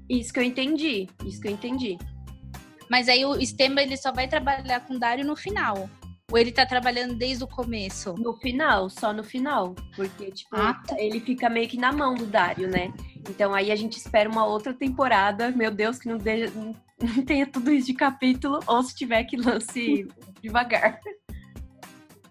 Isso 0.10 0.32
que 0.34 0.40
eu 0.40 0.44
entendi, 0.44 1.08
isso 1.26 1.42
que 1.42 1.48
eu 1.48 1.52
entendi. 1.52 1.98
Mas 2.90 3.10
aí 3.10 3.26
o 3.26 3.36
Esteban 3.36 3.82
ele 3.82 3.98
só 3.98 4.12
vai 4.12 4.28
trabalhar 4.28 4.80
com 4.82 4.96
o 4.96 5.00
Dário 5.00 5.26
no 5.26 5.36
final. 5.36 5.90
Ou 6.30 6.38
ele 6.38 6.52
tá 6.52 6.66
trabalhando 6.66 7.16
desde 7.16 7.44
o 7.44 7.48
começo? 7.48 8.14
No 8.18 8.34
final, 8.34 8.90
só 8.90 9.14
no 9.14 9.24
final. 9.24 9.74
Porque, 9.96 10.30
tipo, 10.30 10.56
ah, 10.56 10.74
tá. 10.74 11.00
ele 11.00 11.22
fica 11.22 11.50
meio 11.50 11.70
que 11.70 11.78
na 11.78 11.94
mão 11.94 12.16
do 12.16 12.26
Dário, 12.26 12.68
né? 12.70 12.92
Então 13.30 13.54
aí 13.54 13.72
a 13.72 13.76
gente 13.78 13.98
espera 13.98 14.30
uma 14.30 14.46
outra 14.46 14.74
temporada. 14.74 15.52
Meu 15.52 15.72
Deus, 15.72 15.98
que 15.98 16.10
não, 16.10 16.18
de... 16.18 16.50
não 16.50 16.74
tenha 17.26 17.46
tudo 17.46 17.72
isso 17.72 17.88
de 17.88 17.94
capítulo, 17.94 18.60
ou 18.68 18.84
se 18.84 18.96
tiver 18.96 19.24
que 19.24 19.38
lance 19.38 20.08
devagar. 20.42 21.00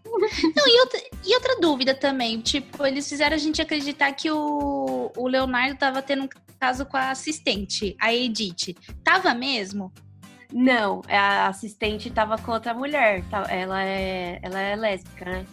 Não, 0.05 0.69
e 0.69 0.81
outra, 0.81 1.01
e 1.25 1.35
outra 1.35 1.61
dúvida 1.61 1.95
também, 1.95 2.41
tipo, 2.41 2.87
eles 2.87 3.09
fizeram 3.09 3.35
a 3.35 3.39
gente 3.39 3.61
acreditar 3.61 4.13
que 4.13 4.31
o, 4.31 5.13
o 5.17 5.29
Leonardo 5.29 5.77
tava 5.77 6.01
tendo 6.01 6.25
um 6.25 6.29
caso 6.59 6.87
com 6.87 6.97
a 6.97 7.11
assistente, 7.11 7.97
a 8.01 8.15
Edith. 8.15 8.77
Tava 9.05 9.35
mesmo? 9.35 9.93
Não, 10.53 11.03
a 11.09 11.49
assistente 11.49 12.11
tava 12.11 12.39
com 12.39 12.53
outra 12.53 12.73
mulher. 12.73 13.25
Tá, 13.29 13.45
ela 13.49 13.85
é, 13.85 14.39
ela 14.43 14.61
é 14.61 14.77
lésbica, 14.77 15.25
né? 15.25 15.47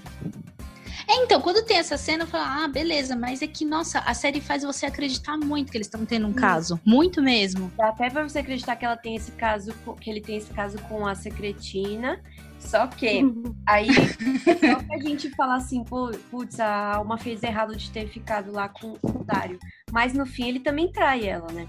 É, 1.08 1.24
então, 1.24 1.42
quando 1.42 1.64
tem 1.66 1.78
essa 1.78 1.98
cena, 1.98 2.24
eu 2.24 2.28
falo, 2.28 2.46
ah, 2.46 2.68
beleza, 2.68 3.16
mas 3.16 3.42
é 3.42 3.48
que, 3.48 3.66
nossa, 3.66 4.00
a 4.00 4.14
série 4.14 4.42
faz 4.42 4.64
você 4.64 4.86
acreditar 4.86 5.38
muito 5.38 5.72
que 5.72 5.78
eles 5.78 5.88
estão 5.88 6.06
tendo 6.06 6.28
um 6.28 6.32
hum. 6.32 6.34
caso. 6.34 6.80
Muito 6.86 7.22
mesmo. 7.22 7.72
Dá 7.78 7.90
até 7.90 8.10
pra 8.10 8.24
você 8.24 8.40
acreditar 8.40 8.76
que 8.76 8.86
ela 8.86 8.98
tem 8.98 9.16
esse 9.16 9.32
caso, 9.32 9.74
que 10.00 10.10
ele 10.10 10.22
tem 10.22 10.38
esse 10.38 10.52
caso 10.52 10.78
com 10.84 11.06
a 11.06 11.16
secretina. 11.16 12.22
Só 12.60 12.88
que 12.88 13.22
aí 13.68 13.90
só 13.92 14.82
pra 14.88 15.00
gente 15.00 15.30
falar 15.32 15.56
assim, 15.56 15.84
putz, 15.84 16.60
a 16.60 16.96
Alma 16.96 17.18
fez 17.18 17.44
errado 17.44 17.76
de 17.76 17.92
ter 17.92 18.08
ficado 18.08 18.52
lá 18.52 18.70
com 18.70 18.98
o 19.02 19.24
Dário. 19.24 19.60
Mas 19.92 20.14
no 20.14 20.26
fim 20.26 20.48
ele 20.48 20.60
também 20.60 20.92
trai 20.92 21.26
ela, 21.28 21.52
né? 21.52 21.68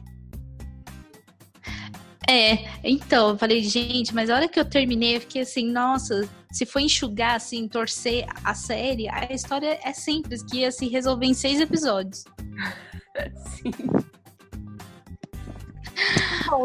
É, 2.28 2.64
então, 2.82 3.30
eu 3.30 3.38
falei, 3.38 3.62
gente, 3.62 4.14
mas 4.14 4.30
a 4.30 4.36
hora 4.36 4.48
que 4.48 4.58
eu 4.58 4.64
terminei, 4.64 5.16
eu 5.16 5.20
fiquei 5.20 5.42
assim, 5.42 5.70
nossa, 5.70 6.28
se 6.50 6.64
for 6.64 6.80
enxugar, 6.80 7.34
assim, 7.34 7.68
torcer 7.68 8.24
a 8.42 8.54
série, 8.54 9.08
a 9.08 9.32
história 9.32 9.78
é 9.82 9.92
simples, 9.92 10.42
que 10.42 10.58
ia 10.58 10.72
se 10.72 10.88
resolver 10.88 11.26
em 11.26 11.34
seis 11.34 11.60
episódios. 11.60 12.24
Sim. 13.62 13.72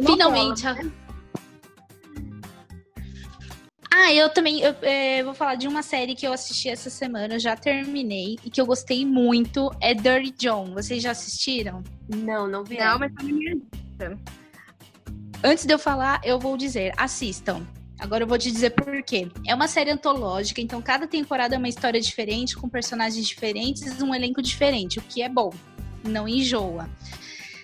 Finalmente. 0.06 0.63
Ah, 3.91 4.13
eu 4.13 4.30
também 4.30 4.62
eu, 4.62 4.76
é, 4.82 5.24
vou 5.24 5.34
falar 5.34 5.56
de 5.56 5.67
uma 5.67 5.84
série 5.84 6.15
que 6.15 6.26
eu 6.26 6.32
assisti 6.32 6.69
essa 6.69 6.89
semana, 6.89 7.38
já 7.38 7.56
terminei 7.56 8.38
e 8.43 8.50
que 8.50 8.62
eu 8.62 8.65
gostei 8.65 9.06
muito. 9.06 9.72
É 9.82 9.93
Dirty 9.93 10.32
John. 10.38 10.74
Vocês 10.74 11.04
já 11.04 11.12
assistiram? 11.12 11.84
Não, 12.08 12.48
não 12.48 12.63
vi. 12.63 12.78
Não, 12.78 12.98
mas 12.98 13.13
tá 13.13 13.24
na 13.24 13.30
minha 13.30 13.56
lista. 13.56 14.17
Antes 15.41 15.65
de 15.65 15.73
eu 15.73 15.80
falar, 15.80 16.19
eu 16.25 16.38
vou 16.38 16.58
dizer, 16.58 16.93
assistam. 16.97 17.65
Agora 17.97 18.23
eu 18.23 18.28
vou 18.28 18.38
te 18.38 18.52
dizer 18.52 18.71
por 18.71 19.02
quê. 19.04 19.30
É 19.47 19.56
uma 19.56 19.69
série 19.69 19.89
antológica, 19.89 20.60
então 20.60 20.82
cada 20.82 21.08
temporada 21.08 21.56
é 21.56 21.58
uma 21.58 21.69
história 21.69 21.99
diferente, 21.99 22.58
com 22.58 22.67
personagens 22.67 23.25
diferentes, 23.25 24.02
um 24.02 24.13
elenco 24.13 24.41
diferente, 24.41 24.99
o 24.99 25.02
que 25.02 25.21
é 25.21 25.30
bom, 25.30 25.49
não 26.04 26.28
enjoa. 26.28 26.89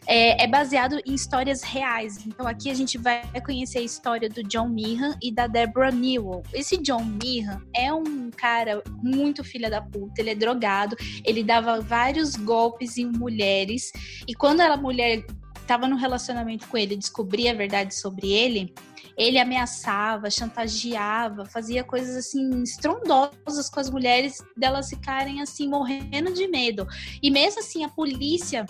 É, 0.08 0.44
é, 0.44 0.48
baseado 0.48 1.02
em 1.06 1.14
histórias 1.14 1.64
reais. 1.64 2.26
Então 2.26 2.48
aqui 2.48 2.70
a 2.70 2.74
gente 2.74 2.98
vai 2.98 3.24
conhecer 3.46 3.80
a 3.80 3.82
história 3.82 4.30
do 4.30 4.42
John 4.44 4.70
Meehan 4.70 5.18
e 5.22 5.34
da 5.34 5.48
Deborah 5.48 5.92
Newell. 5.92 6.44
Esse 6.54 6.78
John 6.78 7.04
Meehan 7.04 7.62
é 7.76 7.92
um 7.92 8.30
cara 8.30 8.84
muito 9.02 9.44
filha 9.44 9.70
da 9.70 9.82
puta, 9.82 10.22
ele 10.22 10.30
é 10.30 10.36
drogado, 10.36 10.96
ele 11.26 11.44
dava 11.44 11.82
vários 11.82 12.36
golpes 12.36 12.98
em 12.98 13.06
mulheres 13.06 13.92
e 14.28 14.34
quando 14.36 14.62
a 14.62 14.78
mulher 14.78 15.26
estava 15.66 15.88
no 15.88 15.96
relacionamento 15.96 16.68
com 16.68 16.78
ele, 16.78 16.96
descobria 16.96 17.52
a 17.52 17.56
verdade 17.56 17.96
sobre 17.96 18.32
ele, 18.32 18.74
ele 19.18 19.40
ameaçava, 19.40 20.30
chantageava, 20.30 21.46
fazia 21.46 21.84
coisas 21.84 22.16
assim 22.16 22.62
estrondosas 22.62 23.70
com 23.70 23.80
as 23.80 23.90
mulheres 23.90 24.44
delas 24.56 24.90
ficarem 24.90 25.42
assim 25.42 25.68
morrendo 25.68 26.34
de 26.34 26.48
medo. 26.48 26.86
E 27.22 27.32
mesmo 27.32 27.62
assim 27.62 27.84
a 27.84 27.90
polícia 27.90 28.66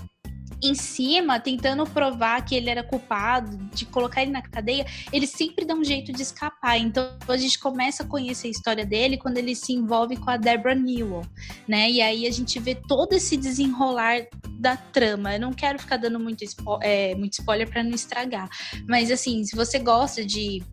em 0.61 0.73
cima, 0.73 1.39
tentando 1.39 1.85
provar 1.85 2.43
que 2.43 2.55
ele 2.55 2.69
era 2.69 2.83
culpado, 2.83 3.57
de 3.73 3.85
colocar 3.85 4.21
ele 4.21 4.31
na 4.31 4.41
cadeia, 4.41 4.85
ele 5.11 5.27
sempre 5.27 5.65
dá 5.65 5.73
um 5.73 5.83
jeito 5.83 6.11
de 6.11 6.21
escapar. 6.21 6.77
Então 6.77 7.15
a 7.27 7.37
gente 7.37 7.59
começa 7.59 8.03
a 8.03 8.05
conhecer 8.05 8.47
a 8.47 8.51
história 8.51 8.85
dele 8.85 9.17
quando 9.17 9.37
ele 9.37 9.55
se 9.55 9.73
envolve 9.73 10.17
com 10.17 10.29
a 10.29 10.37
Deborah 10.37 10.75
Newell, 10.75 11.23
né? 11.67 11.89
E 11.89 12.01
aí 12.01 12.27
a 12.27 12.31
gente 12.31 12.59
vê 12.59 12.75
todo 12.75 13.13
esse 13.13 13.37
desenrolar 13.37 14.27
da 14.59 14.77
trama. 14.77 15.33
Eu 15.33 15.39
não 15.39 15.53
quero 15.53 15.79
ficar 15.79 15.97
dando 15.97 16.19
muito, 16.19 16.43
spo 16.45 16.79
é, 16.81 17.15
muito 17.15 17.33
spoiler 17.33 17.69
para 17.69 17.83
não 17.83 17.91
estragar. 17.91 18.49
Mas 18.87 19.11
assim, 19.11 19.43
se 19.43 19.55
você 19.55 19.79
gosta 19.79 20.25
de. 20.25 20.63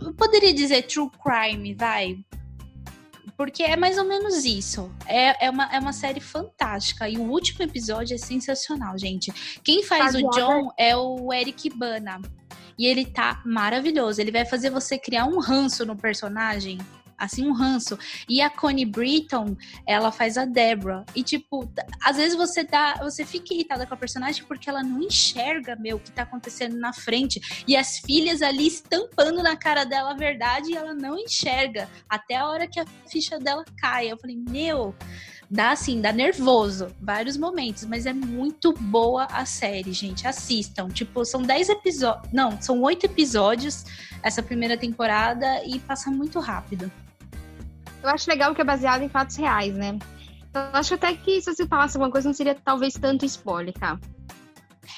Eu 0.00 0.12
poderia 0.12 0.52
dizer 0.52 0.82
true 0.82 1.10
crime, 1.22 1.74
vai 1.74 2.18
porque 3.36 3.62
é 3.62 3.76
mais 3.76 3.98
ou 3.98 4.04
menos 4.04 4.44
isso. 4.44 4.90
É, 5.06 5.46
é, 5.46 5.50
uma, 5.50 5.64
é 5.74 5.78
uma 5.78 5.92
série 5.92 6.20
fantástica. 6.20 7.08
E 7.08 7.18
o 7.18 7.22
último 7.22 7.62
episódio 7.62 8.14
é 8.14 8.18
sensacional, 8.18 8.98
gente. 8.98 9.32
Quem 9.62 9.82
faz 9.82 10.14
o 10.14 10.28
John 10.30 10.70
é 10.78 10.96
o 10.96 11.32
Eric 11.32 11.70
Bana. 11.70 12.20
E 12.78 12.86
ele 12.86 13.04
tá 13.06 13.42
maravilhoso. 13.44 14.20
Ele 14.20 14.32
vai 14.32 14.44
fazer 14.44 14.70
você 14.70 14.98
criar 14.98 15.26
um 15.26 15.38
ranço 15.38 15.84
no 15.84 15.96
personagem 15.96 16.78
assim, 17.18 17.46
um 17.46 17.52
ranço. 17.52 17.98
E 18.28 18.40
a 18.40 18.50
Connie 18.50 18.84
Britton, 18.84 19.56
ela 19.86 20.10
faz 20.12 20.36
a 20.36 20.44
Deborah. 20.44 21.04
E, 21.14 21.22
tipo, 21.22 21.70
às 22.02 22.16
vezes 22.16 22.36
você 22.36 22.64
dá, 22.64 22.94
você 23.02 23.24
fica 23.24 23.54
irritada 23.54 23.86
com 23.86 23.94
a 23.94 23.96
personagem 23.96 24.44
porque 24.44 24.68
ela 24.68 24.82
não 24.82 25.02
enxerga, 25.02 25.76
meu, 25.76 25.96
o 25.96 26.00
que 26.00 26.10
tá 26.10 26.22
acontecendo 26.22 26.76
na 26.76 26.92
frente. 26.92 27.64
E 27.66 27.76
as 27.76 27.98
filhas 27.98 28.42
ali 28.42 28.66
estampando 28.66 29.42
na 29.42 29.56
cara 29.56 29.84
dela 29.84 30.12
a 30.12 30.16
verdade 30.16 30.70
e 30.70 30.76
ela 30.76 30.94
não 30.94 31.18
enxerga. 31.18 31.88
Até 32.08 32.36
a 32.36 32.48
hora 32.48 32.66
que 32.66 32.80
a 32.80 32.86
ficha 33.08 33.38
dela 33.38 33.64
cai. 33.78 34.10
Eu 34.10 34.18
falei, 34.18 34.36
meu 34.36 34.94
dá 35.50 35.70
assim, 35.70 36.00
dá 36.00 36.12
nervoso, 36.12 36.88
vários 37.00 37.36
momentos, 37.36 37.84
mas 37.84 38.06
é 38.06 38.12
muito 38.12 38.72
boa 38.72 39.26
a 39.26 39.44
série, 39.46 39.92
gente. 39.92 40.26
Assistam. 40.26 40.88
Tipo, 40.88 41.24
são 41.24 41.42
10 41.42 41.68
episódios. 41.68 42.32
Não, 42.32 42.60
são 42.60 42.82
oito 42.82 43.06
episódios 43.06 43.84
essa 44.22 44.42
primeira 44.42 44.76
temporada 44.76 45.64
e 45.64 45.78
passa 45.78 46.10
muito 46.10 46.40
rápido. 46.40 46.90
Eu 48.02 48.10
acho 48.10 48.28
legal 48.30 48.54
que 48.54 48.60
é 48.60 48.64
baseado 48.64 49.02
em 49.02 49.08
fatos 49.08 49.36
reais, 49.36 49.74
né? 49.74 49.98
Eu 50.54 50.60
acho 50.72 50.94
até 50.94 51.14
que 51.14 51.40
se 51.40 51.54
você 51.54 51.66
falasse 51.66 51.96
alguma 51.96 52.10
coisa, 52.10 52.28
não 52.28 52.34
seria 52.34 52.54
talvez 52.54 52.94
tanto 52.94 53.24
spoiler, 53.24 53.74
tá? 53.74 53.98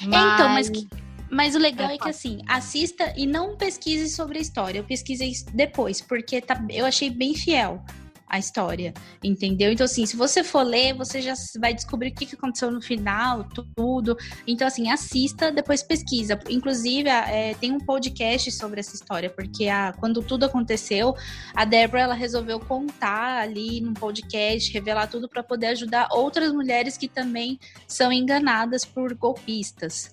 Mas... 0.03 0.15
É, 0.15 0.35
então, 0.35 0.49
mas, 0.51 0.71
que, 0.71 0.89
mas 1.31 1.55
o 1.55 1.59
legal 1.59 1.91
é, 1.91 1.95
é 1.95 1.99
que 1.99 2.09
assim, 2.09 2.41
assista 2.49 3.13
e 3.17 3.27
não 3.27 3.57
pesquise 3.57 4.15
sobre 4.15 4.39
a 4.39 4.41
história. 4.41 4.79
Eu 4.79 4.85
pesquisei 4.85 5.33
depois, 5.53 6.01
porque 6.01 6.41
tá, 6.41 6.63
eu 6.71 6.87
achei 6.87 7.11
bem 7.11 7.35
fiel 7.35 7.83
a 8.29 8.39
história, 8.39 8.93
entendeu? 9.23 9.73
Então, 9.73 9.85
assim, 9.85 10.05
se 10.05 10.17
você 10.17 10.45
for 10.45 10.63
ler, 10.63 10.95
você 10.95 11.23
já 11.23 11.35
vai 11.59 11.73
descobrir 11.73 12.11
o 12.11 12.15
que 12.15 12.35
aconteceu 12.35 12.71
no 12.71 12.81
final, 12.81 13.45
tudo. 13.75 14.17
Então, 14.47 14.67
assim, 14.67 14.91
assista, 14.91 15.51
depois 15.51 15.83
pesquisa. 15.83 16.39
Inclusive, 16.49 17.09
é, 17.09 17.55
tem 17.55 17.73
um 17.73 17.79
podcast 17.79 18.53
sobre 18.53 18.81
essa 18.81 18.95
história, 18.95 19.31
porque 19.31 19.69
a, 19.69 19.93
quando 19.93 20.23
tudo 20.23 20.45
aconteceu, 20.45 21.15
a 21.55 21.65
Débora 21.65 22.03
ela 22.03 22.15
resolveu 22.15 22.61
contar 22.61 23.41
ali 23.41 23.81
num 23.81 23.95
podcast, 23.95 24.73
revelar 24.73 25.07
tudo 25.07 25.29
para 25.29 25.43
poder 25.43 25.69
ajudar 25.69 26.09
outras 26.11 26.53
mulheres 26.53 26.97
que 26.97 27.09
também 27.09 27.59
são 27.87 28.13
enganadas 28.13 28.85
por 28.85 29.15
golpistas. 29.15 30.13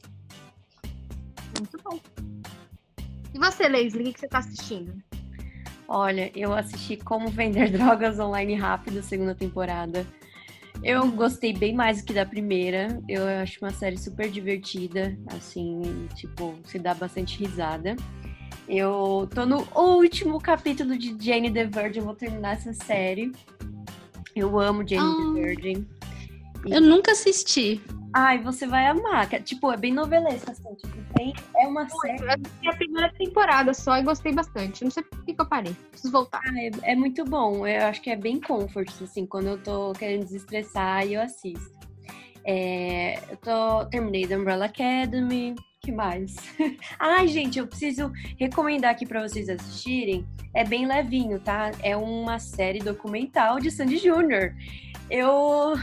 Muito 1.58 1.78
bom. 1.84 1.99
E 3.34 3.38
você, 3.38 3.67
Leslie, 3.67 4.10
o 4.10 4.13
que 4.13 4.19
você 4.19 4.25
está 4.25 4.39
assistindo? 4.39 5.04
Olha, 5.88 6.32
eu 6.36 6.54
assisti 6.54 6.98
Como 6.98 7.30
Vender 7.30 7.71
Drogas 7.71 8.19
Online 8.19 8.56
Rápido, 8.56 9.04
segunda 9.04 9.36
temporada. 9.36 10.06
Eu 10.84 11.10
gostei 11.12 11.54
bem 11.54 11.74
mais 11.74 12.02
do 12.02 12.06
que 12.06 12.13
da 12.13 12.26
primeira. 12.26 13.02
Eu 13.08 13.26
acho 13.41 13.60
uma 13.62 13.71
série 13.71 13.98
super 13.98 14.30
divertida, 14.30 15.17
assim, 15.28 16.08
tipo, 16.15 16.56
se 16.65 16.78
dá 16.78 16.93
bastante 16.93 17.39
risada. 17.39 17.95
Eu 18.67 19.30
tô 19.34 19.45
no 19.45 19.67
último 19.76 20.39
capítulo 20.39 20.98
de 20.98 21.15
Jane 21.19 21.52
the 21.52 21.65
Virgin, 21.65 22.02
vou 22.02 22.15
terminar 22.15 22.54
essa 22.54 22.74
série. 22.74 23.32
Eu 24.36 24.60
amo 24.60 24.88
Jane 24.88 25.02
oh. 25.02 25.34
the 25.34 25.39
ah. 25.39 25.43
Virgin. 25.43 25.88
Eu 26.65 26.82
nunca 26.82 27.12
assisti. 27.12 27.80
Ai, 28.17 28.39
você 28.39 28.65
vai 28.65 28.88
amar. 28.88 29.28
Tipo, 29.43 29.73
é 29.73 29.75
bem 29.75 29.93
novelesca, 29.93 30.54
assim. 30.54 30.73
Tipo, 30.75 31.13
tem, 31.15 31.34
é 31.58 31.67
uma 31.67 31.86
série. 31.89 32.23
Eu 32.23 32.30
assisti 32.30 32.69
a 32.69 32.73
primeira 32.73 33.13
temporada 33.13 33.73
só 33.73 33.97
e 33.97 34.04
gostei 34.04 34.32
bastante. 34.32 34.86
Não 34.86 34.89
sei 34.89 35.04
por 35.04 35.25
que 35.25 35.36
eu 35.38 35.45
parei. 35.45 35.75
Preciso 35.91 36.13
voltar. 36.13 36.39
Ah, 36.41 36.63
é, 36.63 36.93
é, 36.93 36.95
muito 36.95 37.25
bom. 37.25 37.67
Eu 37.67 37.88
acho 37.88 38.01
que 38.01 38.10
é 38.10 38.15
bem 38.15 38.39
comfort, 38.39 38.89
assim, 39.01 39.25
quando 39.25 39.47
eu 39.47 39.62
tô 39.62 39.91
querendo 39.91 40.23
desestressar 40.23 41.06
e 41.06 41.15
eu 41.15 41.21
assisto. 41.21 41.78
É, 42.45 43.19
eu 43.30 43.36
tô, 43.36 43.86
terminei 43.88 44.25
The 44.25 44.38
Umbrella 44.38 44.67
Academy. 44.67 45.54
que 45.82 45.91
mais? 45.91 46.38
Ai, 46.97 47.28
gente, 47.28 47.60
eu 47.60 47.67
preciso 47.67 48.13
recomendar 48.39 48.91
aqui 48.91 49.06
para 49.06 49.28
vocês 49.28 49.49
assistirem. 49.49 50.25
É 50.54 50.63
bem 50.63 50.88
levinho, 50.88 51.38
tá? 51.41 51.69
É 51.84 51.97
uma 51.97 52.39
série 52.39 52.80
documental 52.80 53.60
de 53.60 53.69
Sandy 53.69 53.97
Júnior. 53.97 54.56
Eu 55.10 55.73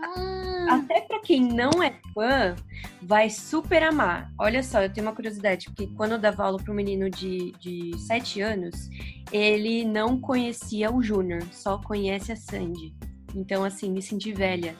ah. 0.00 0.66
Até 0.68 1.00
para 1.02 1.20
quem 1.20 1.40
não 1.40 1.82
é 1.82 1.94
fã, 2.12 2.56
vai 3.02 3.30
super 3.30 3.82
amar. 3.82 4.32
Olha 4.38 4.62
só, 4.62 4.82
eu 4.82 4.92
tenho 4.92 5.06
uma 5.06 5.14
curiosidade, 5.14 5.66
porque 5.66 5.86
quando 5.94 6.12
eu 6.12 6.18
dava 6.18 6.44
aula 6.44 6.58
para 6.58 6.72
um 6.72 6.76
menino 6.76 7.08
de, 7.08 7.52
de 7.52 7.96
7 7.98 8.40
anos, 8.40 8.88
ele 9.32 9.84
não 9.84 10.20
conhecia 10.20 10.92
o 10.92 11.02
Júnior, 11.02 11.42
só 11.52 11.78
conhece 11.78 12.32
a 12.32 12.36
Sandy. 12.36 12.94
Então, 13.34 13.64
assim, 13.64 13.90
me 13.90 14.02
senti 14.02 14.32
velha. 14.32 14.74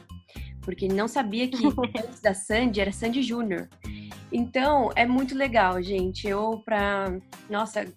Porque 0.62 0.86
ele 0.86 0.94
não 0.94 1.06
sabia 1.06 1.46
que 1.46 1.56
antes 1.96 2.20
da 2.20 2.34
Sandy 2.34 2.80
era 2.80 2.90
Sandy 2.90 3.22
Júnior. 3.22 3.68
Então, 4.38 4.90
é 4.94 5.06
muito 5.06 5.34
legal, 5.34 5.82
gente. 5.82 6.28
Eu, 6.28 6.60
pra, 6.62 7.06
nossa, 7.48 7.90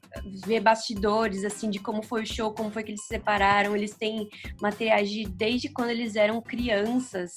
ver 0.46 0.62
bastidores, 0.62 1.44
assim, 1.44 1.70
de 1.70 1.80
como 1.80 2.02
foi 2.02 2.24
o 2.24 2.26
show, 2.26 2.54
como 2.54 2.72
foi 2.72 2.82
que 2.82 2.92
eles 2.92 3.02
se 3.02 3.10
separaram. 3.10 3.76
Eles 3.76 3.94
têm 3.94 4.30
materiais 4.62 5.10
de, 5.10 5.26
desde 5.26 5.68
quando 5.68 5.90
eles 5.90 6.16
eram 6.16 6.42
crianças. 6.42 7.36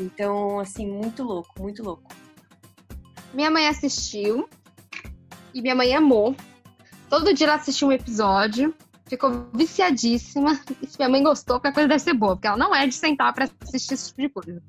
Então, 0.00 0.58
assim, 0.58 0.88
muito 0.88 1.22
louco, 1.22 1.52
muito 1.60 1.84
louco. 1.84 2.12
Minha 3.32 3.48
mãe 3.48 3.68
assistiu 3.68 4.48
e 5.54 5.62
minha 5.62 5.76
mãe 5.76 5.94
amou. 5.94 6.34
Todo 7.08 7.32
dia 7.32 7.46
ela 7.46 7.54
assistiu 7.54 7.86
um 7.86 7.92
episódio, 7.92 8.74
ficou 9.06 9.46
viciadíssima. 9.54 10.60
E 10.82 10.86
se 10.88 10.98
minha 10.98 11.08
mãe 11.08 11.22
gostou, 11.22 11.60
a 11.62 11.72
coisa 11.72 11.88
deve 11.88 12.00
ser 12.00 12.14
boa, 12.14 12.34
porque 12.34 12.48
ela 12.48 12.56
não 12.56 12.74
é 12.74 12.88
de 12.88 12.94
sentar 12.96 13.32
para 13.32 13.48
assistir 13.60 13.94
esse 13.94 14.08
tipo 14.08 14.20
de 14.22 14.28
coisa. 14.30 14.62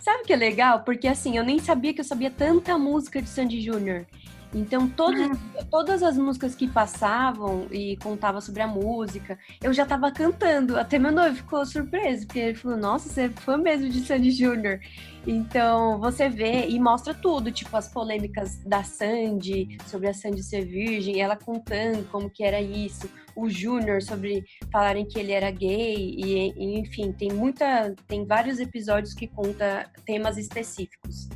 Sabe 0.00 0.22
o 0.22 0.26
que 0.26 0.32
é 0.32 0.36
legal? 0.36 0.80
Porque 0.80 1.06
assim, 1.06 1.36
eu 1.36 1.44
nem 1.44 1.58
sabia 1.58 1.92
que 1.92 2.00
eu 2.00 2.04
sabia 2.04 2.30
tanta 2.30 2.78
música 2.78 3.20
de 3.20 3.28
Sandy 3.28 3.60
Júnior. 3.60 4.06
Então, 4.52 4.88
todas, 4.88 5.38
ah. 5.56 5.64
todas 5.70 6.02
as 6.02 6.18
músicas 6.18 6.54
que 6.54 6.66
passavam 6.66 7.68
e 7.70 7.96
contava 7.98 8.40
sobre 8.40 8.62
a 8.62 8.66
música, 8.66 9.38
eu 9.62 9.72
já 9.72 9.86
tava 9.86 10.10
cantando. 10.10 10.76
Até 10.76 10.98
meu 10.98 11.12
noivo 11.12 11.36
ficou 11.36 11.64
surpreso, 11.64 12.26
porque 12.26 12.38
ele 12.40 12.54
falou: 12.54 12.76
Nossa, 12.76 13.08
você 13.08 13.22
é 13.22 13.28
fã 13.28 13.56
mesmo 13.56 13.88
de 13.88 14.00
Sandy 14.00 14.32
Júnior. 14.32 14.80
Então, 15.26 16.00
você 16.00 16.28
vê 16.28 16.66
e 16.66 16.80
mostra 16.80 17.14
tudo, 17.14 17.52
tipo 17.52 17.76
as 17.76 17.92
polêmicas 17.92 18.58
da 18.64 18.82
Sandy, 18.82 19.78
sobre 19.86 20.08
a 20.08 20.14
Sandy 20.14 20.42
ser 20.42 20.64
virgem, 20.64 21.20
ela 21.20 21.36
contando 21.36 22.08
como 22.10 22.30
que 22.30 22.42
era 22.42 22.60
isso, 22.60 23.08
o 23.36 23.48
Júnior 23.48 24.02
sobre 24.02 24.44
falarem 24.72 25.06
que 25.06 25.18
ele 25.18 25.32
era 25.32 25.50
gay 25.50 25.94
e, 25.94 26.52
e 26.56 26.78
enfim, 26.80 27.12
tem 27.12 27.30
muita, 27.30 27.94
tem 28.08 28.24
vários 28.24 28.58
episódios 28.58 29.14
que 29.14 29.26
conta 29.26 29.90
temas 30.06 30.38
específicos. 30.38 31.28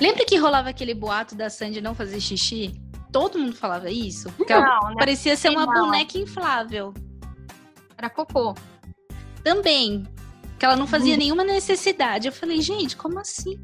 Lembra 0.00 0.24
que 0.24 0.36
rolava 0.36 0.70
aquele 0.70 0.94
boato 0.94 1.34
da 1.34 1.48
Sandy 1.50 1.80
não 1.80 1.94
fazer 1.94 2.20
xixi? 2.20 2.80
Todo 3.12 3.38
mundo 3.38 3.54
falava 3.54 3.90
isso? 3.90 4.30
Porque 4.32 4.52
não, 4.52 4.60
ela 4.60 4.90
né? 4.90 4.96
parecia 4.98 5.36
ser 5.36 5.50
uma 5.50 5.66
não. 5.66 5.86
boneca 5.86 6.18
inflável. 6.18 6.92
Era 7.96 8.10
cocô. 8.10 8.54
Também. 9.42 10.04
Que 10.58 10.64
ela 10.64 10.76
não 10.76 10.86
fazia 10.86 11.14
hum. 11.14 11.18
nenhuma 11.18 11.44
necessidade. 11.44 12.26
Eu 12.26 12.32
falei, 12.32 12.60
gente, 12.60 12.96
como 12.96 13.18
assim? 13.18 13.62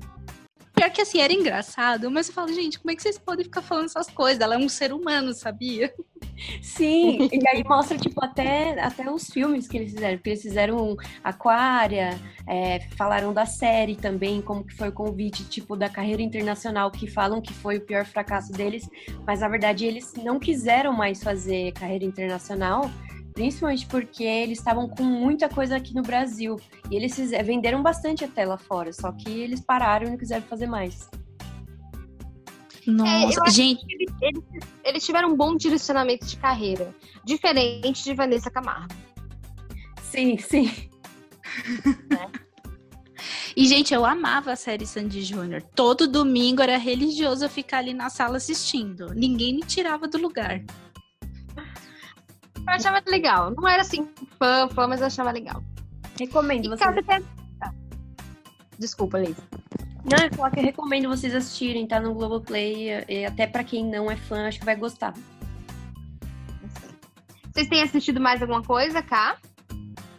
Pior 0.80 0.90
que 0.92 1.02
assim, 1.02 1.20
era 1.20 1.30
engraçado, 1.30 2.10
mas 2.10 2.28
eu 2.28 2.34
falo, 2.34 2.50
gente, 2.54 2.78
como 2.78 2.90
é 2.90 2.96
que 2.96 3.02
vocês 3.02 3.18
podem 3.18 3.44
ficar 3.44 3.60
falando 3.60 3.84
essas 3.84 4.08
coisas? 4.08 4.40
Ela 4.40 4.54
é 4.54 4.58
um 4.58 4.66
ser 4.66 4.94
humano, 4.94 5.34
sabia? 5.34 5.92
Sim, 6.62 7.28
e 7.30 7.48
aí 7.48 7.62
mostra, 7.62 7.98
tipo, 7.98 8.24
até, 8.24 8.80
até 8.80 9.10
os 9.10 9.28
filmes 9.28 9.68
que 9.68 9.76
eles 9.76 9.92
fizeram, 9.92 10.16
porque 10.16 10.30
eles 10.30 10.40
fizeram 10.40 10.96
Aquária, 11.22 12.18
é, 12.46 12.80
falaram 12.96 13.34
da 13.34 13.44
série 13.44 13.94
também, 13.94 14.40
como 14.40 14.64
que 14.64 14.74
foi 14.74 14.88
o 14.88 14.92
convite, 14.92 15.44
tipo, 15.44 15.76
da 15.76 15.90
carreira 15.90 16.22
internacional, 16.22 16.90
que 16.90 17.06
falam 17.06 17.42
que 17.42 17.52
foi 17.52 17.76
o 17.76 17.82
pior 17.82 18.06
fracasso 18.06 18.50
deles, 18.50 18.88
mas 19.26 19.40
na 19.40 19.48
verdade 19.48 19.84
eles 19.84 20.14
não 20.14 20.40
quiseram 20.40 20.94
mais 20.94 21.22
fazer 21.22 21.72
carreira 21.72 22.06
internacional, 22.06 22.90
principalmente 23.40 23.86
porque 23.86 24.22
eles 24.22 24.58
estavam 24.58 24.86
com 24.86 25.02
muita 25.02 25.48
coisa 25.48 25.74
aqui 25.74 25.94
no 25.94 26.02
Brasil, 26.02 26.60
e 26.90 26.96
eles 26.96 27.16
venderam 27.42 27.82
bastante 27.82 28.22
até 28.22 28.44
lá 28.44 28.58
fora, 28.58 28.92
só 28.92 29.10
que 29.12 29.30
eles 29.30 29.62
pararam 29.62 30.06
e 30.06 30.10
não 30.10 30.18
quiseram 30.18 30.42
fazer 30.42 30.66
mais. 30.66 31.08
Nossa, 32.86 33.40
é, 33.46 33.50
gente. 33.50 33.82
Eles, 33.88 34.14
eles, 34.20 34.44
eles, 34.84 35.06
tiveram 35.06 35.30
um 35.30 35.36
bom 35.36 35.56
direcionamento 35.56 36.26
de 36.26 36.36
carreira, 36.36 36.94
diferente 37.24 38.04
de 38.04 38.12
Vanessa 38.12 38.50
Camargo. 38.50 38.94
Sim, 40.02 40.36
sim. 40.36 40.70
Né? 42.10 42.30
E, 43.56 43.66
gente, 43.66 43.92
eu 43.92 44.06
amava 44.06 44.52
a 44.52 44.56
série 44.56 44.86
Sandy 44.86 45.22
Júnior. 45.22 45.60
Todo 45.74 46.06
domingo 46.06 46.62
era 46.62 46.78
religioso 46.78 47.44
eu 47.44 47.50
ficar 47.50 47.78
ali 47.78 47.92
na 47.92 48.08
sala 48.08 48.36
assistindo. 48.36 49.12
Ninguém 49.12 49.54
me 49.56 49.62
tirava 49.62 50.06
do 50.06 50.16
lugar. 50.16 50.62
Eu 52.70 52.76
achava 52.76 53.02
legal. 53.08 53.50
Não 53.50 53.66
era 53.66 53.82
assim 53.82 54.08
fã, 54.38 54.68
fã, 54.68 54.86
mas 54.86 55.00
eu 55.00 55.08
achava 55.08 55.32
legal. 55.32 55.60
Recomendo 56.18 56.66
E 56.66 56.68
vocês. 56.68 56.80
Casa 56.80 57.00
até... 57.00 57.20
Desculpa, 58.78 59.18
Liz. 59.18 59.36
Não, 60.04 60.24
eu 60.24 60.32
falo 60.34 60.52
que 60.52 60.60
eu 60.60 60.64
recomendo 60.64 61.08
vocês 61.08 61.34
assistirem, 61.34 61.86
tá 61.86 61.98
no 61.98 62.14
Globoplay. 62.14 63.04
E 63.08 63.26
até 63.26 63.48
pra 63.48 63.64
quem 63.64 63.84
não 63.84 64.08
é 64.08 64.16
fã, 64.16 64.46
acho 64.46 64.60
que 64.60 64.64
vai 64.64 64.76
gostar. 64.76 65.14
Vocês 67.52 67.68
têm 67.68 67.82
assistido 67.82 68.20
mais 68.20 68.40
alguma 68.40 68.62
coisa, 68.62 69.02
Cá? 69.02 69.36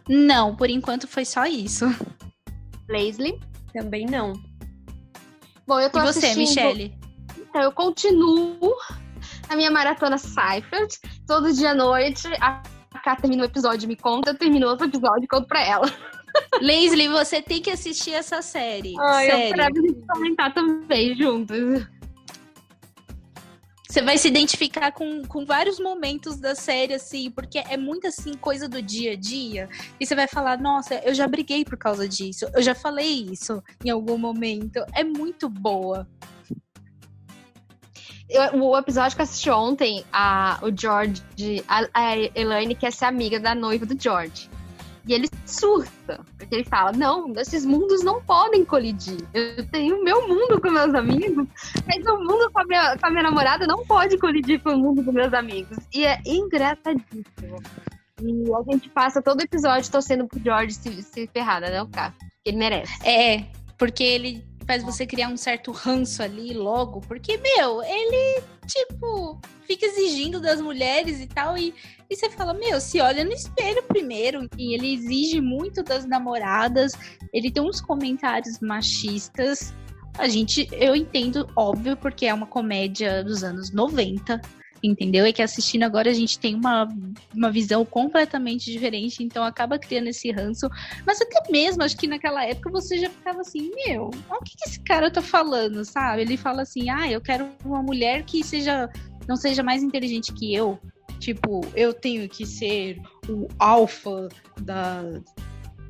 Não, 0.06 0.54
por 0.54 0.68
enquanto 0.68 1.08
foi 1.08 1.24
só 1.24 1.46
isso. 1.46 1.86
Leslie? 2.86 3.40
Também 3.72 4.04
não. 4.04 4.34
Bom, 5.66 5.80
eu 5.80 5.88
tô 5.88 6.00
E 6.00 6.02
você, 6.02 6.26
assistindo... 6.26 6.66
Michele? 6.66 6.94
Então, 7.38 7.62
eu 7.62 7.72
continuo 7.72 8.76
a 9.52 9.56
minha 9.56 9.70
maratona 9.70 10.18
Seifert. 10.18 10.98
Todo 11.26 11.52
dia 11.52 11.70
à 11.70 11.74
noite, 11.74 12.28
a 12.40 12.62
Cá 13.02 13.16
termina 13.16 13.42
um 13.42 13.46
episódio, 13.46 13.88
me 13.88 13.96
conta, 13.96 14.30
eu 14.30 14.38
termino 14.38 14.68
outro 14.68 14.86
episódio 14.86 15.24
e 15.24 15.26
conto 15.26 15.48
pra 15.48 15.64
ela. 15.64 15.86
Leslie, 16.60 17.08
você 17.08 17.42
tem 17.42 17.60
que 17.60 17.70
assistir 17.70 18.12
essa 18.12 18.40
série. 18.40 18.94
Ai, 19.00 19.26
eu 19.26 19.30
Sério. 19.30 19.54
quero 19.54 19.62
a 19.62 19.80
gente 19.80 20.06
comentar 20.06 20.54
também 20.54 21.16
juntos. 21.16 21.86
Você 23.88 24.00
vai 24.00 24.16
se 24.16 24.28
identificar 24.28 24.92
com, 24.92 25.22
com 25.26 25.44
vários 25.44 25.78
momentos 25.78 26.36
da 26.36 26.54
série, 26.54 26.94
assim, 26.94 27.30
porque 27.30 27.58
é 27.58 27.76
muito 27.76 28.06
assim, 28.06 28.34
coisa 28.34 28.68
do 28.68 28.80
dia 28.80 29.12
a 29.12 29.16
dia. 29.16 29.68
E 30.00 30.06
você 30.06 30.14
vai 30.14 30.26
falar, 30.26 30.58
nossa, 30.58 30.94
eu 31.04 31.12
já 31.12 31.26
briguei 31.26 31.64
por 31.64 31.76
causa 31.76 32.08
disso. 32.08 32.46
Eu 32.54 32.62
já 32.62 32.74
falei 32.74 33.26
isso 33.30 33.62
em 33.84 33.90
algum 33.90 34.16
momento. 34.16 34.78
É 34.94 35.04
muito 35.04 35.48
boa. 35.48 36.08
Eu- 38.32 38.62
o 38.62 38.76
episódio 38.78 39.14
que 39.16 39.22
eu 39.22 39.24
assisti 39.24 39.50
ontem, 39.50 40.04
a, 40.12 40.58
o 40.62 40.70
George, 40.76 41.22
a, 41.68 41.86
a 41.94 42.16
Elaine 42.34 42.74
quer 42.74 42.92
ser 42.92 43.04
amiga 43.06 43.38
da 43.38 43.54
noiva 43.54 43.84
do 43.86 44.00
George. 44.00 44.48
E 45.06 45.12
ele 45.14 45.28
surta, 45.44 46.20
porque 46.38 46.54
ele 46.54 46.64
fala: 46.64 46.92
Não, 46.92 47.32
esses 47.36 47.66
mundos 47.66 48.04
não 48.04 48.22
podem 48.22 48.64
colidir. 48.64 49.18
Eu 49.34 49.66
tenho 49.68 49.96
o 50.00 50.04
meu 50.04 50.28
mundo 50.28 50.60
com 50.60 50.70
meus 50.70 50.94
amigos, 50.94 51.44
mas 51.86 52.06
o 52.06 52.18
mundo 52.18 52.48
com 52.52 52.60
a, 52.60 52.64
minha, 52.64 52.96
com 52.96 53.06
a 53.06 53.10
minha 53.10 53.22
namorada 53.24 53.66
não 53.66 53.84
pode 53.84 54.16
colidir 54.18 54.62
com 54.62 54.70
o 54.70 54.78
mundo 54.78 55.04
com 55.04 55.10
meus 55.10 55.34
amigos. 55.34 55.76
E 55.92 56.04
é 56.04 56.20
engraçadíssimo. 56.24 57.60
E 58.22 58.52
a 58.54 58.72
gente 58.72 58.88
passa 58.90 59.20
todo 59.20 59.40
episódio 59.40 59.90
torcendo 59.90 60.26
pro 60.28 60.40
George 60.40 60.74
se, 60.74 61.02
se 61.02 61.26
ferrar, 61.32 61.60
né, 61.60 61.82
o 61.82 61.88
cara? 61.88 62.14
Ele 62.44 62.56
merece. 62.56 62.92
É, 63.04 63.44
porque 63.76 64.04
ele 64.04 64.44
faz 64.66 64.82
você 64.82 65.06
criar 65.06 65.28
um 65.28 65.36
certo 65.36 65.70
ranço 65.72 66.22
ali 66.22 66.52
logo, 66.52 67.00
porque, 67.02 67.36
meu, 67.38 67.82
ele, 67.82 68.42
tipo, 68.66 69.40
fica 69.66 69.86
exigindo 69.86 70.40
das 70.40 70.60
mulheres 70.60 71.20
e 71.20 71.26
tal, 71.26 71.56
e, 71.56 71.74
e 72.08 72.16
você 72.16 72.30
fala, 72.30 72.54
meu, 72.54 72.80
se 72.80 73.00
olha 73.00 73.24
no 73.24 73.32
espelho 73.32 73.82
primeiro. 73.84 74.48
E 74.58 74.74
ele 74.74 74.94
exige 74.94 75.40
muito 75.40 75.82
das 75.82 76.04
namoradas, 76.04 76.92
ele 77.32 77.50
tem 77.50 77.62
uns 77.62 77.80
comentários 77.80 78.60
machistas. 78.60 79.74
A 80.18 80.28
gente, 80.28 80.68
eu 80.72 80.94
entendo, 80.94 81.48
óbvio, 81.56 81.96
porque 81.96 82.26
é 82.26 82.34
uma 82.34 82.46
comédia 82.46 83.24
dos 83.24 83.42
anos 83.42 83.72
90. 83.72 84.40
Entendeu? 84.82 85.24
É 85.24 85.32
que 85.32 85.42
assistindo 85.42 85.84
agora 85.84 86.10
a 86.10 86.14
gente 86.14 86.38
tem 86.38 86.56
uma, 86.56 86.88
uma 87.32 87.52
visão 87.52 87.84
completamente 87.84 88.70
diferente, 88.70 89.22
então 89.22 89.44
acaba 89.44 89.78
criando 89.78 90.08
esse 90.08 90.30
ranço. 90.32 90.68
Mas 91.06 91.20
até 91.20 91.40
mesmo, 91.50 91.84
acho 91.84 91.96
que 91.96 92.08
naquela 92.08 92.44
época 92.44 92.70
você 92.70 92.98
já 92.98 93.08
ficava 93.08 93.40
assim, 93.42 93.70
meu, 93.74 94.10
o 94.28 94.42
que, 94.42 94.56
que 94.56 94.68
esse 94.68 94.80
cara 94.80 95.10
tá 95.10 95.22
falando, 95.22 95.84
sabe? 95.84 96.22
Ele 96.22 96.36
fala 96.36 96.62
assim, 96.62 96.90
ah, 96.90 97.10
eu 97.10 97.20
quero 97.20 97.48
uma 97.64 97.82
mulher 97.82 98.24
que 98.24 98.42
seja, 98.42 98.90
não 99.28 99.36
seja 99.36 99.62
mais 99.62 99.82
inteligente 99.82 100.32
que 100.32 100.52
eu. 100.52 100.78
Tipo, 101.20 101.60
eu 101.76 101.94
tenho 101.94 102.28
que 102.28 102.44
ser 102.44 103.00
o 103.28 103.46
alfa 103.56 104.28
da, 104.60 105.04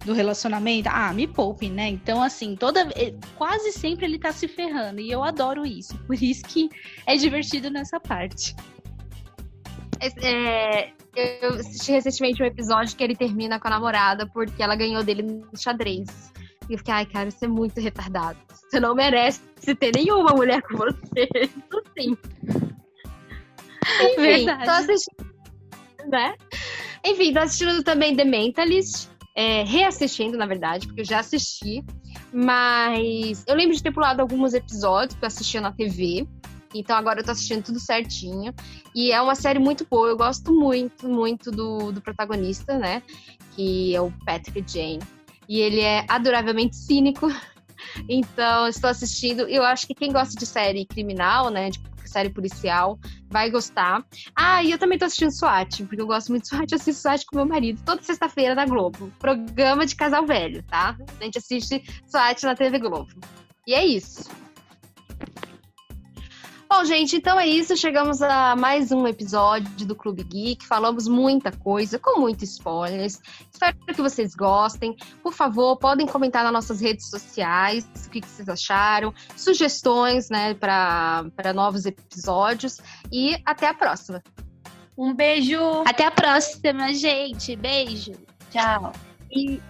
do 0.04 0.12
relacionamento. 0.12 0.90
Ah, 0.92 1.12
me 1.14 1.26
poupe, 1.26 1.70
né? 1.70 1.88
Então, 1.88 2.22
assim, 2.22 2.54
toda 2.54 2.82
eh, 2.94 3.14
quase 3.36 3.72
sempre 3.72 4.04
ele 4.04 4.18
tá 4.18 4.32
se 4.32 4.46
ferrando. 4.46 5.00
E 5.00 5.10
eu 5.10 5.22
adoro 5.22 5.64
isso. 5.64 5.96
Por 6.00 6.22
isso 6.22 6.44
que 6.44 6.68
é 7.06 7.16
divertido 7.16 7.70
nessa 7.70 7.98
parte. 7.98 8.54
É, 10.22 10.90
eu 11.14 11.50
assisti 11.50 11.92
recentemente 11.92 12.42
um 12.42 12.46
episódio 12.46 12.96
que 12.96 13.04
ele 13.04 13.14
termina 13.14 13.60
com 13.60 13.68
a 13.68 13.70
namorada 13.70 14.26
porque 14.26 14.62
ela 14.62 14.74
ganhou 14.74 15.04
dele 15.04 15.22
no 15.22 15.48
xadrez. 15.56 16.32
E 16.68 16.72
eu 16.72 16.78
fiquei, 16.78 16.94
ai, 16.94 17.06
cara, 17.06 17.28
isso 17.28 17.44
é 17.44 17.48
muito 17.48 17.80
retardado. 17.80 18.38
Você 18.48 18.80
não 18.80 18.94
merece 18.94 19.40
ter 19.78 19.92
nenhuma 19.94 20.32
mulher 20.32 20.62
com 20.62 20.76
você. 20.76 21.28
Isso 21.40 21.82
sim. 21.98 22.16
Enfim, 24.00 24.16
Verdade. 24.16 24.64
tô 24.64 24.70
assistindo. 24.70 25.32
Né? 26.08 26.34
Enfim, 27.04 27.32
tô 27.32 27.40
assistindo 27.40 27.82
também 27.82 28.16
The 28.16 28.24
Mentalist. 28.24 29.08
é, 29.36 29.62
reassistindo, 29.64 30.36
na 30.36 30.46
verdade, 30.46 30.86
porque 30.86 31.02
eu 31.02 31.04
já 31.04 31.20
assisti. 31.20 31.84
Mas 32.32 33.44
eu 33.46 33.54
lembro 33.54 33.76
de 33.76 33.82
ter 33.82 33.92
pulado 33.92 34.20
alguns 34.22 34.54
episódios 34.54 35.18
que 35.18 35.24
eu 35.24 35.26
assistia 35.26 35.60
na 35.60 35.72
TV. 35.72 36.26
Então 36.74 36.96
agora 36.96 37.20
eu 37.20 37.24
tô 37.24 37.30
assistindo 37.30 37.62
tudo 37.62 37.80
certinho. 37.80 38.54
E 38.94 39.12
é 39.12 39.20
uma 39.20 39.34
série 39.34 39.58
muito 39.58 39.86
boa. 39.88 40.08
Eu 40.08 40.16
gosto 40.16 40.52
muito, 40.52 41.08
muito 41.08 41.50
do, 41.50 41.92
do 41.92 42.00
protagonista, 42.00 42.78
né? 42.78 43.02
Que 43.54 43.94
é 43.94 44.00
o 44.00 44.10
Patrick 44.24 44.64
Jane. 44.66 45.00
E 45.48 45.60
ele 45.60 45.80
é 45.80 46.04
adoravelmente 46.08 46.76
cínico. 46.76 47.28
Então, 48.08 48.68
estou 48.68 48.88
assistindo. 48.88 49.42
Eu 49.48 49.64
acho 49.64 49.86
que 49.88 49.94
quem 49.94 50.12
gosta 50.12 50.38
de 50.38 50.46
série 50.46 50.86
criminal, 50.86 51.50
né? 51.50 51.68
De 51.68 51.80
série 52.06 52.30
policial, 52.30 52.98
vai 53.28 53.50
gostar. 53.50 54.04
Ah, 54.36 54.62
e 54.62 54.70
eu 54.70 54.78
também 54.78 54.98
tô 54.98 55.04
assistindo 55.04 55.32
SWAT, 55.32 55.82
porque 55.84 56.00
eu 56.00 56.06
gosto 56.06 56.28
muito 56.28 56.42
de 56.42 56.48
SWAT. 56.48 56.70
Eu 56.70 56.76
assisto 56.76 57.02
SWAT 57.02 57.24
com 57.26 57.36
meu 57.36 57.46
marido 57.46 57.82
toda 57.84 58.02
sexta-feira 58.02 58.54
da 58.54 58.66
Globo. 58.66 59.10
Programa 59.18 59.84
de 59.84 59.96
casal 59.96 60.26
velho, 60.26 60.62
tá? 60.62 60.96
A 61.20 61.24
gente 61.24 61.38
assiste 61.38 61.82
SWAT 62.06 62.44
na 62.44 62.54
TV 62.54 62.78
Globo. 62.78 63.12
E 63.66 63.74
é 63.74 63.84
isso. 63.84 64.30
Bom, 66.74 66.86
gente, 66.86 67.16
então 67.16 67.38
é 67.38 67.46
isso. 67.46 67.76
Chegamos 67.76 68.22
a 68.22 68.56
mais 68.56 68.90
um 68.90 69.06
episódio 69.06 69.86
do 69.86 69.94
Clube 69.94 70.24
Geek. 70.24 70.66
Falamos 70.66 71.06
muita 71.06 71.52
coisa, 71.52 71.98
com 71.98 72.18
muitos 72.18 72.48
spoilers. 72.48 73.20
Espero 73.52 73.76
que 73.76 74.00
vocês 74.00 74.34
gostem. 74.34 74.96
Por 75.22 75.34
favor, 75.34 75.76
podem 75.76 76.06
comentar 76.06 76.42
nas 76.42 76.52
nossas 76.52 76.80
redes 76.80 77.10
sociais 77.10 77.86
o 78.06 78.08
que, 78.08 78.22
que 78.22 78.26
vocês 78.26 78.48
acharam, 78.48 79.12
sugestões, 79.36 80.30
né, 80.30 80.54
para 80.54 81.52
novos 81.54 81.84
episódios. 81.84 82.80
E 83.12 83.36
até 83.44 83.68
a 83.68 83.74
próxima. 83.74 84.22
Um 84.96 85.12
beijo. 85.12 85.60
Até 85.86 86.06
a 86.06 86.10
próxima, 86.10 86.90
gente. 86.94 87.54
Beijo. 87.54 88.12
Tchau. 88.50 88.92
E 89.30 89.60